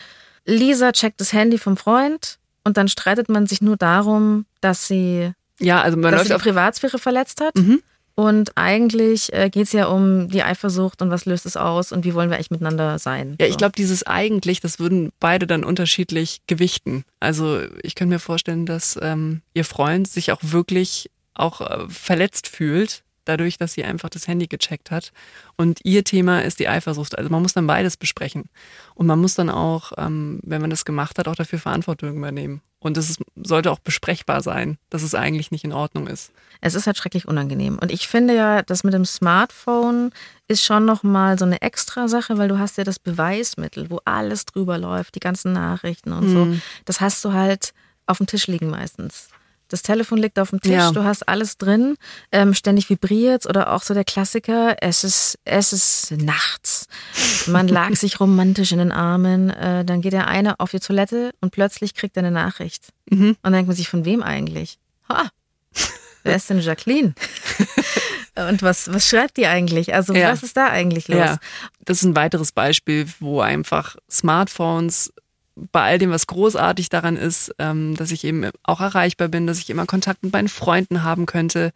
Lisa 0.45 0.93
checkt 0.93 1.21
das 1.21 1.33
Handy 1.33 1.59
vom 1.59 1.77
Freund 1.77 2.39
und 2.65 2.77
dann 2.77 2.89
streitet 2.89 3.29
man 3.29 3.47
sich 3.47 3.61
nur 3.61 3.77
darum, 3.77 4.47
dass 4.61 4.87
sie, 4.87 5.33
ja, 5.59 5.81
also 5.81 5.97
man 5.97 6.13
dass 6.13 6.27
sie 6.27 6.35
die 6.35 6.41
Privatsphäre 6.41 6.99
verletzt 6.99 7.41
hat. 7.41 7.57
Mhm. 7.57 7.83
Und 8.17 8.53
eigentlich 8.57 9.33
äh, 9.33 9.49
geht 9.49 9.65
es 9.65 9.73
ja 9.73 9.87
um 9.87 10.29
die 10.29 10.43
Eifersucht 10.43 11.01
und 11.01 11.11
was 11.11 11.25
löst 11.25 11.47
es 11.47 11.57
aus 11.57 11.91
und 11.91 12.05
wie 12.05 12.13
wollen 12.13 12.29
wir 12.29 12.37
eigentlich 12.37 12.51
miteinander 12.51 12.99
sein. 12.99 13.37
Ja, 13.41 13.47
ich 13.47 13.57
glaube, 13.57 13.73
dieses 13.79 14.03
eigentlich, 14.07 14.61
das 14.61 14.79
würden 14.79 15.11
beide 15.21 15.47
dann 15.47 15.65
unterschiedlich 15.65 16.43
gewichten. 16.47 17.05
Also 17.19 17.63
ich 17.83 17.95
könnte 17.95 18.15
mir 18.15 18.19
vorstellen, 18.19 18.67
dass 18.67 18.99
ähm, 19.01 19.41
ihr 19.55 19.65
Freund 19.65 20.07
sich 20.07 20.33
auch 20.33 20.41
wirklich 20.43 21.11
auch 21.33 21.63
äh, 21.63 21.89
verletzt 21.89 22.49
fühlt 22.49 23.05
dadurch, 23.31 23.59
dass 23.59 23.73
sie 23.73 23.85
einfach 23.85 24.09
das 24.09 24.27
Handy 24.29 24.47
gecheckt 24.47 24.91
hat. 24.91 25.13
Und 25.57 25.81
ihr 25.85 26.05
Thema 26.05 26.43
ist 26.43 26.59
die 26.59 26.69
Eifersucht. 26.69 27.17
Also 27.17 27.31
man 27.31 27.43
muss 27.43 27.55
dann 27.55 27.67
beides 27.67 27.97
besprechen. 27.97 28.45
Und 28.95 29.07
man 29.07 29.21
muss 29.21 29.35
dann 29.35 29.51
auch, 29.51 29.93
ähm, 29.97 30.41
wenn 30.43 30.61
man 30.61 30.71
das 30.71 30.85
gemacht 30.85 31.19
hat, 31.19 31.29
auch 31.29 31.37
dafür 31.37 31.59
Verantwortung 31.59 32.17
übernehmen. 32.17 32.61
Und 32.81 32.97
es 32.97 33.19
sollte 33.37 33.71
auch 33.71 33.79
besprechbar 33.79 34.41
sein, 34.41 34.79
dass 34.89 35.03
es 35.03 35.15
eigentlich 35.15 35.51
nicht 35.51 35.65
in 35.65 35.73
Ordnung 35.73 36.07
ist. 36.07 36.33
Es 36.63 36.75
ist 36.75 36.87
halt 36.87 36.97
schrecklich 36.97 37.29
unangenehm. 37.29 37.79
Und 37.79 37.93
ich 37.93 38.09
finde 38.09 38.35
ja, 38.35 38.63
das 38.63 38.85
mit 38.85 38.95
dem 38.95 39.05
Smartphone 39.05 40.13
ist 40.49 40.65
schon 40.65 40.87
nochmal 40.87 41.39
so 41.39 41.45
eine 41.45 41.61
extra 41.63 42.09
Sache, 42.09 42.39
weil 42.39 42.49
du 42.49 42.59
hast 42.59 42.79
ja 42.79 42.85
das 42.85 42.99
Beweismittel, 42.99 43.91
wo 43.91 44.01
alles 44.05 44.47
drüber 44.47 44.79
läuft, 44.79 45.15
die 45.15 45.21
ganzen 45.21 45.53
Nachrichten 45.53 46.13
und 46.13 46.29
mhm. 46.29 46.33
so. 46.55 46.61
Das 46.87 47.01
hast 47.01 47.25
du 47.25 47.33
halt 47.33 47.73
auf 48.07 48.19
dem 48.19 48.27
Tisch 48.27 48.47
liegen 48.47 48.71
meistens. 48.71 49.29
Das 49.71 49.83
Telefon 49.83 50.19
liegt 50.19 50.39
auf 50.39 50.51
dem 50.51 50.61
Tisch, 50.61 50.73
ja. 50.73 50.91
du 50.91 51.05
hast 51.05 51.29
alles 51.29 51.57
drin, 51.57 51.97
ähm, 52.33 52.55
ständig 52.55 52.91
vibriert 52.91 53.47
oder 53.47 53.73
auch 53.73 53.83
so 53.83 53.95
der 53.95 54.05
Klassiker, 54.05 54.77
es 54.81 55.05
ist, 55.05 55.39
es 55.45 55.73
ist 55.73 56.11
nachts. 56.11 56.89
Man 57.47 57.69
lag 57.69 57.95
sich 57.95 58.19
romantisch 58.19 58.73
in 58.73 58.79
den 58.79 58.93
Armen, 58.93 59.51
äh, 59.51 59.85
dann 59.85 60.03
geht 60.03 60.13
der 60.13 60.27
eine 60.27 60.59
auf 60.59 60.73
die 60.73 60.81
Toilette 60.81 61.31
und 61.41 61.53
plötzlich 61.53 61.95
kriegt 61.95 62.17
er 62.17 62.25
eine 62.25 62.33
Nachricht. 62.33 62.89
Mhm. 63.11 63.29
Und 63.29 63.39
dann 63.43 63.53
denkt 63.53 63.69
man 63.69 63.77
sich, 63.77 63.89
von 63.89 64.05
wem 64.05 64.25
eigentlich? 64.25 64.79
Ha, 65.09 65.31
wer 66.25 66.35
ist 66.35 66.51
denn 66.51 66.61
Jacqueline? 66.61 67.15
Und 68.37 68.63
was, 68.63 68.93
was 68.93 69.09
schreibt 69.09 69.37
die 69.37 69.47
eigentlich? 69.47 69.95
Also 69.95 70.15
ja. 70.15 70.33
was 70.33 70.43
ist 70.43 70.57
da 70.57 70.69
eigentlich 70.69 71.09
los? 71.09 71.19
Ja. 71.19 71.39
Das 71.85 71.99
ist 71.99 72.05
ein 72.05 72.17
weiteres 72.17 72.53
Beispiel, 72.53 73.07
wo 73.19 73.41
einfach 73.41 73.97
Smartphones 74.11 75.13
bei 75.55 75.83
all 75.83 75.99
dem, 75.99 76.11
was 76.11 76.27
großartig 76.27 76.89
daran 76.89 77.17
ist, 77.17 77.55
ähm, 77.59 77.97
dass 77.97 78.11
ich 78.13 78.25
eben 78.25 78.49
auch 78.63 78.81
erreichbar 78.81 79.29
bin, 79.29 79.47
dass 79.47 79.59
ich 79.59 79.71
immer 79.71 79.87
Kontakt 79.87 80.23
mit 80.23 80.33
meinen 80.33 80.49
Freunden 80.49 81.03
haben 81.03 81.27
könnte, 81.27 81.73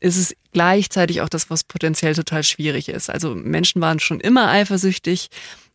ist 0.00 0.16
es 0.16 0.36
gleichzeitig 0.52 1.20
auch 1.22 1.28
das, 1.28 1.50
was 1.50 1.64
potenziell 1.64 2.14
total 2.14 2.42
schwierig 2.42 2.88
ist. 2.88 3.10
Also 3.10 3.34
Menschen 3.34 3.80
waren 3.80 3.98
schon 3.98 4.20
immer 4.20 4.48
eifersüchtig, 4.48 5.28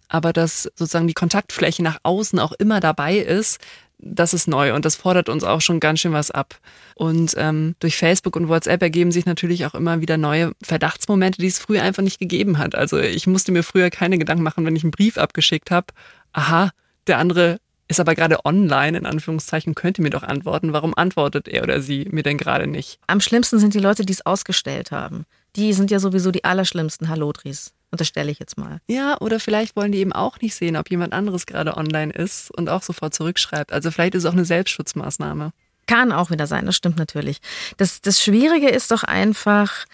aber 0.07 0.33
dass 0.33 0.63
sozusagen 0.75 1.07
die 1.07 1.13
Kontaktfläche 1.13 1.83
nach 1.83 1.99
außen 2.03 2.39
auch 2.39 2.51
immer 2.53 2.79
dabei 2.79 3.17
ist, 3.17 3.59
das 4.03 4.33
ist 4.33 4.47
neu 4.47 4.73
und 4.73 4.83
das 4.83 4.95
fordert 4.95 5.29
uns 5.29 5.43
auch 5.43 5.61
schon 5.61 5.79
ganz 5.79 5.99
schön 5.99 6.11
was 6.11 6.31
ab. 6.31 6.59
Und 6.95 7.35
ähm, 7.37 7.75
durch 7.79 7.97
Facebook 7.97 8.35
und 8.35 8.49
WhatsApp 8.49 8.81
ergeben 8.81 9.11
sich 9.11 9.25
natürlich 9.25 9.65
auch 9.65 9.75
immer 9.75 10.01
wieder 10.01 10.17
neue 10.17 10.53
Verdachtsmomente, 10.63 11.39
die 11.39 11.47
es 11.47 11.59
früher 11.59 11.83
einfach 11.83 12.03
nicht 12.03 12.19
gegeben 12.19 12.57
hat. 12.57 12.73
Also 12.73 12.97
ich 12.97 13.27
musste 13.27 13.51
mir 13.51 13.63
früher 13.63 13.89
keine 13.89 14.17
Gedanken 14.17 14.43
machen, 14.43 14.65
wenn 14.65 14.75
ich 14.75 14.83
einen 14.83 14.91
Brief 14.91 15.17
abgeschickt 15.17 15.69
habe. 15.69 15.87
Aha, 16.33 16.71
der 17.07 17.17
andere 17.17 17.59
ist 17.87 17.99
aber 17.99 18.15
gerade 18.15 18.45
online, 18.45 18.97
in 18.97 19.05
Anführungszeichen, 19.05 19.75
könnte 19.75 20.01
mir 20.01 20.09
doch 20.09 20.23
antworten. 20.23 20.71
Warum 20.73 20.93
antwortet 20.95 21.47
er 21.47 21.63
oder 21.63 21.81
sie 21.81 22.07
mir 22.09 22.23
denn 22.23 22.37
gerade 22.37 22.65
nicht? 22.65 22.99
Am 23.07 23.19
schlimmsten 23.19 23.59
sind 23.59 23.73
die 23.73 23.79
Leute, 23.79 24.05
die 24.05 24.13
es 24.13 24.25
ausgestellt 24.25 24.91
haben. 24.91 25.25
Die 25.57 25.73
sind 25.73 25.91
ja 25.91 25.99
sowieso 25.99 26.31
die 26.31 26.45
allerschlimmsten 26.45 27.09
Hallodris. 27.09 27.73
Unterstelle 27.91 28.31
ich 28.31 28.39
jetzt 28.39 28.57
mal. 28.57 28.79
Ja, 28.87 29.19
oder 29.19 29.41
vielleicht 29.41 29.75
wollen 29.75 29.91
die 29.91 29.97
eben 29.97 30.13
auch 30.13 30.39
nicht 30.39 30.55
sehen, 30.55 30.77
ob 30.77 30.89
jemand 30.89 31.11
anderes 31.11 31.45
gerade 31.45 31.75
online 31.75 32.13
ist 32.13 32.49
und 32.57 32.69
auch 32.69 32.81
sofort 32.81 33.13
zurückschreibt. 33.13 33.73
Also 33.73 33.91
vielleicht 33.91 34.15
ist 34.15 34.23
es 34.23 34.29
auch 34.29 34.33
eine 34.33 34.45
Selbstschutzmaßnahme. 34.45 35.51
Kann 35.87 36.13
auch 36.13 36.31
wieder 36.31 36.47
sein, 36.47 36.65
das 36.65 36.77
stimmt 36.77 36.97
natürlich. 36.97 37.39
Das, 37.75 37.99
das 37.99 38.23
Schwierige 38.23 38.69
ist 38.69 38.91
doch 38.91 39.03
einfach, 39.03 39.85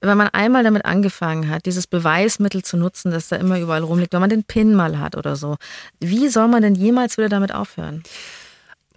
wenn 0.00 0.18
man 0.18 0.28
einmal 0.28 0.62
damit 0.62 0.84
angefangen 0.84 1.48
hat, 1.48 1.66
dieses 1.66 1.86
Beweismittel 1.86 2.62
zu 2.62 2.76
nutzen, 2.76 3.10
das 3.10 3.28
da 3.28 3.36
immer 3.36 3.58
überall 3.58 3.82
rumliegt, 3.82 4.12
wenn 4.12 4.20
man 4.20 4.30
den 4.30 4.44
Pin 4.44 4.74
mal 4.74 4.98
hat 4.98 5.16
oder 5.16 5.36
so, 5.36 5.56
wie 6.00 6.28
soll 6.28 6.48
man 6.48 6.62
denn 6.62 6.74
jemals 6.74 7.18
wieder 7.18 7.28
damit 7.28 7.52
aufhören? 7.52 8.02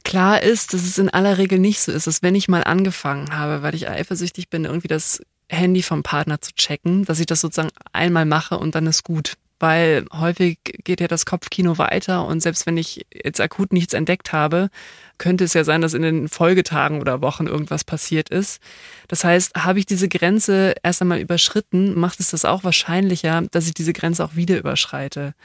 Klar 0.04 0.42
ist, 0.42 0.74
dass 0.74 0.82
es 0.82 0.98
in 0.98 1.10
aller 1.10 1.38
Regel 1.38 1.60
nicht 1.60 1.82
so 1.82 1.92
ist, 1.92 2.08
dass 2.08 2.24
wenn 2.24 2.36
ich 2.36 2.48
mal 2.48 2.64
angefangen 2.64 3.38
habe, 3.38 3.62
weil 3.62 3.76
ich 3.76 3.88
eifersüchtig 3.88 4.50
bin, 4.50 4.66
irgendwie 4.66 4.88
das 4.88 5.22
Handy 5.50 5.84
vom 5.84 6.02
Partner 6.02 6.42
zu 6.42 6.54
checken, 6.54 7.06
dass 7.06 7.20
ich 7.20 7.26
das 7.26 7.42
sozusagen 7.42 7.72
einmal 7.94 8.26
mache 8.26 8.58
und 8.58 8.74
dann 8.76 8.88
ist 8.88 9.04
gut 9.04 9.34
weil 9.62 10.06
häufig 10.12 10.60
geht 10.64 11.02
ja 11.02 11.08
das 11.08 11.26
Kopfkino 11.26 11.78
weiter 11.78 12.26
und 12.26 12.42
selbst 12.42 12.66
wenn 12.66 12.78
ich 12.78 13.06
jetzt 13.14 13.40
akut 13.40 13.74
nichts 13.74 13.94
entdeckt 13.94 14.34
habe, 14.34 14.70
könnte 15.18 15.44
es 15.44 15.54
ja 15.54 15.64
sein, 15.64 15.82
dass 15.82 15.94
in 15.94 16.02
den 16.02 16.28
Folgetagen 16.28 17.00
oder 17.00 17.22
Wochen 17.22 17.46
irgendwas 17.48 17.84
passiert 17.84 18.30
ist. 18.30 18.60
Das 19.08 19.24
heißt, 19.24 19.56
habe 19.56 19.80
ich 19.80 19.86
diese 19.86 20.10
Grenze 20.10 20.74
erst 20.82 21.02
einmal 21.02 21.20
überschritten, 21.20 21.98
macht 22.00 22.20
es 22.20 22.32
das 22.32 22.44
auch 22.44 22.64
wahrscheinlicher, 22.64 23.44
dass 23.52 23.68
ich 23.68 23.74
diese 23.74 23.94
Grenze 23.94 24.26
auch 24.26 24.36
wieder 24.36 24.58
überschreite. 24.58 25.36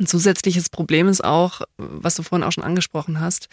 Ein 0.00 0.06
zusätzliches 0.06 0.68
Problem 0.68 1.06
ist 1.06 1.22
auch, 1.22 1.60
was 1.76 2.16
du 2.16 2.24
vorhin 2.24 2.44
auch 2.44 2.52
schon 2.52 2.64
angesprochen 2.64 3.20
hast, 3.20 3.48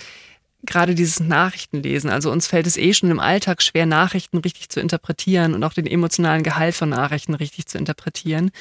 gerade 0.63 0.95
dieses 0.95 1.19
Nachrichtenlesen. 1.19 2.09
Also 2.09 2.31
uns 2.31 2.47
fällt 2.47 2.67
es 2.67 2.77
eh 2.77 2.93
schon 2.93 3.09
im 3.09 3.19
Alltag 3.19 3.61
schwer, 3.61 3.85
Nachrichten 3.85 4.37
richtig 4.37 4.69
zu 4.69 4.79
interpretieren 4.79 5.53
und 5.53 5.63
auch 5.63 5.73
den 5.73 5.87
emotionalen 5.87 6.43
Gehalt 6.43 6.75
von 6.75 6.89
Nachrichten 6.89 7.33
richtig 7.33 7.65
zu 7.65 7.77
interpretieren. 7.77 8.51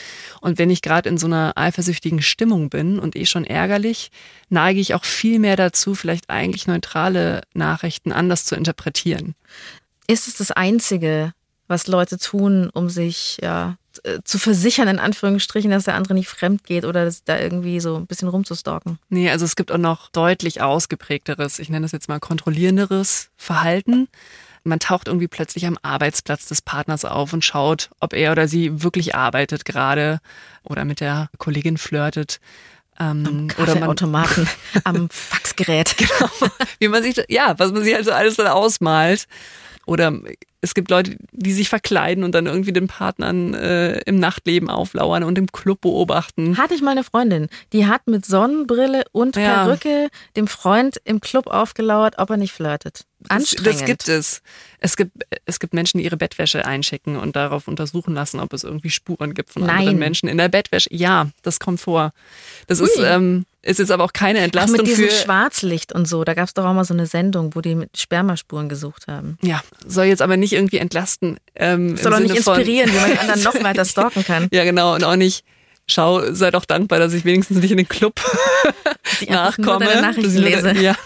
Und 0.40 0.58
wenn 0.58 0.70
ich 0.70 0.82
gerade 0.82 1.08
in 1.08 1.18
so 1.18 1.26
einer 1.26 1.52
eifersüchtigen 1.56 2.22
Stimmung 2.22 2.70
bin 2.70 2.98
und 2.98 3.16
eh 3.16 3.26
schon 3.26 3.44
ärgerlich, 3.44 4.10
neige 4.48 4.80
ich 4.80 4.94
auch 4.94 5.04
viel 5.04 5.38
mehr 5.38 5.56
dazu, 5.56 5.94
vielleicht 5.94 6.30
eigentlich 6.30 6.66
neutrale 6.66 7.42
Nachrichten 7.54 8.12
anders 8.12 8.44
zu 8.44 8.54
interpretieren. 8.54 9.34
Ist 10.06 10.26
es 10.26 10.36
das 10.36 10.50
Einzige, 10.50 11.32
was 11.68 11.86
Leute 11.86 12.18
tun, 12.18 12.70
um 12.72 12.88
sich 12.88 13.38
ja 13.42 13.76
äh, 14.04 14.20
zu 14.24 14.38
versichern, 14.38 14.88
in 14.88 14.98
Anführungsstrichen, 14.98 15.70
dass 15.70 15.84
der 15.84 15.94
andere 15.94 16.14
nicht 16.14 16.28
fremd 16.28 16.64
geht 16.64 16.84
oder 16.84 17.10
da 17.24 17.38
irgendwie 17.38 17.80
so 17.80 17.96
ein 17.96 18.06
bisschen 18.06 18.28
rumzustalken. 18.28 18.98
Nee, 19.08 19.30
also 19.30 19.44
es 19.44 19.56
gibt 19.56 19.72
auch 19.72 19.78
noch 19.78 20.08
deutlich 20.10 20.60
ausgeprägteres, 20.62 21.58
ich 21.58 21.68
nenne 21.68 21.84
das 21.84 21.92
jetzt 21.92 22.08
mal 22.08 22.20
kontrollierenderes 22.20 23.30
Verhalten. 23.36 24.08
Man 24.62 24.78
taucht 24.78 25.08
irgendwie 25.08 25.28
plötzlich 25.28 25.66
am 25.66 25.78
Arbeitsplatz 25.82 26.46
des 26.46 26.60
Partners 26.60 27.04
auf 27.04 27.32
und 27.32 27.44
schaut, 27.44 27.90
ob 27.98 28.12
er 28.12 28.32
oder 28.32 28.46
sie 28.46 28.82
wirklich 28.82 29.14
arbeitet 29.14 29.64
gerade 29.64 30.20
oder 30.62 30.84
mit 30.84 31.00
der 31.00 31.30
Kollegin 31.38 31.78
flirtet. 31.78 32.40
Ähm, 32.98 33.48
oder 33.56 33.74
man, 33.76 33.88
Automaten, 33.88 34.46
am 34.84 35.08
Faxgerät. 35.08 35.96
Genau. 35.96 36.30
Wie 36.78 36.88
man 36.88 37.02
sich, 37.02 37.22
ja, 37.28 37.58
was 37.58 37.72
man 37.72 37.82
sich 37.82 37.96
also 37.96 38.12
alles 38.12 38.36
dann 38.36 38.48
ausmalt. 38.48 39.26
Oder 39.86 40.12
es 40.62 40.74
gibt 40.74 40.90
Leute, 40.90 41.16
die 41.32 41.52
sich 41.52 41.68
verkleiden 41.68 42.22
und 42.22 42.34
dann 42.34 42.46
irgendwie 42.46 42.72
den 42.72 42.86
Partnern 42.86 43.54
äh, 43.54 44.00
im 44.00 44.18
Nachtleben 44.18 44.68
auflauern 44.68 45.24
und 45.24 45.38
im 45.38 45.50
Club 45.50 45.80
beobachten. 45.80 46.58
Hatte 46.58 46.74
ich 46.74 46.82
mal 46.82 46.90
eine 46.90 47.04
Freundin, 47.04 47.48
die 47.72 47.86
hat 47.86 48.06
mit 48.06 48.26
Sonnenbrille 48.26 49.04
und 49.12 49.36
ja. 49.36 49.64
Perücke 49.64 50.08
dem 50.36 50.46
Freund 50.46 51.00
im 51.04 51.20
Club 51.20 51.46
aufgelauert, 51.46 52.16
ob 52.18 52.30
er 52.30 52.36
nicht 52.36 52.52
flirtet. 52.52 53.06
Anstrengend. 53.28 53.66
Das, 53.66 53.78
das 53.78 53.86
gibt 53.86 54.08
es. 54.08 54.42
Es 54.78 54.96
gibt, 54.96 55.12
es 55.44 55.60
gibt 55.60 55.74
Menschen, 55.74 55.98
die 55.98 56.04
ihre 56.04 56.16
Bettwäsche 56.16 56.64
einschicken 56.64 57.16
und 57.16 57.36
darauf 57.36 57.68
untersuchen 57.68 58.14
lassen, 58.14 58.40
ob 58.40 58.52
es 58.52 58.64
irgendwie 58.64 58.90
Spuren 58.90 59.34
gibt 59.34 59.50
von 59.50 59.62
Nein. 59.62 59.78
anderen 59.78 59.98
Menschen 59.98 60.28
in 60.28 60.38
der 60.38 60.48
Bettwäsche. 60.48 60.88
Ja, 60.92 61.28
das 61.42 61.60
kommt 61.60 61.80
vor. 61.80 62.12
Das 62.66 62.80
Ui. 62.80 62.86
ist, 62.86 62.98
ähm, 62.98 63.44
ist 63.62 63.78
jetzt 63.78 63.90
aber 63.90 64.04
auch 64.04 64.12
keine 64.12 64.38
Entlastung 64.40 64.76
Ach, 64.76 64.82
mit 64.82 64.86
diesem 64.88 65.08
für 65.08 65.14
Schwarzlicht 65.14 65.92
und 65.92 66.08
so. 66.08 66.24
Da 66.24 66.34
gab 66.34 66.48
es 66.48 66.54
doch 66.54 66.64
auch 66.64 66.72
mal 66.72 66.84
so 66.84 66.94
eine 66.94 67.06
Sendung, 67.06 67.54
wo 67.54 67.60
die 67.60 67.74
mit 67.74 67.98
Spermaspuren 67.98 68.68
gesucht 68.68 69.06
haben. 69.06 69.36
Ja, 69.42 69.62
soll 69.86 70.06
jetzt 70.06 70.22
aber 70.22 70.36
nicht 70.36 70.52
irgendwie 70.52 70.78
entlasten. 70.78 71.38
Ähm, 71.54 71.96
soll 71.96 72.14
auch 72.14 72.20
nicht 72.20 72.36
inspirieren, 72.36 72.90
wie 72.90 72.96
man 72.96 73.12
die 73.12 73.18
anderen 73.18 73.42
noch 73.42 73.62
weiter 73.62 73.84
stalken 73.86 74.24
kann. 74.24 74.48
Ja, 74.52 74.64
genau. 74.64 74.94
Und 74.94 75.04
auch 75.04 75.16
nicht 75.16 75.44
schau, 75.90 76.32
sei 76.32 76.50
doch 76.50 76.64
dankbar, 76.64 76.98
dass 76.98 77.12
ich 77.12 77.24
wenigstens 77.24 77.58
nicht 77.58 77.70
in 77.70 77.76
den 77.76 77.88
Club 77.88 78.20
nachkomme. 79.28 79.84
Nur 79.84 80.00
Nachrichten 80.00 80.38
lese. 80.38 80.72
Ja. 80.72 80.94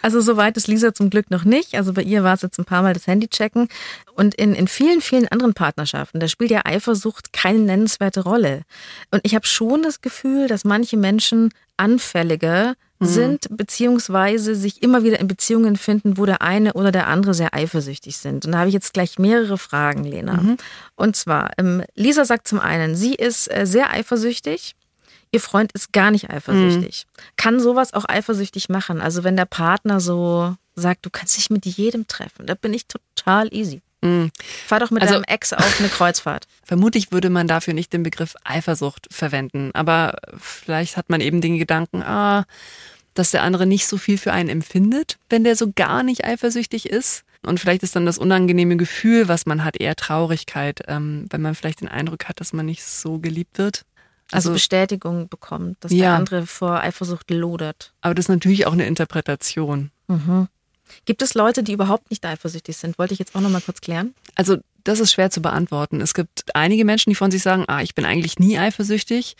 Also 0.00 0.20
soweit 0.20 0.56
ist 0.56 0.68
Lisa 0.68 0.94
zum 0.94 1.10
Glück 1.10 1.30
noch 1.30 1.44
nicht. 1.44 1.74
Also 1.74 1.92
bei 1.92 2.02
ihr 2.02 2.22
war 2.22 2.34
es 2.34 2.42
jetzt 2.42 2.58
ein 2.58 2.64
paar 2.64 2.82
Mal 2.82 2.94
das 2.94 3.08
Handy 3.08 3.26
checken. 3.26 3.68
Und 4.14 4.36
in, 4.36 4.54
in 4.54 4.68
vielen, 4.68 5.00
vielen 5.00 5.26
anderen 5.26 5.54
Partnerschaften, 5.54 6.20
da 6.20 6.28
spielt 6.28 6.52
ja 6.52 6.62
Eifersucht 6.64 7.32
keine 7.32 7.58
nennenswerte 7.58 8.20
Rolle. 8.20 8.62
Und 9.10 9.20
ich 9.24 9.34
habe 9.34 9.46
schon 9.46 9.82
das 9.82 10.00
Gefühl, 10.00 10.46
dass 10.46 10.64
manche 10.64 10.96
Menschen 10.96 11.50
anfälliger 11.76 12.74
mhm. 12.98 13.06
sind, 13.06 13.46
beziehungsweise 13.50 14.54
sich 14.54 14.82
immer 14.82 15.02
wieder 15.02 15.20
in 15.20 15.28
Beziehungen 15.28 15.76
finden, 15.76 16.16
wo 16.16 16.26
der 16.26 16.42
eine 16.42 16.72
oder 16.74 16.92
der 16.92 17.06
andere 17.06 17.34
sehr 17.34 17.54
eifersüchtig 17.54 18.16
sind. 18.16 18.44
Und 18.44 18.52
da 18.52 18.58
habe 18.58 18.68
ich 18.68 18.74
jetzt 18.74 18.92
gleich 18.92 19.18
mehrere 19.18 19.58
Fragen, 19.58 20.04
Lena. 20.04 20.34
Mhm. 20.34 20.56
Und 20.96 21.16
zwar, 21.16 21.50
ähm, 21.58 21.82
Lisa 21.94 22.24
sagt 22.24 22.48
zum 22.48 22.60
einen, 22.60 22.94
sie 22.94 23.14
ist 23.14 23.52
äh, 23.52 23.66
sehr 23.66 23.90
eifersüchtig. 23.90 24.74
Ihr 25.30 25.40
Freund 25.40 25.72
ist 25.72 25.92
gar 25.92 26.10
nicht 26.10 26.30
eifersüchtig. 26.30 27.06
Mhm. 27.06 27.22
Kann 27.36 27.60
sowas 27.60 27.92
auch 27.92 28.06
eifersüchtig 28.08 28.68
machen? 28.68 29.00
Also 29.00 29.24
wenn 29.24 29.36
der 29.36 29.44
Partner 29.44 30.00
so 30.00 30.54
sagt, 30.74 31.04
du 31.04 31.10
kannst 31.10 31.36
dich 31.36 31.50
mit 31.50 31.66
jedem 31.66 32.06
treffen, 32.06 32.46
da 32.46 32.54
bin 32.54 32.72
ich 32.72 32.86
total 32.86 33.52
easy. 33.52 33.82
Mhm. 34.00 34.30
Fahr 34.66 34.80
doch 34.80 34.90
mit 34.90 35.02
also, 35.02 35.14
deinem 35.14 35.24
Ex 35.24 35.52
auf 35.52 35.80
eine 35.80 35.88
Kreuzfahrt. 35.88 36.46
Vermutlich 36.62 37.10
würde 37.12 37.30
man 37.30 37.48
dafür 37.48 37.74
nicht 37.74 37.92
den 37.92 38.02
Begriff 38.02 38.34
Eifersucht 38.44 39.08
verwenden, 39.10 39.70
aber 39.74 40.18
vielleicht 40.38 40.96
hat 40.96 41.10
man 41.10 41.20
eben 41.20 41.40
den 41.40 41.58
Gedanken, 41.58 42.02
ah, 42.02 42.44
dass 43.14 43.32
der 43.32 43.42
andere 43.42 43.66
nicht 43.66 43.88
so 43.88 43.96
viel 43.96 44.18
für 44.18 44.32
einen 44.32 44.48
empfindet, 44.48 45.18
wenn 45.28 45.44
der 45.44 45.56
so 45.56 45.72
gar 45.74 46.02
nicht 46.02 46.24
eifersüchtig 46.24 46.88
ist. 46.88 47.24
Und 47.44 47.60
vielleicht 47.60 47.82
ist 47.82 47.96
dann 47.96 48.06
das 48.06 48.18
unangenehme 48.18 48.76
Gefühl, 48.76 49.28
was 49.28 49.46
man 49.46 49.64
hat, 49.64 49.80
eher 49.80 49.96
Traurigkeit, 49.96 50.82
ähm, 50.88 51.26
wenn 51.30 51.42
man 51.42 51.54
vielleicht 51.54 51.80
den 51.80 51.88
Eindruck 51.88 52.26
hat, 52.26 52.40
dass 52.40 52.52
man 52.52 52.66
nicht 52.66 52.84
so 52.84 53.18
geliebt 53.18 53.58
wird. 53.58 53.84
Also, 54.30 54.50
also 54.50 54.52
Bestätigung 54.52 55.28
bekommt, 55.28 55.78
dass 55.80 55.92
ja. 55.92 55.98
der 55.98 56.14
andere 56.14 56.46
vor 56.46 56.82
Eifersucht 56.82 57.30
lodert. 57.30 57.92
Aber 58.02 58.14
das 58.14 58.26
ist 58.26 58.28
natürlich 58.28 58.66
auch 58.66 58.72
eine 58.72 58.86
Interpretation. 58.86 59.90
Mhm. 60.08 60.48
Gibt 61.04 61.22
es 61.22 61.34
Leute, 61.34 61.62
die 61.62 61.72
überhaupt 61.72 62.10
nicht 62.10 62.24
eifersüchtig 62.24 62.76
sind? 62.76 62.98
Wollte 62.98 63.14
ich 63.14 63.18
jetzt 63.18 63.34
auch 63.34 63.40
noch 63.40 63.50
mal 63.50 63.60
kurz 63.60 63.80
klären. 63.80 64.14
Also 64.34 64.56
das 64.84 65.00
ist 65.00 65.12
schwer 65.12 65.30
zu 65.30 65.42
beantworten. 65.42 66.00
Es 66.00 66.14
gibt 66.14 66.54
einige 66.54 66.84
Menschen, 66.84 67.10
die 67.10 67.16
von 67.16 67.30
sich 67.30 67.42
sagen, 67.42 67.64
ah, 67.68 67.82
ich 67.82 67.94
bin 67.94 68.04
eigentlich 68.04 68.38
nie 68.38 68.58
eifersüchtig. 68.58 69.36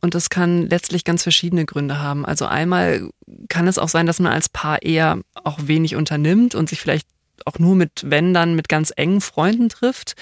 Und 0.00 0.14
das 0.14 0.30
kann 0.30 0.68
letztlich 0.68 1.04
ganz 1.04 1.22
verschiedene 1.22 1.64
Gründe 1.64 2.00
haben. 2.00 2.26
Also 2.26 2.46
einmal 2.46 3.08
kann 3.48 3.66
es 3.66 3.78
auch 3.78 3.88
sein, 3.88 4.06
dass 4.06 4.18
man 4.18 4.32
als 4.32 4.48
Paar 4.48 4.82
eher 4.82 5.20
auch 5.34 5.58
wenig 5.62 5.96
unternimmt 5.96 6.54
und 6.54 6.68
sich 6.68 6.80
vielleicht 6.80 7.08
auch 7.46 7.58
nur 7.58 7.74
mit, 7.74 8.02
wenn 8.04 8.34
dann, 8.34 8.54
mit 8.54 8.68
ganz 8.68 8.92
engen 8.94 9.20
Freunden 9.20 9.68
trifft. 9.68 10.14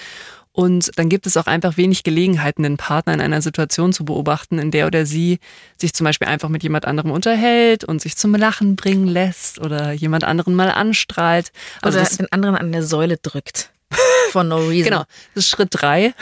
Und 0.58 0.90
dann 0.96 1.08
gibt 1.08 1.24
es 1.28 1.36
auch 1.36 1.46
einfach 1.46 1.76
wenig 1.76 2.02
Gelegenheiten, 2.02 2.64
den 2.64 2.78
Partner 2.78 3.14
in 3.14 3.20
einer 3.20 3.42
Situation 3.42 3.92
zu 3.92 4.04
beobachten, 4.04 4.58
in 4.58 4.72
der 4.72 4.88
oder 4.88 5.06
sie 5.06 5.38
sich 5.80 5.94
zum 5.94 6.02
Beispiel 6.02 6.26
einfach 6.26 6.48
mit 6.48 6.64
jemand 6.64 6.84
anderem 6.84 7.12
unterhält 7.12 7.84
und 7.84 8.02
sich 8.02 8.16
zum 8.16 8.34
Lachen 8.34 8.74
bringen 8.74 9.06
lässt 9.06 9.60
oder 9.60 9.92
jemand 9.92 10.24
anderen 10.24 10.56
mal 10.56 10.72
anstrahlt. 10.72 11.52
Also 11.80 12.00
oder 12.00 12.08
den 12.08 12.32
anderen 12.32 12.56
an 12.56 12.72
der 12.72 12.82
Säule 12.82 13.18
drückt. 13.18 13.70
For 14.32 14.42
no 14.42 14.56
reason. 14.56 14.82
Genau, 14.82 15.04
das 15.36 15.44
ist 15.44 15.50
Schritt 15.50 15.68
drei. 15.70 16.12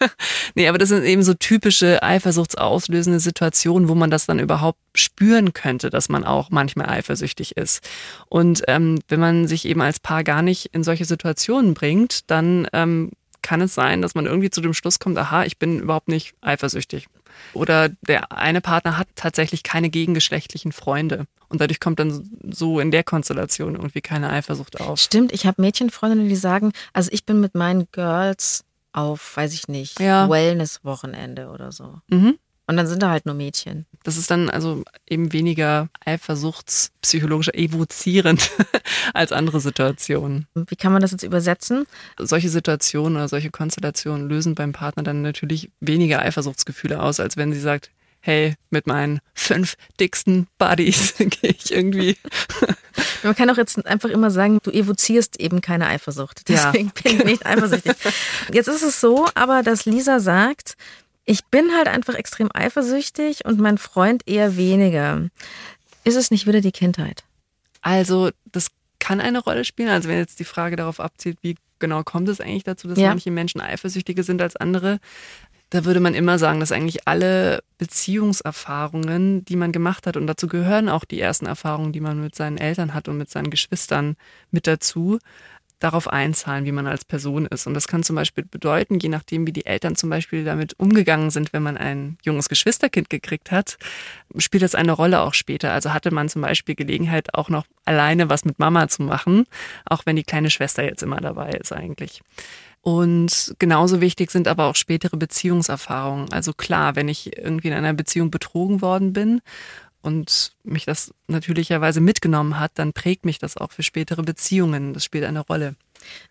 nee, 0.54 0.68
aber 0.68 0.78
das 0.78 0.90
sind 0.90 1.02
eben 1.02 1.24
so 1.24 1.34
typische 1.34 2.00
eifersuchtsauslösende 2.00 3.18
Situationen, 3.18 3.88
wo 3.88 3.96
man 3.96 4.12
das 4.12 4.24
dann 4.24 4.38
überhaupt 4.38 4.78
spüren 4.94 5.52
könnte, 5.52 5.90
dass 5.90 6.08
man 6.08 6.22
auch 6.22 6.50
manchmal 6.50 6.88
eifersüchtig 6.88 7.56
ist. 7.56 7.80
Und 8.28 8.62
ähm, 8.68 9.00
wenn 9.08 9.18
man 9.18 9.48
sich 9.48 9.64
eben 9.64 9.82
als 9.82 9.98
Paar 9.98 10.22
gar 10.22 10.42
nicht 10.42 10.66
in 10.66 10.84
solche 10.84 11.06
Situationen 11.06 11.74
bringt, 11.74 12.30
dann 12.30 12.68
ähm, 12.72 13.10
kann 13.42 13.60
es 13.60 13.74
sein, 13.74 14.02
dass 14.02 14.14
man 14.14 14.26
irgendwie 14.26 14.50
zu 14.50 14.60
dem 14.60 14.74
Schluss 14.74 14.98
kommt, 14.98 15.18
aha, 15.18 15.44
ich 15.44 15.58
bin 15.58 15.80
überhaupt 15.80 16.08
nicht 16.08 16.34
eifersüchtig. 16.40 17.06
Oder 17.52 17.88
der 18.02 18.32
eine 18.32 18.60
Partner 18.60 18.98
hat 18.98 19.08
tatsächlich 19.14 19.62
keine 19.62 19.90
gegengeschlechtlichen 19.90 20.72
Freunde. 20.72 21.26
Und 21.48 21.60
dadurch 21.60 21.80
kommt 21.80 21.98
dann 21.98 22.30
so 22.50 22.78
in 22.80 22.90
der 22.90 23.02
Konstellation 23.02 23.74
irgendwie 23.74 24.00
keine 24.00 24.30
Eifersucht 24.30 24.80
auf. 24.80 25.00
Stimmt, 25.00 25.32
ich 25.32 25.46
habe 25.46 25.60
Mädchenfreundinnen, 25.60 26.28
die 26.28 26.36
sagen, 26.36 26.72
also 26.92 27.10
ich 27.12 27.24
bin 27.24 27.40
mit 27.40 27.54
meinen 27.54 27.88
Girls 27.90 28.64
auf, 28.92 29.36
weiß 29.36 29.54
ich 29.54 29.68
nicht, 29.68 29.98
ja. 30.00 30.28
Wellness-Wochenende 30.28 31.48
oder 31.48 31.72
so. 31.72 32.00
Mhm. 32.08 32.38
Und 32.70 32.76
dann 32.76 32.86
sind 32.86 33.02
da 33.02 33.10
halt 33.10 33.26
nur 33.26 33.34
Mädchen. 33.34 33.84
Das 34.04 34.16
ist 34.16 34.30
dann 34.30 34.48
also 34.48 34.84
eben 35.08 35.32
weniger 35.32 35.88
eifersuchtspsychologisch 36.04 37.48
evozierend 37.48 38.48
als 39.12 39.32
andere 39.32 39.58
Situationen. 39.58 40.46
Wie 40.54 40.76
kann 40.76 40.92
man 40.92 41.02
das 41.02 41.10
jetzt 41.10 41.24
übersetzen? 41.24 41.88
Solche 42.16 42.48
Situationen 42.48 43.16
oder 43.16 43.26
solche 43.26 43.50
Konstellationen 43.50 44.28
lösen 44.28 44.54
beim 44.54 44.70
Partner 44.70 45.02
dann 45.02 45.20
natürlich 45.20 45.72
weniger 45.80 46.22
Eifersuchtsgefühle 46.22 47.02
aus, 47.02 47.18
als 47.18 47.36
wenn 47.36 47.52
sie 47.52 47.58
sagt, 47.58 47.90
hey, 48.20 48.54
mit 48.70 48.86
meinen 48.86 49.18
fünf 49.34 49.74
dicksten 49.98 50.46
Buddies 50.58 51.14
gehe 51.18 51.50
ich 51.50 51.72
irgendwie. 51.72 52.16
Man 53.22 53.34
kann 53.34 53.50
auch 53.50 53.56
jetzt 53.56 53.84
einfach 53.84 54.10
immer 54.10 54.30
sagen, 54.30 54.60
du 54.62 54.70
evozierst 54.70 55.40
eben 55.40 55.60
keine 55.60 55.88
Eifersucht. 55.88 56.48
Deswegen 56.48 56.92
ja. 56.94 57.02
bin 57.02 57.18
ich 57.18 57.24
nicht 57.24 57.46
eifersüchtig. 57.46 57.94
Jetzt 58.52 58.68
ist 58.68 58.82
es 58.82 59.00
so, 59.00 59.28
aber 59.34 59.62
dass 59.62 59.86
Lisa 59.86 60.20
sagt, 60.20 60.76
ich 61.30 61.44
bin 61.44 61.70
halt 61.76 61.86
einfach 61.86 62.14
extrem 62.14 62.48
eifersüchtig 62.52 63.44
und 63.44 63.60
mein 63.60 63.78
Freund 63.78 64.26
eher 64.26 64.56
weniger. 64.56 65.28
Ist 66.02 66.16
es 66.16 66.32
nicht 66.32 66.48
wieder 66.48 66.60
die 66.60 66.72
Kindheit? 66.72 67.22
Also, 67.82 68.30
das 68.46 68.72
kann 68.98 69.20
eine 69.20 69.38
Rolle 69.38 69.64
spielen. 69.64 69.90
Also, 69.90 70.08
wenn 70.08 70.18
jetzt 70.18 70.40
die 70.40 70.44
Frage 70.44 70.74
darauf 70.74 70.98
abzielt, 70.98 71.38
wie 71.42 71.54
genau 71.78 72.02
kommt 72.02 72.28
es 72.28 72.40
eigentlich 72.40 72.64
dazu, 72.64 72.88
dass 72.88 72.98
ja. 72.98 73.10
manche 73.10 73.30
Menschen 73.30 73.60
eifersüchtiger 73.60 74.24
sind 74.24 74.42
als 74.42 74.56
andere, 74.56 74.98
da 75.70 75.84
würde 75.84 76.00
man 76.00 76.14
immer 76.14 76.36
sagen, 76.40 76.58
dass 76.58 76.72
eigentlich 76.72 77.06
alle 77.06 77.62
Beziehungserfahrungen, 77.78 79.44
die 79.44 79.54
man 79.54 79.70
gemacht 79.70 80.08
hat, 80.08 80.16
und 80.16 80.26
dazu 80.26 80.48
gehören 80.48 80.88
auch 80.88 81.04
die 81.04 81.20
ersten 81.20 81.46
Erfahrungen, 81.46 81.92
die 81.92 82.00
man 82.00 82.20
mit 82.20 82.34
seinen 82.34 82.58
Eltern 82.58 82.92
hat 82.92 83.06
und 83.06 83.16
mit 83.16 83.30
seinen 83.30 83.50
Geschwistern 83.50 84.16
mit 84.50 84.66
dazu, 84.66 85.20
darauf 85.80 86.08
einzahlen, 86.08 86.66
wie 86.66 86.72
man 86.72 86.86
als 86.86 87.04
Person 87.04 87.46
ist. 87.46 87.66
Und 87.66 87.74
das 87.74 87.88
kann 87.88 88.02
zum 88.02 88.14
Beispiel 88.14 88.44
bedeuten, 88.44 88.98
je 88.98 89.08
nachdem, 89.08 89.46
wie 89.46 89.52
die 89.52 89.66
Eltern 89.66 89.96
zum 89.96 90.10
Beispiel 90.10 90.44
damit 90.44 90.78
umgegangen 90.78 91.30
sind, 91.30 91.52
wenn 91.52 91.62
man 91.62 91.76
ein 91.76 92.18
junges 92.22 92.48
Geschwisterkind 92.48 93.10
gekriegt 93.10 93.50
hat, 93.50 93.78
spielt 94.36 94.62
das 94.62 94.74
eine 94.74 94.92
Rolle 94.92 95.22
auch 95.22 95.34
später. 95.34 95.72
Also 95.72 95.92
hatte 95.92 96.12
man 96.12 96.28
zum 96.28 96.42
Beispiel 96.42 96.74
Gelegenheit, 96.74 97.34
auch 97.34 97.48
noch 97.48 97.64
alleine 97.84 98.30
was 98.30 98.44
mit 98.44 98.58
Mama 98.58 98.88
zu 98.88 99.02
machen, 99.02 99.46
auch 99.86 100.02
wenn 100.04 100.16
die 100.16 100.22
kleine 100.22 100.50
Schwester 100.50 100.84
jetzt 100.84 101.02
immer 101.02 101.20
dabei 101.20 101.50
ist 101.50 101.72
eigentlich. 101.72 102.22
Und 102.82 103.54
genauso 103.58 104.00
wichtig 104.00 104.30
sind 104.30 104.48
aber 104.48 104.64
auch 104.66 104.76
spätere 104.76 105.16
Beziehungserfahrungen. 105.16 106.32
Also 106.32 106.52
klar, 106.52 106.96
wenn 106.96 107.08
ich 107.08 107.36
irgendwie 107.36 107.68
in 107.68 107.74
einer 107.74 107.92
Beziehung 107.92 108.30
betrogen 108.30 108.80
worden 108.80 109.12
bin 109.12 109.42
und 110.02 110.52
mich 110.64 110.84
das 110.84 111.12
natürlicherweise 111.26 112.00
mitgenommen 112.00 112.58
hat, 112.58 112.72
dann 112.74 112.92
prägt 112.92 113.24
mich 113.24 113.38
das 113.38 113.56
auch 113.56 113.72
für 113.72 113.82
spätere 113.82 114.22
Beziehungen. 114.22 114.94
Das 114.94 115.04
spielt 115.04 115.24
eine 115.24 115.40
Rolle. 115.40 115.74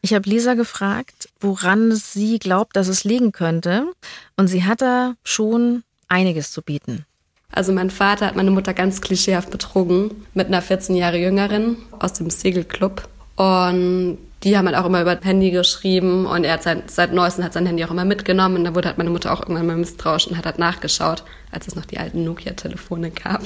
Ich 0.01 0.13
habe 0.13 0.29
Lisa 0.29 0.55
gefragt, 0.55 1.29
woran 1.39 1.91
sie 1.91 2.39
glaubt, 2.39 2.75
dass 2.75 2.88
es 2.88 3.03
liegen 3.03 3.32
könnte. 3.32 3.91
Und 4.38 4.47
sie 4.47 4.63
hat 4.63 4.82
da 4.82 5.13
schon 5.23 5.84
einiges 6.08 6.51
zu 6.51 6.62
bieten. 6.62 7.05
Also 7.51 7.73
mein 7.73 7.89
Vater 7.89 8.27
hat 8.27 8.36
meine 8.36 8.51
Mutter 8.51 8.73
ganz 8.73 9.01
klischeehaft 9.01 9.49
betrogen 9.49 10.12
mit 10.34 10.47
einer 10.47 10.62
14 10.62 10.95
Jahre 10.95 11.17
jüngeren 11.17 11.77
aus 11.97 12.13
dem 12.13 12.29
Segelclub. 12.29 13.08
Und 13.36 14.17
die 14.43 14.58
haben 14.58 14.67
halt 14.67 14.78
auch 14.78 14.86
immer 14.86 15.02
über 15.02 15.19
Handy 15.21 15.52
geschrieben 15.52 16.25
und 16.25 16.45
er 16.45 16.54
hat 16.54 16.63
sein, 16.63 16.84
seit 16.88 17.13
Neuestem 17.13 17.43
hat 17.43 17.54
sein 17.54 17.65
Handy 17.65 17.84
auch 17.84 17.91
immer 17.91 18.06
mitgenommen 18.06 18.58
und 18.58 18.63
da 18.63 18.75
wurde 18.75 18.88
halt 18.88 18.97
meine 18.97 19.10
Mutter 19.10 19.34
auch 19.34 19.41
irgendwann 19.41 19.67
mal 19.67 19.75
misstrauisch 19.75 20.28
und 20.28 20.38
hat 20.38 20.45
halt 20.45 20.60
nachgeschaut, 20.60 21.23
als 21.52 21.67
es 21.67 21.75
noch 21.75 21.86
die 21.86 21.97
alten 21.97 22.23
Nokia-Telefone 22.23 23.12
gab. 23.12 23.41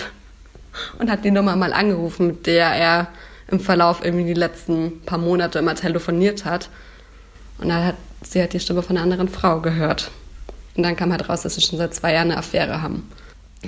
Und 0.98 1.10
hat 1.10 1.24
die 1.24 1.32
Nummer 1.32 1.56
mal 1.56 1.72
angerufen, 1.72 2.28
mit 2.28 2.48
der 2.48 2.68
er 2.68 3.08
im 3.48 3.60
Verlauf 3.60 4.04
irgendwie 4.04 4.26
die 4.26 4.34
letzten 4.34 5.02
paar 5.02 5.20
Monate 5.20 5.60
immer 5.60 5.76
telefoniert 5.76 6.46
hat. 6.46 6.70
Und 7.60 7.70
dann 7.70 7.86
hat 7.86 7.96
sie 8.24 8.40
halt 8.40 8.54
die 8.54 8.60
Stimme 8.60 8.82
von 8.82 8.98
einer 8.98 9.04
anderen 9.04 9.30
Frau 9.30 9.60
gehört. 9.60 10.10
Und 10.76 10.84
dann 10.84 10.96
kam 10.96 11.12
halt 11.12 11.30
raus, 11.30 11.44
dass 11.44 11.56
sie 11.56 11.62
schon 11.62 11.78
seit 11.78 11.94
zwei 11.94 12.14
Jahren 12.14 12.32
eine 12.32 12.40
Affäre 12.40 12.82
haben. 12.82 13.08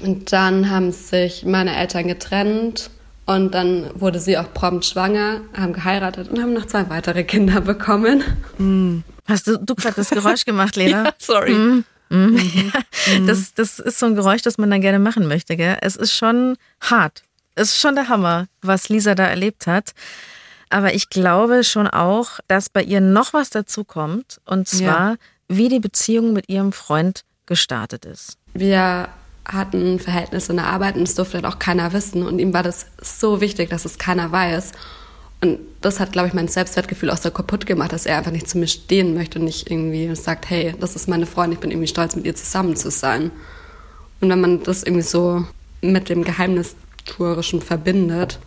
Und 0.01 0.31
dann 0.31 0.69
haben 0.69 0.91
sich 0.91 1.45
meine 1.45 1.75
Eltern 1.75 2.07
getrennt 2.07 2.89
und 3.25 3.53
dann 3.53 3.89
wurde 3.99 4.19
sie 4.19 4.37
auch 4.37 4.53
prompt 4.53 4.85
schwanger, 4.85 5.41
haben 5.55 5.73
geheiratet 5.73 6.29
und 6.29 6.39
haben 6.41 6.53
noch 6.53 6.65
zwei 6.65 6.89
weitere 6.89 7.23
Kinder 7.23 7.61
bekommen. 7.61 8.23
Hast 9.27 9.47
du, 9.47 9.57
du 9.57 9.75
gerade 9.75 9.95
das 9.95 10.09
Geräusch 10.09 10.45
gemacht, 10.45 10.75
Lena? 10.75 11.05
Ja, 11.05 11.13
sorry. 11.17 11.51
Mhm. 11.53 11.83
Mhm. 12.09 12.71
Das, 13.27 13.53
das 13.53 13.79
ist 13.79 13.99
so 13.99 14.05
ein 14.05 14.15
Geräusch, 14.15 14.41
das 14.43 14.57
man 14.57 14.69
dann 14.69 14.81
gerne 14.81 14.99
machen 14.99 15.27
möchte. 15.27 15.55
Gell? 15.57 15.77
Es 15.81 15.95
ist 15.95 16.13
schon 16.13 16.57
hart. 16.81 17.23
Es 17.55 17.69
ist 17.69 17.79
schon 17.79 17.95
der 17.95 18.09
Hammer, 18.09 18.47
was 18.61 18.89
Lisa 18.89 19.15
da 19.15 19.25
erlebt 19.25 19.65
hat. 19.65 19.91
Aber 20.69 20.93
ich 20.93 21.09
glaube 21.09 21.63
schon 21.63 21.87
auch, 21.87 22.39
dass 22.47 22.69
bei 22.69 22.83
ihr 22.83 22.99
noch 23.01 23.33
was 23.33 23.49
dazu 23.49 23.83
kommt. 23.83 24.39
Und 24.45 24.67
zwar, 24.67 25.11
Ja. 25.11 25.15
wie 25.47 25.69
die 25.69 25.79
Beziehung 25.79 26.33
mit 26.33 26.49
ihrem 26.49 26.73
Freund 26.73 27.23
gestartet 27.45 28.05
ist. 28.05 28.37
Wir 28.53 29.07
hatten 29.45 29.95
ein 29.95 29.99
Verhältnis 29.99 30.49
in 30.49 30.57
der 30.57 30.67
Arbeit 30.67 30.95
und 30.95 31.07
das 31.07 31.15
durfte 31.15 31.35
halt 31.35 31.45
auch 31.45 31.59
keiner 31.59 31.93
wissen. 31.93 32.23
Und 32.23 32.39
ihm 32.39 32.53
war 32.53 32.63
das 32.63 32.87
so 33.01 33.41
wichtig, 33.41 33.69
dass 33.69 33.85
es 33.85 33.97
keiner 33.97 34.31
weiß. 34.31 34.71
Und 35.41 35.59
das 35.81 35.99
hat, 35.99 36.11
glaube 36.11 36.27
ich, 36.27 36.33
mein 36.33 36.47
Selbstwertgefühl 36.47 37.11
auch 37.11 37.17
so 37.17 37.29
kaputt 37.29 37.65
gemacht, 37.65 37.93
dass 37.93 38.05
er 38.05 38.17
einfach 38.17 38.31
nicht 38.31 38.49
zu 38.49 38.57
mir 38.57 38.67
stehen 38.67 39.13
möchte 39.13 39.37
und 39.37 39.45
nicht 39.45 39.69
irgendwie 39.69 40.13
sagt, 40.15 40.49
hey, 40.49 40.73
das 40.79 40.95
ist 40.95 41.07
meine 41.07 41.25
Freundin, 41.25 41.53
ich 41.53 41.59
bin 41.59 41.71
irgendwie 41.71 41.87
stolz, 41.87 42.15
mit 42.15 42.25
ihr 42.25 42.35
zusammen 42.35 42.75
zu 42.75 42.89
sein. 42.89 43.31
Und 44.21 44.29
wenn 44.29 44.41
man 44.41 44.63
das 44.63 44.83
irgendwie 44.83 45.03
so 45.03 45.45
mit 45.81 46.09
dem 46.09 46.23
Geheimnistuerischen 46.23 47.61
verbindet, 47.61 48.39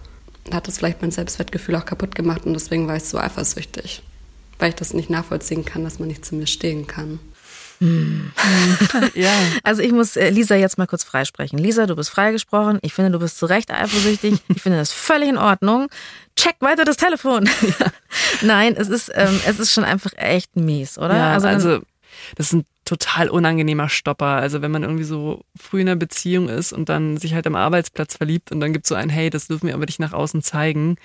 hat 0.52 0.66
das 0.66 0.78
vielleicht 0.78 1.02
mein 1.02 1.10
Selbstwertgefühl 1.10 1.76
auch 1.76 1.84
kaputt 1.84 2.14
gemacht 2.14 2.46
und 2.46 2.54
deswegen 2.54 2.88
war 2.88 2.96
ich 2.96 3.04
so 3.04 3.18
eifersüchtig. 3.18 4.02
Weil 4.58 4.70
ich 4.70 4.74
das 4.74 4.94
nicht 4.94 5.10
nachvollziehen 5.10 5.64
kann, 5.64 5.84
dass 5.84 5.98
man 5.98 6.08
nicht 6.08 6.24
zu 6.24 6.34
mir 6.34 6.46
stehen 6.46 6.86
kann. 6.86 7.20
Ja. 9.14 9.32
Also 9.62 9.82
ich 9.82 9.92
muss 9.92 10.16
äh, 10.16 10.30
Lisa 10.30 10.54
jetzt 10.56 10.78
mal 10.78 10.86
kurz 10.86 11.04
freisprechen. 11.04 11.58
Lisa, 11.58 11.86
du 11.86 11.94
bist 11.96 12.10
freigesprochen. 12.10 12.78
Ich 12.82 12.94
finde, 12.94 13.10
du 13.12 13.18
bist 13.18 13.38
zu 13.38 13.46
Recht 13.46 13.70
eifersüchtig. 13.70 14.40
Ich 14.48 14.62
finde 14.62 14.78
das 14.78 14.92
völlig 14.92 15.28
in 15.28 15.38
Ordnung. 15.38 15.88
Check 16.36 16.56
weiter 16.60 16.84
das 16.84 16.96
Telefon. 16.96 17.48
Nein, 18.42 18.74
es 18.76 18.88
ist, 18.88 19.10
ähm, 19.14 19.40
es 19.46 19.58
ist 19.58 19.72
schon 19.72 19.84
einfach 19.84 20.12
echt 20.16 20.56
mies, 20.56 20.98
oder? 20.98 21.16
Ja, 21.16 21.32
also, 21.32 21.46
dann- 21.68 21.82
das 22.36 22.46
ist 22.46 22.52
ein 22.54 22.64
total 22.84 23.28
unangenehmer 23.28 23.88
Stopper. 23.88 24.26
Also 24.26 24.62
wenn 24.62 24.70
man 24.70 24.82
irgendwie 24.82 25.04
so 25.04 25.42
früh 25.58 25.80
in 25.82 25.88
einer 25.88 25.96
Beziehung 25.96 26.48
ist 26.48 26.72
und 26.72 26.88
dann 26.88 27.16
sich 27.18 27.34
halt 27.34 27.46
am 27.46 27.54
Arbeitsplatz 27.54 28.16
verliebt 28.16 28.50
und 28.50 28.60
dann 28.60 28.72
gibt 28.72 28.86
es 28.86 28.88
so 28.88 28.94
ein, 28.94 29.10
hey, 29.10 29.30
das 29.30 29.46
dürfen 29.48 29.66
wir 29.66 29.74
aber 29.74 29.86
nicht 29.86 30.00
nach 30.00 30.12
außen 30.12 30.42
zeigen. 30.42 30.96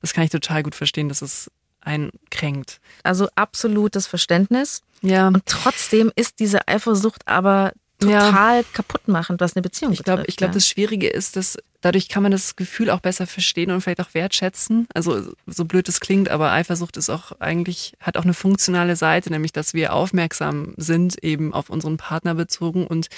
Das 0.00 0.12
kann 0.12 0.24
ich 0.24 0.30
total 0.30 0.62
gut 0.62 0.74
verstehen, 0.74 1.08
dass 1.08 1.20
es 1.22 1.50
einen 1.80 2.10
kränkt. 2.30 2.80
also 3.02 3.28
absolutes 3.34 4.06
Verständnis. 4.06 4.82
Ja. 5.02 5.28
Und 5.28 5.42
trotzdem 5.46 6.10
ist 6.16 6.38
diese 6.40 6.66
Eifersucht 6.68 7.22
aber 7.26 7.72
Ja. 8.02 8.26
total 8.26 8.64
kaputtmachend, 8.72 9.40
was 9.40 9.54
eine 9.54 9.62
Beziehung 9.62 9.92
Ich 9.92 10.02
glaube, 10.02 10.18
betrifft. 10.22 10.28
ich 10.30 10.36
glaube, 10.36 10.50
ja. 10.52 10.54
das 10.54 10.66
Schwierige 10.66 11.08
ist, 11.08 11.36
dass 11.36 11.56
dadurch 11.82 12.08
kann 12.08 12.22
man 12.22 12.32
das 12.32 12.56
Gefühl 12.56 12.90
auch 12.90 13.00
besser 13.00 13.26
verstehen 13.26 13.70
und 13.70 13.80
vielleicht 13.80 14.00
auch 14.00 14.14
wertschätzen. 14.14 14.86
Also 14.94 15.32
so 15.46 15.64
blöd 15.64 15.88
es 15.88 16.00
klingt, 16.00 16.28
aber 16.28 16.50
Eifersucht 16.52 16.96
ist 16.96 17.10
auch 17.10 17.32
eigentlich 17.40 17.92
hat 18.00 18.16
auch 18.16 18.24
eine 18.24 18.34
funktionale 18.34 18.96
Seite, 18.96 19.30
nämlich 19.30 19.52
dass 19.52 19.74
wir 19.74 19.92
aufmerksam 19.92 20.74
sind 20.76 21.22
eben 21.22 21.52
auf 21.52 21.70
unseren 21.70 21.96
Partner 21.96 22.34
bezogen 22.34 22.86
und 22.86 23.08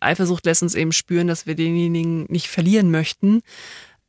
Eifersucht 0.00 0.44
lässt 0.46 0.62
uns 0.62 0.74
eben 0.74 0.92
spüren, 0.92 1.28
dass 1.28 1.46
wir 1.46 1.54
denjenigen 1.54 2.24
nicht 2.28 2.48
verlieren 2.48 2.90
möchten. 2.90 3.42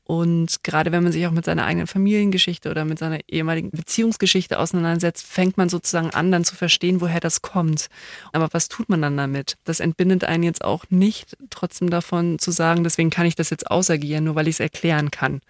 Und 0.07 0.63
gerade 0.63 0.93
wenn 0.93 1.03
man 1.03 1.11
sich 1.11 1.27
auch 1.27 1.31
mit 1.31 1.43
seiner 1.43 1.65
eigenen 1.65 1.85
Familiengeschichte 1.85 2.71
oder 2.71 2.85
mit 2.85 2.97
seiner 2.97 3.19
ehemaligen 3.27 3.71
Beziehungsgeschichte 3.71 4.57
auseinandersetzt, 4.57 5.27
fängt 5.27 5.57
man 5.57 5.67
sozusagen 5.67 6.11
an, 6.11 6.31
dann 6.31 6.45
zu 6.45 6.55
verstehen, 6.55 7.01
woher 7.01 7.19
das 7.19 7.41
kommt. 7.41 7.87
Aber 8.31 8.47
was 8.53 8.69
tut 8.69 8.87
man 8.87 9.01
dann 9.01 9.17
damit? 9.17 9.57
Das 9.65 9.81
entbindet 9.81 10.23
einen 10.23 10.43
jetzt 10.43 10.63
auch 10.63 10.85
nicht, 10.89 11.35
trotzdem 11.49 11.89
davon 11.89 12.39
zu 12.39 12.51
sagen, 12.51 12.85
deswegen 12.85 13.09
kann 13.09 13.25
ich 13.25 13.35
das 13.35 13.49
jetzt 13.49 13.69
ausagieren, 13.69 14.23
nur 14.23 14.35
weil 14.35 14.47
ich 14.47 14.55
es 14.55 14.59
erklären 14.61 15.11
kann. 15.11 15.41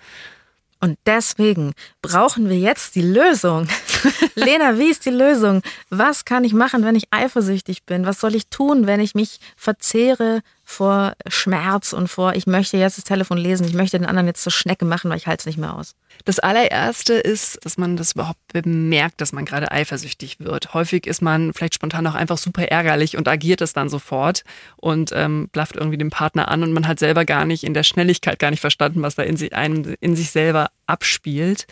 Und 0.80 0.98
deswegen 1.06 1.74
brauchen 2.02 2.50
wir 2.50 2.58
jetzt 2.58 2.96
die 2.96 3.04
Lösung. 3.04 3.68
Lena, 4.36 4.80
wie 4.80 4.90
ist 4.90 5.06
die 5.06 5.12
Lösung? 5.12 5.62
Was 5.92 6.26
kann 6.26 6.44
ich 6.44 6.54
machen, 6.54 6.84
wenn 6.84 6.96
ich 6.96 7.08
eifersüchtig 7.12 7.84
bin? 7.84 8.08
Was 8.08 8.20
soll 8.20 8.34
ich 8.34 8.48
tun, 8.48 8.88
wenn 8.88 9.02
ich 9.02 9.14
mich 9.14 9.40
verzehre 9.56 10.42
vor 10.70 11.14
Schmerz 11.30 11.94
und 11.94 12.10
vor, 12.10 12.36
ich 12.36 12.46
möchte 12.46 12.76
jetzt 12.76 12.98
das 12.98 13.06
Telefon 13.06 13.38
lesen, 13.38 13.66
ich 13.66 13.74
möchte 13.74 13.98
den 13.98 14.06
anderen 14.06 14.28
jetzt 14.28 14.44
zur 14.44 14.52
Schnecke 14.52 14.84
machen, 14.84 15.10
weil 15.10 15.16
ich 15.16 15.26
halte 15.26 15.44
es 15.44 15.46
nicht 15.46 15.58
mehr 15.58 15.74
aus? 15.74 15.96
Das 16.26 16.40
allererste 16.40 17.14
ist, 17.14 17.64
dass 17.64 17.78
man 17.78 17.96
das 17.96 18.12
überhaupt 18.12 18.42
bemerkt, 18.52 19.22
dass 19.22 19.32
man 19.32 19.46
gerade 19.46 19.72
eifersüchtig 19.72 20.42
wird. 20.42 20.74
Häufig 20.74 21.08
ist 21.08 21.22
man 21.22 21.54
vielleicht 21.54 21.76
spontan 21.76 22.06
auch 22.06 22.16
einfach 22.16 22.38
super 22.38 22.64
ärgerlich 22.64 23.16
und 23.16 23.30
agiert 23.30 23.62
es 23.62 23.72
dann 23.72 23.88
sofort 23.88 24.44
und 24.76 25.12
ähm, 25.16 25.48
blafft 25.54 25.78
irgendwie 25.78 25.98
den 25.98 26.10
Partner 26.10 26.50
an 26.50 26.64
und 26.64 26.74
man 26.74 26.86
hat 26.86 27.00
selber 27.00 27.24
gar 27.24 27.46
nicht 27.46 27.64
in 27.64 27.74
der 27.74 27.84
Schnelligkeit 27.84 28.38
gar 28.38 28.52
nicht 28.52 28.60
verstanden, 28.60 29.02
was 29.02 29.16
da 29.16 29.24
in, 29.24 29.38
sich, 29.38 29.56
einem, 29.56 29.96
in 30.02 30.18
sich 30.18 30.32
selber 30.32 30.72
abspielt. 30.86 31.66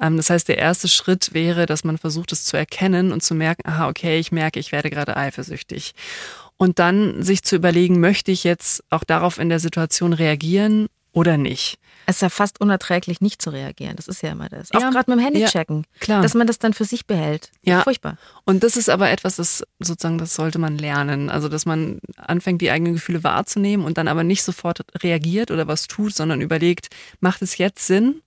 Ähm, 0.00 0.16
das 0.16 0.30
heißt, 0.30 0.48
der 0.48 0.58
erste 0.58 0.88
Schritt 0.88 1.34
wäre, 1.34 1.66
dass 1.66 1.84
man 1.84 1.98
versucht, 1.98 2.32
es 2.32 2.44
zu 2.44 2.56
erkennen 2.56 3.12
und 3.12 3.22
zu 3.22 3.34
merken, 3.34 3.62
aha, 3.68 3.88
okay, 3.88 4.18
ich 4.18 4.32
merke, 4.32 4.58
ich 4.58 4.72
werde 4.72 4.90
gerade 4.90 5.16
eifersüchtig. 5.16 5.94
Und 6.56 6.78
dann 6.78 7.22
sich 7.22 7.42
zu 7.42 7.56
überlegen, 7.56 8.00
möchte 8.00 8.30
ich 8.30 8.44
jetzt 8.44 8.84
auch 8.90 9.04
darauf 9.04 9.38
in 9.38 9.48
der 9.48 9.58
Situation 9.58 10.12
reagieren 10.12 10.86
oder 11.12 11.36
nicht? 11.36 11.78
Es 12.06 12.16
ist 12.16 12.22
ja 12.22 12.28
fast 12.28 12.60
unerträglich, 12.60 13.20
nicht 13.20 13.40
zu 13.40 13.50
reagieren. 13.50 13.96
Das 13.96 14.08
ist 14.08 14.22
ja 14.22 14.30
immer 14.32 14.48
das. 14.48 14.70
Auch 14.72 14.80
Ja, 14.80 14.90
gerade 14.90 15.10
mit 15.10 15.18
dem 15.18 15.24
Handy 15.24 15.40
ja, 15.40 15.48
checken. 15.48 15.86
klar. 16.00 16.22
Dass 16.22 16.34
man 16.34 16.46
das 16.46 16.58
dann 16.58 16.74
für 16.74 16.84
sich 16.84 17.06
behält. 17.06 17.50
Ja. 17.62 17.82
Furchtbar. 17.82 18.18
Und 18.44 18.62
das 18.62 18.76
ist 18.76 18.90
aber 18.90 19.10
etwas, 19.10 19.36
das 19.36 19.64
sozusagen, 19.78 20.18
das 20.18 20.34
sollte 20.34 20.58
man 20.58 20.76
lernen. 20.76 21.30
Also, 21.30 21.48
dass 21.48 21.64
man 21.66 21.98
anfängt, 22.16 22.60
die 22.60 22.70
eigenen 22.70 22.94
Gefühle 22.94 23.24
wahrzunehmen 23.24 23.86
und 23.86 23.96
dann 23.96 24.08
aber 24.08 24.22
nicht 24.22 24.42
sofort 24.42 24.80
reagiert 25.02 25.50
oder 25.50 25.66
was 25.66 25.86
tut, 25.86 26.14
sondern 26.14 26.40
überlegt, 26.40 26.88
macht 27.20 27.40
es 27.42 27.56
jetzt 27.58 27.86
Sinn? 27.86 28.20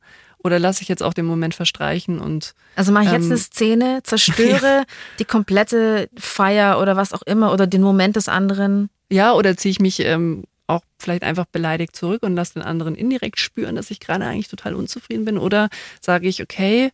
Oder 0.48 0.58
lasse 0.60 0.82
ich 0.82 0.88
jetzt 0.88 1.04
auch 1.04 1.14
den 1.14 1.26
Moment 1.26 1.54
verstreichen 1.54 2.20
und 2.20 2.56
Also 2.76 2.92
mache 2.92 3.06
ich 3.06 3.12
jetzt 3.12 3.26
Ähm, 3.26 3.32
eine 3.32 3.38
Szene, 3.38 4.00
zerstöre 4.04 4.86
die 5.20 5.26
komplette 5.26 6.10
Feier 6.18 6.80
oder 6.82 6.96
was 6.96 7.14
auch 7.14 7.22
immer 7.24 7.54
oder 7.54 7.68
den 7.68 7.82
Moment 7.82 8.16
des 8.16 8.28
anderen. 8.28 8.90
ja, 9.12 9.34
oder 9.34 9.56
ziehe 9.56 9.72
ich 9.72 9.80
mich 9.80 10.00
ähm, 10.00 10.44
auch 10.68 10.82
vielleicht 11.00 11.24
einfach 11.24 11.46
beleidigt 11.46 11.96
zurück 11.96 12.24
und 12.24 12.36
lasse 12.36 12.56
den 12.56 12.64
anderen 12.64 12.96
indirekt 12.96 13.40
spüren, 13.40 13.76
dass 13.76 13.92
ich 13.92 14.00
gerade 14.00 14.26
eigentlich 14.26 14.48
total 14.50 14.74
unzufrieden 14.74 15.24
bin? 15.26 15.38
Oder 15.38 15.70
sage 16.02 16.28
ich, 16.28 16.42
okay, 16.42 16.92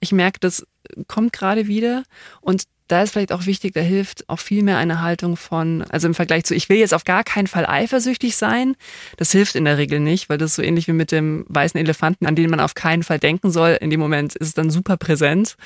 ich 0.00 0.12
merke, 0.12 0.40
das 0.40 0.66
kommt 1.08 1.32
gerade 1.32 1.66
wieder 1.66 2.04
und 2.40 2.64
da 2.88 3.02
ist 3.02 3.12
vielleicht 3.12 3.32
auch 3.32 3.46
wichtig, 3.46 3.74
da 3.74 3.80
hilft 3.80 4.28
auch 4.28 4.38
viel 4.38 4.62
mehr 4.62 4.78
eine 4.78 5.02
Haltung 5.02 5.36
von, 5.36 5.82
also 5.82 6.06
im 6.06 6.14
Vergleich 6.14 6.44
zu, 6.44 6.54
ich 6.54 6.68
will 6.68 6.76
jetzt 6.76 6.94
auf 6.94 7.04
gar 7.04 7.24
keinen 7.24 7.48
Fall 7.48 7.66
eifersüchtig 7.66 8.36
sein, 8.36 8.76
das 9.16 9.32
hilft 9.32 9.56
in 9.56 9.64
der 9.64 9.76
Regel 9.76 9.98
nicht, 9.98 10.28
weil 10.28 10.38
das 10.38 10.50
ist 10.50 10.56
so 10.56 10.62
ähnlich 10.62 10.86
wie 10.86 10.92
mit 10.92 11.10
dem 11.10 11.44
weißen 11.48 11.80
Elefanten, 11.80 12.26
an 12.26 12.36
den 12.36 12.48
man 12.48 12.60
auf 12.60 12.74
keinen 12.74 13.02
Fall 13.02 13.18
denken 13.18 13.50
soll. 13.50 13.76
In 13.80 13.90
dem 13.90 13.98
Moment 13.98 14.36
ist 14.36 14.48
es 14.48 14.54
dann 14.54 14.70
super 14.70 14.96
präsent, 14.96 15.56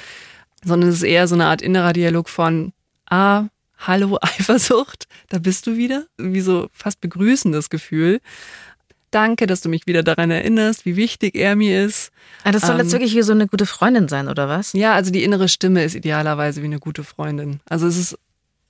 sondern 0.64 0.88
es 0.88 0.97
ist 0.97 1.03
eher 1.03 1.29
so 1.29 1.35
eine 1.35 1.47
Art 1.47 1.61
innerer 1.61 1.93
Dialog 1.93 2.29
von, 2.29 2.73
ah, 3.07 3.45
hallo 3.79 4.19
Eifersucht, 4.23 5.07
da 5.29 5.38
bist 5.38 5.66
du 5.66 5.77
wieder. 5.77 6.07
Wie 6.16 6.40
so 6.40 6.69
fast 6.73 7.01
begrüßendes 7.01 7.71
Gefühl. 7.71 8.21
Danke, 9.11 9.46
dass 9.46 9.61
du 9.61 9.68
mich 9.68 9.87
wieder 9.87 10.03
daran 10.03 10.31
erinnerst, 10.31 10.87
wie 10.87 10.96
wichtig 10.96 11.35
er 11.35 11.57
mir 11.57 11.85
ist. 11.85 12.12
Ah, 12.44 12.53
das 12.53 12.62
soll 12.62 12.77
jetzt 12.77 12.87
Ähm, 12.87 12.92
wirklich 12.92 13.14
wie 13.16 13.23
so 13.23 13.33
eine 13.33 13.49
gute 13.49 13.66
Freundin 13.66 14.09
sein, 14.09 14.29
oder 14.29 14.49
was? 14.49 14.73
Ja, 14.73 14.94
also 14.94 15.11
die 15.11 15.25
innere 15.25 15.49
Stimme 15.49 15.83
ist 15.83 15.94
idealerweise 15.94 16.62
wie 16.62 16.66
eine 16.66 16.79
gute 16.79 17.03
Freundin. 17.03 17.61
Also 17.68 17.87
es 17.87 17.96
ist 17.96 18.18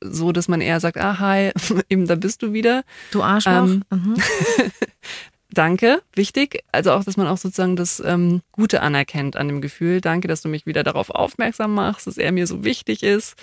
so, 0.02 0.32
dass 0.32 0.48
man 0.48 0.62
eher 0.62 0.80
sagt, 0.80 0.96
ah, 0.96 1.18
hi, 1.18 1.50
eben 1.90 2.06
da 2.06 2.14
bist 2.14 2.42
du 2.42 2.52
wieder. 2.52 2.84
Du 3.10 3.22
Arschloch. 3.22 3.52
Ähm, 3.52 3.84
mhm. 3.90 4.14
Danke, 5.52 6.00
wichtig. 6.14 6.62
Also 6.70 6.92
auch, 6.92 7.02
dass 7.02 7.16
man 7.16 7.26
auch 7.26 7.36
sozusagen 7.36 7.74
das 7.74 8.00
ähm, 8.04 8.40
Gute 8.52 8.82
anerkennt 8.82 9.36
an 9.36 9.48
dem 9.48 9.60
Gefühl. 9.60 10.00
Danke, 10.00 10.28
dass 10.28 10.42
du 10.42 10.48
mich 10.48 10.64
wieder 10.64 10.84
darauf 10.84 11.10
aufmerksam 11.10 11.74
machst, 11.74 12.06
dass 12.06 12.18
er 12.18 12.30
mir 12.30 12.46
so 12.46 12.62
wichtig 12.62 13.02
ist. 13.02 13.34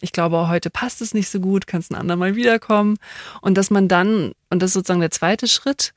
Ich 0.00 0.12
glaube, 0.12 0.38
auch 0.38 0.48
heute 0.48 0.70
passt 0.70 1.02
es 1.02 1.12
nicht 1.12 1.28
so 1.28 1.40
gut, 1.40 1.66
kannst 1.66 1.90
ein 1.90 1.96
andermal 1.96 2.36
wiederkommen. 2.36 2.98
Und 3.40 3.58
dass 3.58 3.70
man 3.70 3.88
dann, 3.88 4.32
und 4.48 4.62
das 4.62 4.70
ist 4.70 4.74
sozusagen 4.74 5.00
der 5.00 5.10
zweite 5.10 5.48
Schritt, 5.48 5.92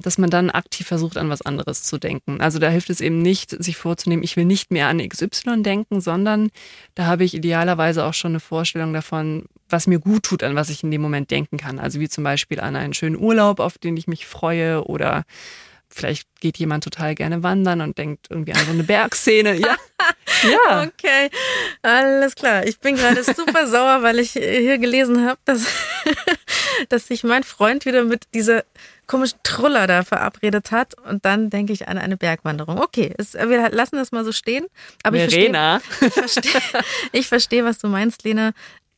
dass 0.00 0.18
man 0.18 0.30
dann 0.30 0.50
aktiv 0.50 0.86
versucht, 0.86 1.16
an 1.16 1.30
was 1.30 1.42
anderes 1.42 1.82
zu 1.82 1.98
denken. 1.98 2.40
Also 2.40 2.58
da 2.58 2.68
hilft 2.68 2.90
es 2.90 3.00
eben 3.00 3.20
nicht, 3.20 3.50
sich 3.62 3.76
vorzunehmen, 3.76 4.22
ich 4.22 4.36
will 4.36 4.44
nicht 4.44 4.70
mehr 4.70 4.88
an 4.88 5.06
XY 5.06 5.62
denken, 5.62 6.00
sondern 6.00 6.50
da 6.94 7.06
habe 7.06 7.24
ich 7.24 7.34
idealerweise 7.34 8.04
auch 8.04 8.14
schon 8.14 8.32
eine 8.32 8.40
Vorstellung 8.40 8.92
davon, 8.92 9.44
was 9.68 9.86
mir 9.86 9.98
gut 9.98 10.24
tut, 10.24 10.42
an 10.42 10.56
was 10.56 10.70
ich 10.70 10.82
in 10.82 10.90
dem 10.90 11.02
Moment 11.02 11.30
denken 11.30 11.56
kann. 11.56 11.78
Also 11.78 12.00
wie 12.00 12.08
zum 12.08 12.24
Beispiel 12.24 12.60
an 12.60 12.76
einen 12.76 12.94
schönen 12.94 13.16
Urlaub, 13.16 13.60
auf 13.60 13.78
den 13.78 13.96
ich 13.96 14.06
mich 14.06 14.26
freue 14.26 14.84
oder 14.84 15.24
vielleicht 15.92 16.28
geht 16.40 16.58
jemand 16.58 16.84
total 16.84 17.14
gerne 17.14 17.42
wandern 17.42 17.80
und 17.80 17.98
denkt 17.98 18.28
irgendwie 18.30 18.54
an 18.54 18.64
so 18.64 18.70
eine 18.70 18.84
Bergszene. 18.84 19.56
Ja, 19.56 19.76
ja. 20.44 20.84
Okay, 20.84 21.30
alles 21.82 22.34
klar. 22.34 22.64
Ich 22.66 22.78
bin 22.78 22.96
gerade 22.96 23.22
super 23.24 23.66
sauer, 23.66 24.02
weil 24.02 24.20
ich 24.20 24.32
hier 24.32 24.78
gelesen 24.78 25.26
habe, 25.26 25.40
dass, 25.44 25.66
dass 26.88 27.08
sich 27.08 27.24
mein 27.24 27.42
Freund 27.42 27.84
wieder 27.84 28.04
mit 28.04 28.24
dieser 28.34 28.64
komischen 29.10 29.40
Truller 29.42 29.88
da 29.88 30.04
verabredet 30.04 30.70
hat. 30.70 30.94
Und 31.00 31.24
dann 31.24 31.50
denke 31.50 31.72
ich 31.72 31.88
an 31.88 31.98
eine 31.98 32.16
Bergwanderung. 32.16 32.78
Okay, 32.78 33.12
es, 33.18 33.34
wir 33.34 33.70
lassen 33.70 33.96
das 33.96 34.12
mal 34.12 34.24
so 34.24 34.30
stehen. 34.30 34.66
Aber 35.02 35.16
ich 35.16 35.22
verstehe, 35.22 35.50
Verena. 35.50 35.80
ich 36.00 36.12
verstehe, 36.12 36.60
ich 37.12 37.26
verstehe, 37.26 37.64
was 37.64 37.78
du 37.78 37.88
meinst, 37.88 38.22
Lena. 38.22 38.52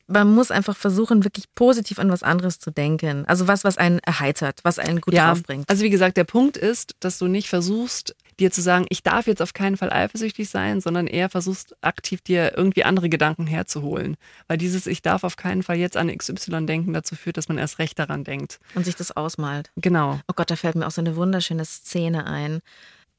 man 0.08 0.32
muss 0.34 0.50
einfach 0.50 0.76
versuchen, 0.76 1.24
wirklich 1.24 1.46
positiv 1.54 1.98
an 1.98 2.10
was 2.10 2.22
anderes 2.22 2.58
zu 2.58 2.70
denken. 2.70 3.24
Also 3.26 3.48
was, 3.48 3.64
was 3.64 3.78
einen 3.78 4.00
erheitert, 4.00 4.60
was 4.64 4.78
einen 4.78 5.00
gut 5.00 5.14
ja, 5.14 5.28
draufbringt. 5.28 5.68
Also 5.70 5.82
wie 5.82 5.90
gesagt, 5.90 6.18
der 6.18 6.24
Punkt 6.24 6.58
ist, 6.58 6.94
dass 7.00 7.16
du 7.16 7.26
nicht 7.26 7.48
versuchst, 7.48 8.14
dir 8.42 8.50
zu 8.50 8.60
sagen, 8.60 8.86
ich 8.88 9.02
darf 9.02 9.26
jetzt 9.26 9.40
auf 9.40 9.54
keinen 9.54 9.76
Fall 9.76 9.92
eifersüchtig 9.92 10.48
sein, 10.48 10.80
sondern 10.80 11.06
eher 11.06 11.30
versuchst 11.30 11.74
aktiv 11.80 12.20
dir 12.20 12.56
irgendwie 12.56 12.84
andere 12.84 13.08
Gedanken 13.08 13.46
herzuholen. 13.46 14.16
Weil 14.48 14.58
dieses 14.58 14.86
Ich 14.86 15.00
darf 15.00 15.24
auf 15.24 15.36
keinen 15.36 15.62
Fall 15.62 15.76
jetzt 15.76 15.96
an 15.96 16.14
XY 16.14 16.66
denken 16.66 16.92
dazu 16.92 17.14
führt, 17.14 17.36
dass 17.36 17.48
man 17.48 17.58
erst 17.58 17.78
recht 17.78 17.98
daran 17.98 18.24
denkt. 18.24 18.58
Und 18.74 18.84
sich 18.84 18.96
das 18.96 19.16
ausmalt. 19.16 19.70
Genau. 19.76 20.20
Oh 20.28 20.34
Gott, 20.34 20.50
da 20.50 20.56
fällt 20.56 20.74
mir 20.74 20.86
auch 20.86 20.92
so 20.92 21.00
eine 21.00 21.16
wunderschöne 21.16 21.64
Szene 21.64 22.26
ein. 22.26 22.60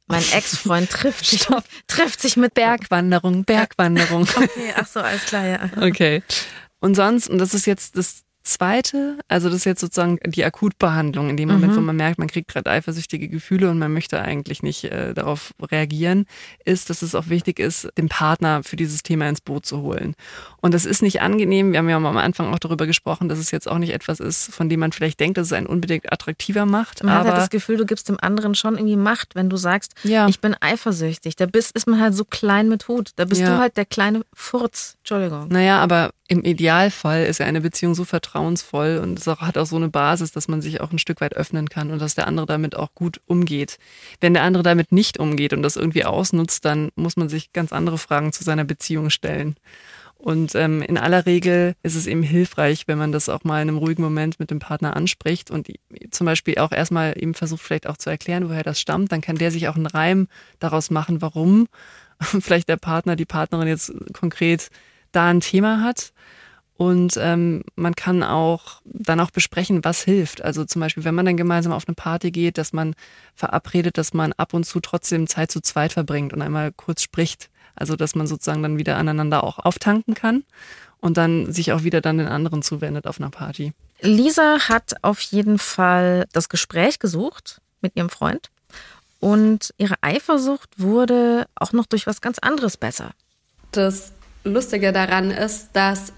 Mein 0.07 0.23
Ex-Freund 0.33 0.89
trifft 0.91 1.25
sich, 1.25 1.47
trifft 1.87 2.21
sich 2.21 2.37
mit 2.37 2.53
Bergwanderung, 2.53 3.45
Bergwanderung. 3.45 4.27
Okay, 4.35 4.73
ach 4.75 4.87
so, 4.87 4.99
alles 4.99 5.25
klar, 5.25 5.45
ja. 5.45 5.69
Okay. 5.81 6.21
Und 6.79 6.95
sonst, 6.95 7.29
und 7.29 7.37
das 7.37 7.53
ist 7.53 7.65
jetzt 7.65 7.97
das 7.97 8.23
zweite, 8.43 9.17
also 9.27 9.47
das 9.49 9.57
ist 9.59 9.65
jetzt 9.65 9.81
sozusagen 9.81 10.19
die 10.25 10.43
Akutbehandlung 10.43 11.29
in 11.29 11.37
dem 11.37 11.49
Moment, 11.49 11.73
Mhm. 11.73 11.77
wo 11.77 11.81
man 11.81 11.95
merkt, 11.95 12.19
man 12.19 12.27
kriegt 12.27 12.47
gerade 12.49 12.69
eifersüchtige 12.69 13.27
Gefühle 13.29 13.69
und 13.69 13.79
man 13.79 13.91
möchte 13.93 14.21
eigentlich 14.21 14.63
nicht 14.63 14.83
äh, 14.85 15.13
darauf 15.13 15.53
reagieren, 15.61 16.25
ist, 16.65 16.89
dass 16.89 17.01
es 17.01 17.15
auch 17.15 17.29
wichtig 17.29 17.59
ist, 17.59 17.87
den 17.97 18.09
Partner 18.09 18.63
für 18.63 18.75
dieses 18.75 19.03
Thema 19.03 19.27
ins 19.29 19.41
Boot 19.41 19.65
zu 19.65 19.81
holen. 19.81 20.15
Und 20.61 20.73
das 20.73 20.85
ist 20.85 21.01
nicht 21.01 21.21
angenehm. 21.21 21.71
Wir 21.71 21.79
haben 21.79 21.89
ja 21.89 21.95
am 21.97 22.05
Anfang 22.17 22.53
auch 22.53 22.59
darüber 22.59 22.85
gesprochen, 22.85 23.29
dass 23.29 23.39
es 23.39 23.51
jetzt 23.51 23.67
auch 23.69 23.77
nicht 23.77 23.93
etwas 23.93 24.19
ist, 24.19 24.53
von 24.53 24.69
dem 24.69 24.79
man 24.79 24.91
vielleicht 24.91 25.19
denkt, 25.19 25.37
dass 25.37 25.47
es 25.47 25.53
einen 25.53 25.67
unbedingt 25.67 26.11
attraktiver 26.11 26.65
macht. 26.65 27.03
Man 27.03 27.13
hat 27.13 27.21
aber 27.21 27.29
halt 27.31 27.41
das 27.41 27.49
Gefühl, 27.49 27.77
du 27.77 27.85
gibst 27.85 28.09
dem 28.09 28.19
anderen 28.19 28.55
schon 28.55 28.75
irgendwie 28.75 28.95
Macht, 28.97 29.35
wenn 29.35 29.49
du 29.49 29.57
sagst, 29.57 29.93
Ja. 30.03 30.27
ich 30.27 30.39
bin 30.39 30.55
eifersüchtig. 30.59 31.35
Da 31.35 31.45
bist, 31.45 31.75
ist 31.75 31.87
man 31.87 31.99
halt 32.01 32.13
so 32.15 32.25
klein 32.25 32.69
mit 32.69 32.87
Hut. 32.87 33.11
Da 33.15 33.25
bist 33.25 33.41
Ja. 33.41 33.55
du 33.55 33.57
halt 33.59 33.77
der 33.77 33.85
kleine 33.85 34.21
Furz. 34.33 34.95
Entschuldigung. 34.99 35.47
Naja, 35.49 35.79
aber 35.79 36.11
im 36.27 36.43
Idealfall 36.43 37.25
ist 37.25 37.39
ja 37.39 37.45
eine 37.45 37.61
Beziehung 37.61 37.95
so 37.95 38.05
vertrauensvoll 38.33 38.99
und 39.01 39.19
es 39.19 39.27
hat 39.27 39.57
auch 39.57 39.65
so 39.65 39.75
eine 39.75 39.89
Basis, 39.89 40.31
dass 40.31 40.47
man 40.47 40.61
sich 40.61 40.81
auch 40.81 40.91
ein 40.91 40.99
Stück 40.99 41.21
weit 41.21 41.35
öffnen 41.35 41.69
kann 41.69 41.91
und 41.91 41.99
dass 41.99 42.15
der 42.15 42.27
andere 42.27 42.45
damit 42.45 42.75
auch 42.75 42.93
gut 42.93 43.21
umgeht. 43.25 43.77
Wenn 44.19 44.33
der 44.33 44.43
andere 44.43 44.63
damit 44.63 44.91
nicht 44.91 45.19
umgeht 45.19 45.53
und 45.53 45.61
das 45.61 45.75
irgendwie 45.75 46.05
ausnutzt, 46.05 46.65
dann 46.65 46.89
muss 46.95 47.15
man 47.15 47.29
sich 47.29 47.53
ganz 47.53 47.71
andere 47.71 47.97
Fragen 47.97 48.33
zu 48.33 48.43
seiner 48.43 48.63
Beziehung 48.63 49.09
stellen. 49.09 49.55
Und 50.17 50.55
ähm, 50.55 50.81
in 50.81 50.97
aller 50.97 51.25
Regel 51.25 51.75
ist 51.83 51.95
es 51.95 52.07
eben 52.07 52.23
hilfreich, 52.23 52.87
wenn 52.87 52.97
man 52.97 53.11
das 53.11 53.27
auch 53.27 53.43
mal 53.43 53.61
in 53.61 53.67
einem 53.67 53.77
ruhigen 53.77 54.01
Moment 54.01 54.39
mit 54.39 54.51
dem 54.51 54.59
Partner 54.59 54.95
anspricht 54.95 55.51
und 55.51 55.67
zum 56.11 56.25
Beispiel 56.25 56.57
auch 56.59 56.71
erstmal 56.71 57.13
eben 57.17 57.33
versucht, 57.33 57.61
vielleicht 57.61 57.87
auch 57.87 57.97
zu 57.97 58.09
erklären, 58.09 58.47
woher 58.47 58.63
das 58.63 58.79
stammt. 58.79 59.11
Dann 59.11 59.21
kann 59.21 59.37
der 59.37 59.51
sich 59.51 59.67
auch 59.67 59.75
einen 59.75 59.85
Reim 59.85 60.27
daraus 60.59 60.91
machen, 60.91 61.21
warum 61.21 61.67
vielleicht 62.19 62.69
der 62.69 62.77
Partner, 62.77 63.15
die 63.17 63.25
Partnerin 63.25 63.67
jetzt 63.67 63.93
konkret 64.13 64.69
da 65.11 65.29
ein 65.29 65.41
Thema 65.41 65.83
hat. 65.83 66.13
Und 66.75 67.17
ähm, 67.17 67.63
man 67.75 67.95
kann 67.95 68.23
auch 68.23 68.81
dann 68.83 69.19
auch 69.19 69.31
besprechen, 69.31 69.83
was 69.83 70.01
hilft. 70.01 70.41
Also 70.41 70.65
zum 70.65 70.79
Beispiel, 70.79 71.03
wenn 71.03 71.15
man 71.15 71.25
dann 71.25 71.37
gemeinsam 71.37 71.71
auf 71.71 71.87
eine 71.87 71.95
Party 71.95 72.31
geht, 72.31 72.57
dass 72.57 72.73
man 72.73 72.95
verabredet, 73.35 73.97
dass 73.97 74.13
man 74.13 74.33
ab 74.33 74.53
und 74.53 74.65
zu 74.65 74.79
trotzdem 74.79 75.27
Zeit 75.27 75.51
zu 75.51 75.61
zweit 75.61 75.93
verbringt 75.93 76.33
und 76.33 76.41
einmal 76.41 76.71
kurz 76.71 77.03
spricht. 77.03 77.49
Also 77.75 77.95
dass 77.95 78.15
man 78.15 78.27
sozusagen 78.27 78.63
dann 78.63 78.77
wieder 78.77 78.97
aneinander 78.97 79.43
auch 79.43 79.59
auftanken 79.59 80.13
kann 80.13 80.43
und 80.99 81.17
dann 81.17 81.51
sich 81.51 81.73
auch 81.73 81.83
wieder 81.83 82.01
dann 82.01 82.17
den 82.17 82.27
anderen 82.27 82.61
zuwendet 82.61 83.07
auf 83.07 83.19
einer 83.19 83.29
Party. 83.29 83.73
Lisa 84.01 84.67
hat 84.67 84.93
auf 85.01 85.19
jeden 85.21 85.59
Fall 85.59 86.25
das 86.33 86.49
Gespräch 86.49 86.99
gesucht 86.99 87.61
mit 87.81 87.95
ihrem 87.95 88.09
Freund 88.09 88.49
und 89.19 89.73
ihre 89.77 89.95
Eifersucht 90.01 90.69
wurde 90.77 91.45
auch 91.55 91.71
noch 91.71 91.85
durch 91.85 92.07
was 92.07 92.21
ganz 92.21 92.39
anderes 92.39 92.77
besser. 92.77 93.11
Das 93.71 94.11
Lustige 94.43 94.91
daran 94.91 95.31
ist, 95.31 95.69
dass 95.73 96.13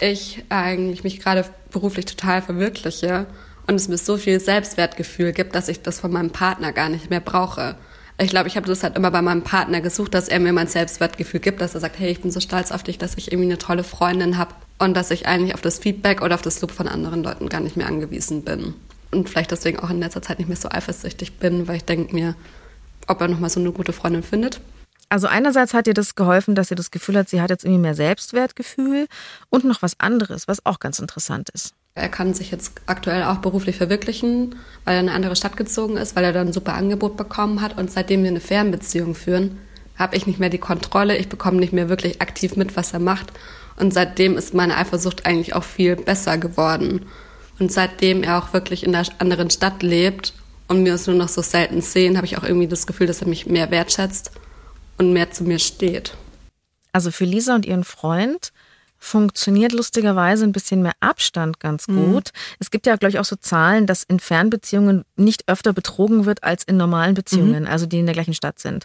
ich 0.00 0.44
eigentlich 0.48 1.04
mich 1.04 1.20
gerade 1.20 1.44
beruflich 1.70 2.06
total 2.06 2.42
verwirkliche 2.42 3.26
und 3.66 3.74
es 3.74 3.88
mir 3.88 3.98
so 3.98 4.16
viel 4.16 4.40
Selbstwertgefühl 4.40 5.32
gibt, 5.32 5.54
dass 5.54 5.68
ich 5.68 5.82
das 5.82 6.00
von 6.00 6.12
meinem 6.12 6.30
Partner 6.30 6.72
gar 6.72 6.88
nicht 6.88 7.10
mehr 7.10 7.20
brauche. 7.20 7.76
Ich 8.18 8.30
glaube, 8.30 8.48
ich 8.48 8.56
habe 8.56 8.66
das 8.66 8.82
halt 8.82 8.96
immer 8.96 9.10
bei 9.10 9.22
meinem 9.22 9.42
Partner 9.42 9.80
gesucht, 9.80 10.12
dass 10.12 10.28
er 10.28 10.40
mir 10.40 10.52
mein 10.52 10.66
Selbstwertgefühl 10.66 11.40
gibt, 11.40 11.60
dass 11.60 11.74
er 11.74 11.80
sagt, 11.80 11.98
hey, 11.98 12.10
ich 12.10 12.20
bin 12.20 12.30
so 12.30 12.40
stolz 12.40 12.70
auf 12.70 12.82
dich, 12.82 12.98
dass 12.98 13.16
ich 13.16 13.32
irgendwie 13.32 13.48
eine 13.48 13.58
tolle 13.58 13.84
Freundin 13.84 14.36
habe 14.36 14.54
und 14.78 14.94
dass 14.94 15.10
ich 15.10 15.26
eigentlich 15.26 15.54
auf 15.54 15.62
das 15.62 15.78
Feedback 15.78 16.20
oder 16.20 16.34
auf 16.34 16.42
das 16.42 16.60
Lob 16.60 16.70
von 16.70 16.88
anderen 16.88 17.22
Leuten 17.22 17.48
gar 17.48 17.60
nicht 17.60 17.76
mehr 17.76 17.86
angewiesen 17.86 18.42
bin. 18.42 18.74
Und 19.10 19.28
vielleicht 19.28 19.50
deswegen 19.50 19.78
auch 19.78 19.90
in 19.90 20.00
letzter 20.00 20.22
Zeit 20.22 20.38
nicht 20.38 20.48
mehr 20.48 20.56
so 20.56 20.68
eifersüchtig 20.68 21.38
bin, 21.38 21.66
weil 21.66 21.76
ich 21.76 21.84
denke 21.84 22.14
mir, 22.14 22.34
ob 23.06 23.20
er 23.20 23.28
nochmal 23.28 23.50
so 23.50 23.60
eine 23.60 23.72
gute 23.72 23.92
Freundin 23.92 24.22
findet. 24.22 24.60
Also 25.10 25.26
einerseits 25.26 25.74
hat 25.74 25.88
ihr 25.88 25.94
das 25.94 26.14
geholfen, 26.14 26.54
dass 26.54 26.68
sie 26.68 26.76
das 26.76 26.92
Gefühl 26.92 27.16
hat, 27.16 27.28
sie 27.28 27.40
hat 27.40 27.50
jetzt 27.50 27.64
irgendwie 27.64 27.82
mehr 27.82 27.96
Selbstwertgefühl 27.96 29.08
und 29.50 29.64
noch 29.64 29.82
was 29.82 29.98
anderes, 29.98 30.46
was 30.46 30.64
auch 30.64 30.78
ganz 30.78 31.00
interessant 31.00 31.50
ist. 31.50 31.74
Er 31.96 32.08
kann 32.08 32.32
sich 32.32 32.52
jetzt 32.52 32.80
aktuell 32.86 33.24
auch 33.24 33.38
beruflich 33.38 33.76
verwirklichen, 33.76 34.54
weil 34.84 34.94
er 34.94 35.00
in 35.00 35.08
eine 35.08 35.16
andere 35.16 35.34
Stadt 35.34 35.56
gezogen 35.56 35.96
ist, 35.96 36.14
weil 36.14 36.22
er 36.22 36.32
dann 36.32 36.46
ein 36.46 36.52
super 36.52 36.74
Angebot 36.74 37.16
bekommen 37.16 37.60
hat. 37.60 37.76
Und 37.76 37.90
seitdem 37.90 38.22
wir 38.22 38.30
eine 38.30 38.40
Fernbeziehung 38.40 39.16
führen, 39.16 39.58
habe 39.96 40.14
ich 40.14 40.28
nicht 40.28 40.38
mehr 40.38 40.48
die 40.48 40.58
Kontrolle. 40.58 41.16
Ich 41.16 41.28
bekomme 41.28 41.58
nicht 41.58 41.72
mehr 41.72 41.88
wirklich 41.88 42.22
aktiv 42.22 42.54
mit, 42.54 42.76
was 42.76 42.92
er 42.92 43.00
macht. 43.00 43.32
Und 43.76 43.92
seitdem 43.92 44.38
ist 44.38 44.54
meine 44.54 44.76
Eifersucht 44.76 45.26
eigentlich 45.26 45.56
auch 45.56 45.64
viel 45.64 45.96
besser 45.96 46.38
geworden. 46.38 47.06
Und 47.58 47.72
seitdem 47.72 48.22
er 48.22 48.38
auch 48.38 48.52
wirklich 48.52 48.84
in 48.84 48.94
einer 48.94 49.08
anderen 49.18 49.50
Stadt 49.50 49.82
lebt 49.82 50.34
und 50.68 50.84
wir 50.84 50.92
uns 50.92 51.08
nur 51.08 51.16
noch 51.16 51.28
so 51.28 51.42
selten 51.42 51.82
sehen, 51.82 52.16
habe 52.16 52.26
ich 52.26 52.38
auch 52.38 52.44
irgendwie 52.44 52.68
das 52.68 52.86
Gefühl, 52.86 53.08
dass 53.08 53.22
er 53.22 53.28
mich 53.28 53.46
mehr 53.46 53.72
wertschätzt 53.72 54.30
und 55.00 55.12
mehr 55.12 55.30
zu 55.30 55.44
mir 55.44 55.58
steht. 55.58 56.14
Also 56.92 57.10
für 57.10 57.24
Lisa 57.24 57.54
und 57.54 57.66
ihren 57.66 57.84
Freund 57.84 58.52
funktioniert 58.98 59.72
lustigerweise 59.72 60.44
ein 60.44 60.52
bisschen 60.52 60.82
mehr 60.82 60.92
Abstand 61.00 61.58
ganz 61.58 61.86
gut. 61.86 62.30
Es 62.58 62.70
gibt 62.70 62.86
ja, 62.86 62.96
glaube 62.96 63.10
ich, 63.10 63.18
auch 63.18 63.24
so 63.24 63.34
Zahlen, 63.36 63.86
dass 63.86 64.02
in 64.02 64.20
Fernbeziehungen 64.20 65.04
nicht 65.16 65.48
öfter 65.48 65.72
betrogen 65.72 66.26
wird 66.26 66.44
als 66.44 66.64
in 66.64 66.76
normalen 66.76 67.14
Beziehungen, 67.14 67.66
also 67.66 67.86
die 67.86 67.98
in 67.98 68.04
der 68.04 68.14
gleichen 68.14 68.34
Stadt 68.34 68.58
sind. 68.58 68.84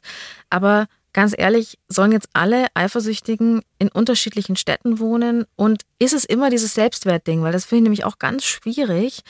Aber 0.50 0.88
ganz 1.12 1.36
ehrlich, 1.38 1.80
sollen 1.90 2.14
jetzt 2.14 2.30
alle 2.32 2.68
Eifersüchtigen 2.76 3.62
in 3.78 3.90
unterschiedlichen 3.90 4.56
Städten 4.56 5.00
wohnen? 5.00 5.46
Und 5.58 5.82
ist 6.00 6.14
es 6.14 6.24
immer 6.24 6.50
dieses 6.50 6.74
Selbstwertding? 6.74 7.42
Weil 7.42 7.52
das 7.52 7.66
finde 7.66 7.80
ich 7.80 7.84
nämlich 7.84 8.06
auch 8.06 8.18
ganz 8.18 8.46
schwierig, 8.46 9.22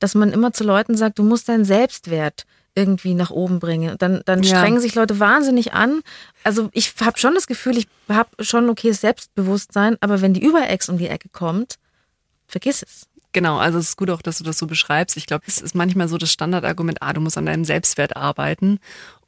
dass 0.00 0.16
man 0.16 0.32
immer 0.32 0.52
zu 0.52 0.64
Leuten 0.64 0.96
sagt, 0.96 1.20
du 1.20 1.22
musst 1.22 1.48
deinen 1.48 1.64
Selbstwert 1.64 2.46
irgendwie 2.74 3.14
nach 3.14 3.30
oben 3.30 3.58
bringen. 3.60 3.96
Dann, 3.98 4.22
dann 4.24 4.42
Ja. 4.42 4.56
strengen 4.56 4.80
sich 4.80 4.94
Leute 4.94 5.20
wahnsinnig 5.20 5.72
an. 5.74 6.00
Also 6.44 6.68
ich 6.72 6.94
habe 7.00 7.18
schon 7.18 7.34
das 7.34 7.46
Gefühl, 7.46 7.76
ich 7.76 7.86
habe 8.08 8.30
schon 8.42 8.68
okayes 8.68 9.00
Selbstbewusstsein, 9.00 9.96
aber 10.00 10.20
wenn 10.22 10.34
die 10.34 10.42
Überex 10.44 10.88
um 10.88 10.98
die 10.98 11.08
Ecke 11.08 11.28
kommt, 11.28 11.76
vergiss 12.46 12.82
es. 12.82 13.06
Genau, 13.32 13.56
also 13.58 13.78
es 13.78 13.90
ist 13.90 13.96
gut 13.96 14.10
auch, 14.10 14.20
dass 14.20 14.38
du 14.38 14.44
das 14.44 14.58
so 14.58 14.66
beschreibst. 14.66 15.16
Ich 15.16 15.26
glaube, 15.26 15.44
es 15.46 15.60
ist 15.60 15.74
manchmal 15.74 16.08
so 16.08 16.18
das 16.18 16.30
Standardargument, 16.30 16.98
ah, 17.00 17.12
du 17.14 17.20
musst 17.20 17.38
an 17.38 17.46
deinem 17.46 17.64
Selbstwert 17.64 18.14
arbeiten. 18.16 18.78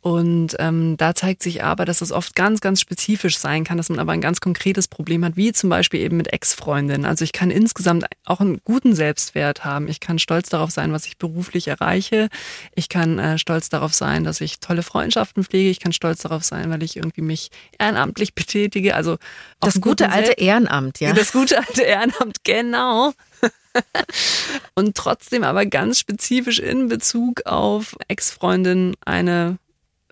Und 0.04 0.56
ähm, 0.58 0.98
da 0.98 1.14
zeigt 1.14 1.42
sich 1.42 1.64
aber, 1.64 1.86
dass 1.86 2.02
es 2.02 2.12
oft 2.12 2.36
ganz, 2.36 2.60
ganz 2.60 2.78
spezifisch 2.78 3.38
sein 3.38 3.64
kann, 3.64 3.78
dass 3.78 3.88
man 3.88 3.98
aber 3.98 4.12
ein 4.12 4.20
ganz 4.20 4.38
konkretes 4.42 4.86
Problem 4.86 5.24
hat, 5.24 5.36
wie 5.36 5.50
zum 5.54 5.70
Beispiel 5.70 6.00
eben 6.00 6.18
mit 6.18 6.30
Ex-Freundinnen. 6.30 7.06
Also 7.06 7.24
ich 7.24 7.32
kann 7.32 7.50
insgesamt 7.50 8.04
auch 8.26 8.40
einen 8.40 8.60
guten 8.64 8.94
Selbstwert 8.94 9.64
haben. 9.64 9.88
Ich 9.88 10.00
kann 10.00 10.18
stolz 10.18 10.50
darauf 10.50 10.70
sein, 10.70 10.92
was 10.92 11.06
ich 11.06 11.16
beruflich 11.16 11.68
erreiche. 11.68 12.28
Ich 12.74 12.90
kann 12.90 13.18
äh, 13.18 13.38
stolz 13.38 13.70
darauf 13.70 13.94
sein, 13.94 14.24
dass 14.24 14.42
ich 14.42 14.60
tolle 14.60 14.82
Freundschaften 14.82 15.42
pflege. 15.42 15.70
Ich 15.70 15.80
kann 15.80 15.94
stolz 15.94 16.20
darauf 16.20 16.44
sein, 16.44 16.68
weil 16.68 16.82
ich 16.82 16.98
irgendwie 16.98 17.22
mich 17.22 17.48
ehrenamtlich 17.78 18.34
betätige. 18.34 18.96
Also 18.96 19.14
auch 19.14 19.18
Das 19.60 19.80
gute 19.80 20.10
alte 20.10 20.26
Selbst- 20.26 20.42
Ehrenamt, 20.42 21.00
ja. 21.00 21.14
das 21.14 21.32
gute 21.32 21.56
alte 21.56 21.80
Ehrenamt, 21.80 22.44
genau. 22.44 23.14
Und 24.74 24.96
trotzdem 24.98 25.44
aber 25.44 25.64
ganz 25.64 25.98
spezifisch 25.98 26.58
in 26.58 26.88
Bezug 26.88 27.46
auf 27.46 27.96
Ex-Freundin 28.08 28.96
eine 29.06 29.56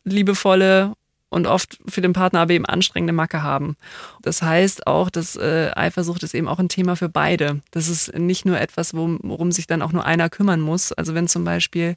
liebevolle 0.04 0.94
und 1.32 1.46
oft 1.46 1.78
für 1.88 2.02
den 2.02 2.12
Partner 2.12 2.40
aber 2.40 2.52
eben 2.52 2.66
anstrengende 2.66 3.14
Macke 3.14 3.42
haben. 3.42 3.76
Das 4.20 4.42
heißt 4.42 4.86
auch, 4.86 5.08
dass 5.08 5.34
äh, 5.34 5.70
Eifersucht 5.74 6.22
ist 6.22 6.34
eben 6.34 6.46
auch 6.46 6.58
ein 6.58 6.68
Thema 6.68 6.94
für 6.94 7.08
beide. 7.08 7.62
Das 7.70 7.88
ist 7.88 8.16
nicht 8.16 8.44
nur 8.44 8.60
etwas, 8.60 8.92
worum, 8.92 9.50
sich 9.50 9.66
dann 9.66 9.80
auch 9.80 9.92
nur 9.92 10.04
einer 10.04 10.28
kümmern 10.28 10.60
muss. 10.60 10.92
Also 10.92 11.14
wenn 11.14 11.28
zum 11.28 11.44
Beispiel, 11.44 11.96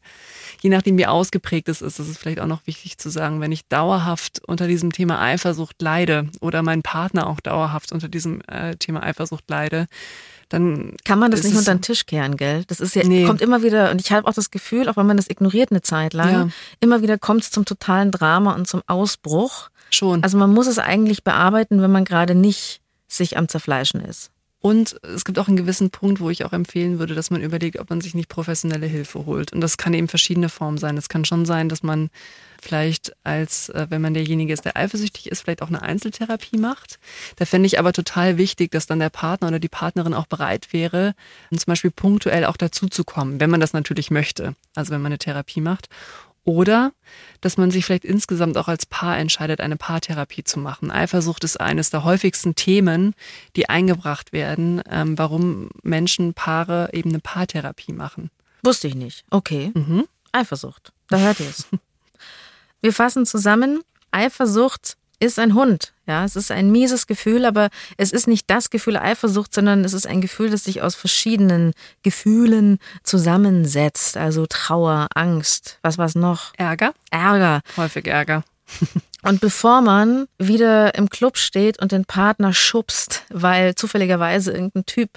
je 0.61 0.69
nachdem 0.69 0.97
wie 0.97 1.05
ausgeprägt 1.05 1.67
es 1.67 1.81
ist, 1.81 1.99
das 1.99 2.07
ist 2.07 2.17
vielleicht 2.17 2.39
auch 2.39 2.47
noch 2.47 2.65
wichtig 2.65 2.97
zu 2.97 3.09
sagen, 3.09 3.41
wenn 3.41 3.51
ich 3.51 3.67
dauerhaft 3.67 4.41
unter 4.47 4.67
diesem 4.67 4.93
Thema 4.93 5.21
Eifersucht 5.21 5.81
leide 5.81 6.29
oder 6.39 6.63
mein 6.63 6.81
Partner 6.81 7.27
auch 7.27 7.41
dauerhaft 7.41 7.91
unter 7.91 8.07
diesem 8.07 8.41
äh, 8.47 8.77
Thema 8.77 9.03
Eifersucht 9.03 9.43
leide, 9.49 9.87
dann 10.55 10.93
Kann 11.03 11.19
man 11.19 11.31
das 11.31 11.43
nicht 11.43 11.55
unter 11.57 11.75
den 11.75 11.81
Tisch 11.81 12.05
kehren, 12.05 12.37
gell? 12.37 12.63
Das 12.67 12.79
ist 12.79 12.95
ja, 12.95 13.03
Nee. 13.05 13.25
kommt 13.25 13.41
immer 13.41 13.61
wieder, 13.61 13.91
und 13.91 14.01
ich 14.01 14.11
habe 14.11 14.27
auch 14.27 14.33
das 14.33 14.49
Gefühl, 14.51 14.89
auch 14.89 14.97
wenn 14.97 15.05
man 15.05 15.17
das 15.17 15.29
ignoriert 15.29 15.71
eine 15.71 15.81
Zeit 15.81 16.13
lang, 16.13 16.31
Ja. 16.31 16.47
immer 16.79 17.01
wieder 17.01 17.17
kommt 17.17 17.43
es 17.43 17.51
zum 17.51 17.65
totalen 17.65 18.11
Drama 18.11 18.53
und 18.53 18.67
zum 18.67 18.81
Ausbruch. 18.87 19.69
schon. 19.91 20.23
Also 20.23 20.37
man 20.37 20.51
muss 20.53 20.67
es 20.67 20.79
eigentlich 20.79 21.23
bearbeiten, 21.23 21.81
wenn 21.81 21.91
man 21.91 22.05
gerade 22.05 22.33
nicht 22.35 22.81
sich 23.07 23.37
am 23.37 23.47
Zerfleischen 23.47 24.01
ist. 24.01 24.31
Und 24.59 24.95
es 25.03 25.23
gibt 25.25 25.37
auch 25.37 25.47
einen 25.47 25.57
gewissen 25.57 25.91
Punkt, 25.91 26.19
wo 26.19 26.31
ich 26.31 26.43
auch 26.43 26.51
empfehlen 26.51 26.97
würde, 26.97 27.13
dass 27.13 27.29
man 27.29 27.39
überlegt, 27.41 27.79
ob 27.79 27.91
man 27.91 28.01
sich 28.01 28.15
nicht 28.15 28.29
professionelle 28.29 28.87
Hilfe 28.87 29.27
holt. 29.27 29.53
Und 29.53 29.61
das 29.61 29.77
kann 29.77 29.93
eben 29.93 30.07
verschiedene 30.07 30.49
Formen 30.49 30.79
sein. 30.79 30.97
Es 30.97 31.07
kann 31.07 31.23
schon 31.23 31.45
sein, 31.45 31.69
dass 31.69 31.83
man 31.83 32.09
vielleicht 32.65 33.15
als, 33.23 33.69
äh, 33.69 33.87
wenn 33.89 34.01
man 34.01 34.13
derjenige 34.13 34.51
ist, 34.51 34.65
der 34.65 34.75
eifersüchtig 34.75 35.27
ist, 35.27 35.41
vielleicht 35.41 35.61
auch 35.61 35.67
eine 35.67 35.81
Einzeltherapie 35.81 36.57
macht. 36.57 36.99
Da 37.35 37.45
fände 37.45 37.67
ich 37.67 37.79
aber 37.79 37.93
total 37.93 38.37
wichtig, 38.37 38.71
dass 38.71 38.87
dann 38.87 38.99
der 38.99 39.09
Partner 39.09 39.49
oder 39.49 39.59
die 39.59 39.69
Partnerin 39.69 40.13
auch 40.13 40.25
bereit 40.25 40.73
wäre, 40.73 41.13
zum 41.51 41.65
Beispiel 41.67 41.91
punktuell 41.91 42.45
auch 42.45 42.57
dazu 42.57 42.87
zu 42.87 43.03
kommen, 43.03 43.39
wenn 43.39 43.49
man 43.49 43.59
das 43.59 43.73
natürlich 43.73 44.11
möchte. 44.11 44.55
Also 44.73 44.91
wenn 44.91 45.01
man 45.01 45.11
eine 45.11 45.19
Therapie 45.19 45.61
macht. 45.61 45.89
Oder 46.43 46.93
dass 47.41 47.57
man 47.57 47.71
sich 47.71 47.85
vielleicht 47.85 48.05
insgesamt 48.05 48.57
auch 48.57 48.67
als 48.67 48.85
Paar 48.85 49.17
entscheidet, 49.17 49.61
eine 49.61 49.77
Paartherapie 49.77 50.43
zu 50.43 50.59
machen. 50.59 50.91
Eifersucht 50.91 51.43
ist 51.43 51.59
eines 51.59 51.89
der 51.89 52.03
häufigsten 52.03 52.53
Themen, 52.53 53.15
die 53.55 53.67
eingebracht 53.67 54.31
werden, 54.31 54.81
ähm, 54.89 55.17
warum 55.17 55.69
Menschen, 55.81 56.33
Paare 56.35 56.89
eben 56.93 57.09
eine 57.09 57.19
Paartherapie 57.19 57.93
machen. 57.93 58.29
Wusste 58.63 58.87
ich 58.87 58.95
nicht. 58.95 59.25
Okay. 59.31 59.71
Mhm. 59.73 60.05
Eifersucht. 60.31 60.91
Da 61.09 61.17
hört 61.17 61.39
ihr 61.39 61.49
es. 61.49 61.67
Wir 62.85 62.93
fassen 62.93 63.25
zusammen. 63.25 63.81
Eifersucht 64.11 64.95
ist 65.19 65.39
ein 65.39 65.55
Hund. 65.55 65.95
Ja, 66.05 66.23
es 66.23 66.35
ist 66.35 66.51
ein 66.51 66.71
mieses 66.71 67.07
Gefühl, 67.07 67.45
aber 67.45 67.69
es 67.97 68.11
ist 68.11 68.27
nicht 68.27 68.47
das 68.47 68.69
Gefühl 68.69 68.95
Eifersucht, 68.95 69.55
sondern 69.55 69.83
es 69.83 69.93
ist 69.93 70.05
ein 70.05 70.21
Gefühl, 70.21 70.51
das 70.51 70.65
sich 70.65 70.83
aus 70.83 70.93
verschiedenen 70.93 71.73
Gefühlen 72.03 72.77
zusammensetzt. 73.01 74.17
Also 74.17 74.45
Trauer, 74.45 75.07
Angst, 75.15 75.79
was 75.81 75.97
war's 75.97 76.13
noch? 76.13 76.53
Ärger? 76.57 76.93
Ärger. 77.09 77.61
Häufig 77.75 78.05
Ärger. 78.05 78.43
Und 79.23 79.41
bevor 79.41 79.81
man 79.81 80.27
wieder 80.37 80.93
im 80.93 81.09
Club 81.09 81.37
steht 81.37 81.81
und 81.81 81.91
den 81.91 82.05
Partner 82.05 82.53
schubst, 82.53 83.23
weil 83.29 83.73
zufälligerweise 83.73 84.51
irgendein 84.51 84.85
Typ 84.85 85.09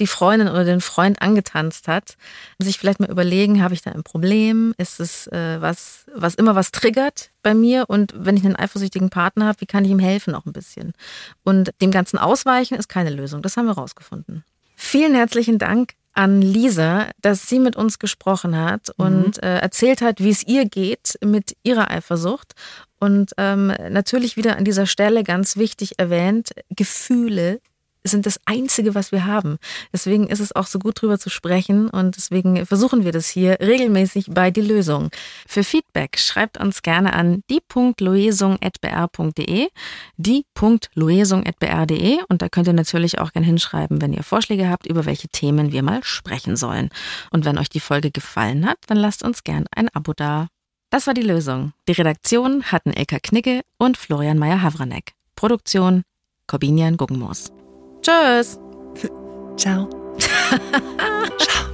die 0.00 0.06
Freundin 0.06 0.48
oder 0.48 0.64
den 0.64 0.80
Freund 0.80 1.20
angetanzt 1.20 1.88
hat, 1.88 2.16
sich 2.58 2.78
vielleicht 2.78 3.00
mal 3.00 3.10
überlegen, 3.10 3.62
habe 3.62 3.74
ich 3.74 3.82
da 3.82 3.90
ein 3.90 4.02
Problem? 4.02 4.74
Ist 4.78 5.00
es 5.00 5.26
äh, 5.28 5.60
was, 5.60 6.06
was 6.14 6.34
immer 6.34 6.54
was 6.54 6.70
triggert 6.70 7.30
bei 7.42 7.54
mir? 7.54 7.84
Und 7.88 8.12
wenn 8.16 8.36
ich 8.36 8.44
einen 8.44 8.56
eifersüchtigen 8.56 9.10
Partner 9.10 9.46
habe, 9.46 9.60
wie 9.60 9.66
kann 9.66 9.84
ich 9.84 9.90
ihm 9.90 9.98
helfen 9.98 10.34
auch 10.34 10.46
ein 10.46 10.52
bisschen? 10.52 10.92
Und 11.44 11.70
dem 11.80 11.90
Ganzen 11.90 12.18
ausweichen 12.18 12.76
ist 12.76 12.88
keine 12.88 13.10
Lösung. 13.10 13.42
Das 13.42 13.56
haben 13.56 13.66
wir 13.66 13.72
rausgefunden. 13.72 14.44
Vielen 14.76 15.14
herzlichen 15.14 15.58
Dank 15.58 15.94
an 16.14 16.42
Lisa, 16.42 17.08
dass 17.20 17.48
sie 17.48 17.60
mit 17.60 17.76
uns 17.76 17.98
gesprochen 17.98 18.56
hat 18.56 18.90
und 18.96 19.36
mhm. 19.36 19.42
äh, 19.42 19.58
erzählt 19.58 20.02
hat, 20.02 20.20
wie 20.20 20.30
es 20.30 20.44
ihr 20.44 20.64
geht 20.64 21.18
mit 21.24 21.56
ihrer 21.62 21.90
Eifersucht. 21.90 22.54
Und 22.98 23.32
ähm, 23.38 23.72
natürlich 23.90 24.36
wieder 24.36 24.56
an 24.56 24.64
dieser 24.64 24.86
Stelle 24.86 25.22
ganz 25.22 25.56
wichtig 25.56 25.98
erwähnt, 25.98 26.50
Gefühle 26.70 27.60
sind 28.04 28.26
das 28.26 28.38
Einzige, 28.46 28.94
was 28.94 29.10
wir 29.12 29.26
haben. 29.26 29.58
Deswegen 29.92 30.28
ist 30.28 30.40
es 30.40 30.54
auch 30.54 30.66
so 30.66 30.78
gut 30.78 31.00
drüber 31.00 31.18
zu 31.18 31.30
sprechen 31.30 31.88
und 31.88 32.16
deswegen 32.16 32.66
versuchen 32.66 33.04
wir 33.04 33.12
das 33.12 33.28
hier 33.28 33.58
regelmäßig 33.60 34.26
bei 34.30 34.50
Die 34.50 34.60
Lösung. 34.60 35.10
Für 35.46 35.64
Feedback 35.64 36.18
schreibt 36.18 36.58
uns 36.58 36.82
gerne 36.82 37.12
an 37.12 37.42
die.loesung.br.de, 37.50 39.68
die.loesung.br.de 40.16 42.18
und 42.28 42.42
da 42.42 42.48
könnt 42.48 42.66
ihr 42.66 42.72
natürlich 42.72 43.18
auch 43.18 43.32
gerne 43.32 43.46
hinschreiben, 43.46 44.00
wenn 44.00 44.12
ihr 44.12 44.22
Vorschläge 44.22 44.68
habt, 44.68 44.86
über 44.86 45.06
welche 45.06 45.28
Themen 45.28 45.72
wir 45.72 45.82
mal 45.82 46.04
sprechen 46.04 46.56
sollen. 46.56 46.90
Und 47.30 47.44
wenn 47.44 47.58
euch 47.58 47.68
die 47.68 47.80
Folge 47.80 48.10
gefallen 48.10 48.66
hat, 48.66 48.78
dann 48.86 48.98
lasst 48.98 49.22
uns 49.22 49.44
gern 49.44 49.66
ein 49.74 49.88
Abo 49.90 50.14
da. 50.14 50.48
Das 50.90 51.06
war 51.06 51.14
die 51.14 51.22
Lösung. 51.22 51.72
Die 51.86 51.92
Redaktion 51.92 52.64
hatten 52.64 52.92
Elka 52.92 53.18
Knicke 53.20 53.60
und 53.76 53.98
Florian 53.98 54.38
Meyer-Havranek. 54.38 55.12
Produktion 55.36 56.02
Corbinian 56.46 56.96
Guggenmoos. 56.96 57.52
Tschüss. 58.02 58.58
Ciao. 59.56 59.88
Ciao. 60.18 61.68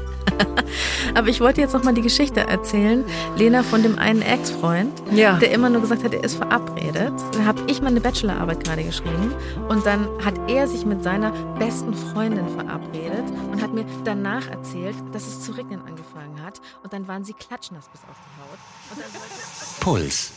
Aber 1.15 1.29
ich 1.29 1.41
wollte 1.41 1.61
jetzt 1.61 1.73
noch 1.75 1.85
mal 1.85 1.95
die 1.95 2.03
Geschichte 2.03 2.41
erzählen, 2.41 3.05
Lena 3.37 3.63
von 3.63 3.83
dem 3.83 3.99
einen 3.99 4.23
Ex-Freund, 4.23 4.93
ja. 5.13 5.39
der 5.39 5.53
immer 5.53 5.71
nur 5.71 5.81
gesagt 5.81 6.03
hat, 6.03 6.13
er 6.13 6.25
ist 6.25 6.37
verabredet. 6.37 7.13
Dann 7.33 7.47
habe 7.47 7.63
ich 7.69 7.81
meine 7.81 8.01
Bachelorarbeit 8.01 8.65
gerade 8.65 8.83
geschrieben 8.83 9.33
und 9.69 9.87
dann 9.87 10.09
hat 10.25 10.35
er 10.49 10.67
sich 10.67 10.85
mit 10.85 11.05
seiner 11.05 11.31
besten 11.59 11.95
Freundin 11.95 12.49
verabredet 12.49 13.25
und 13.53 13.63
hat 13.63 13.73
mir 13.73 13.85
danach 14.05 14.49
erzählt, 14.51 14.97
dass 15.13 15.27
es 15.27 15.43
zu 15.43 15.53
regnen 15.53 15.81
angefangen 15.87 16.43
hat 16.45 16.61
und 16.83 16.93
dann 16.93 17.07
waren 17.07 17.25
sie 17.25 17.35
klatschnass 17.35 17.89
bis 17.89 18.01
auf 18.03 18.17
die 18.17 18.41
Haut. 18.41 19.81
Puls. 19.81 20.33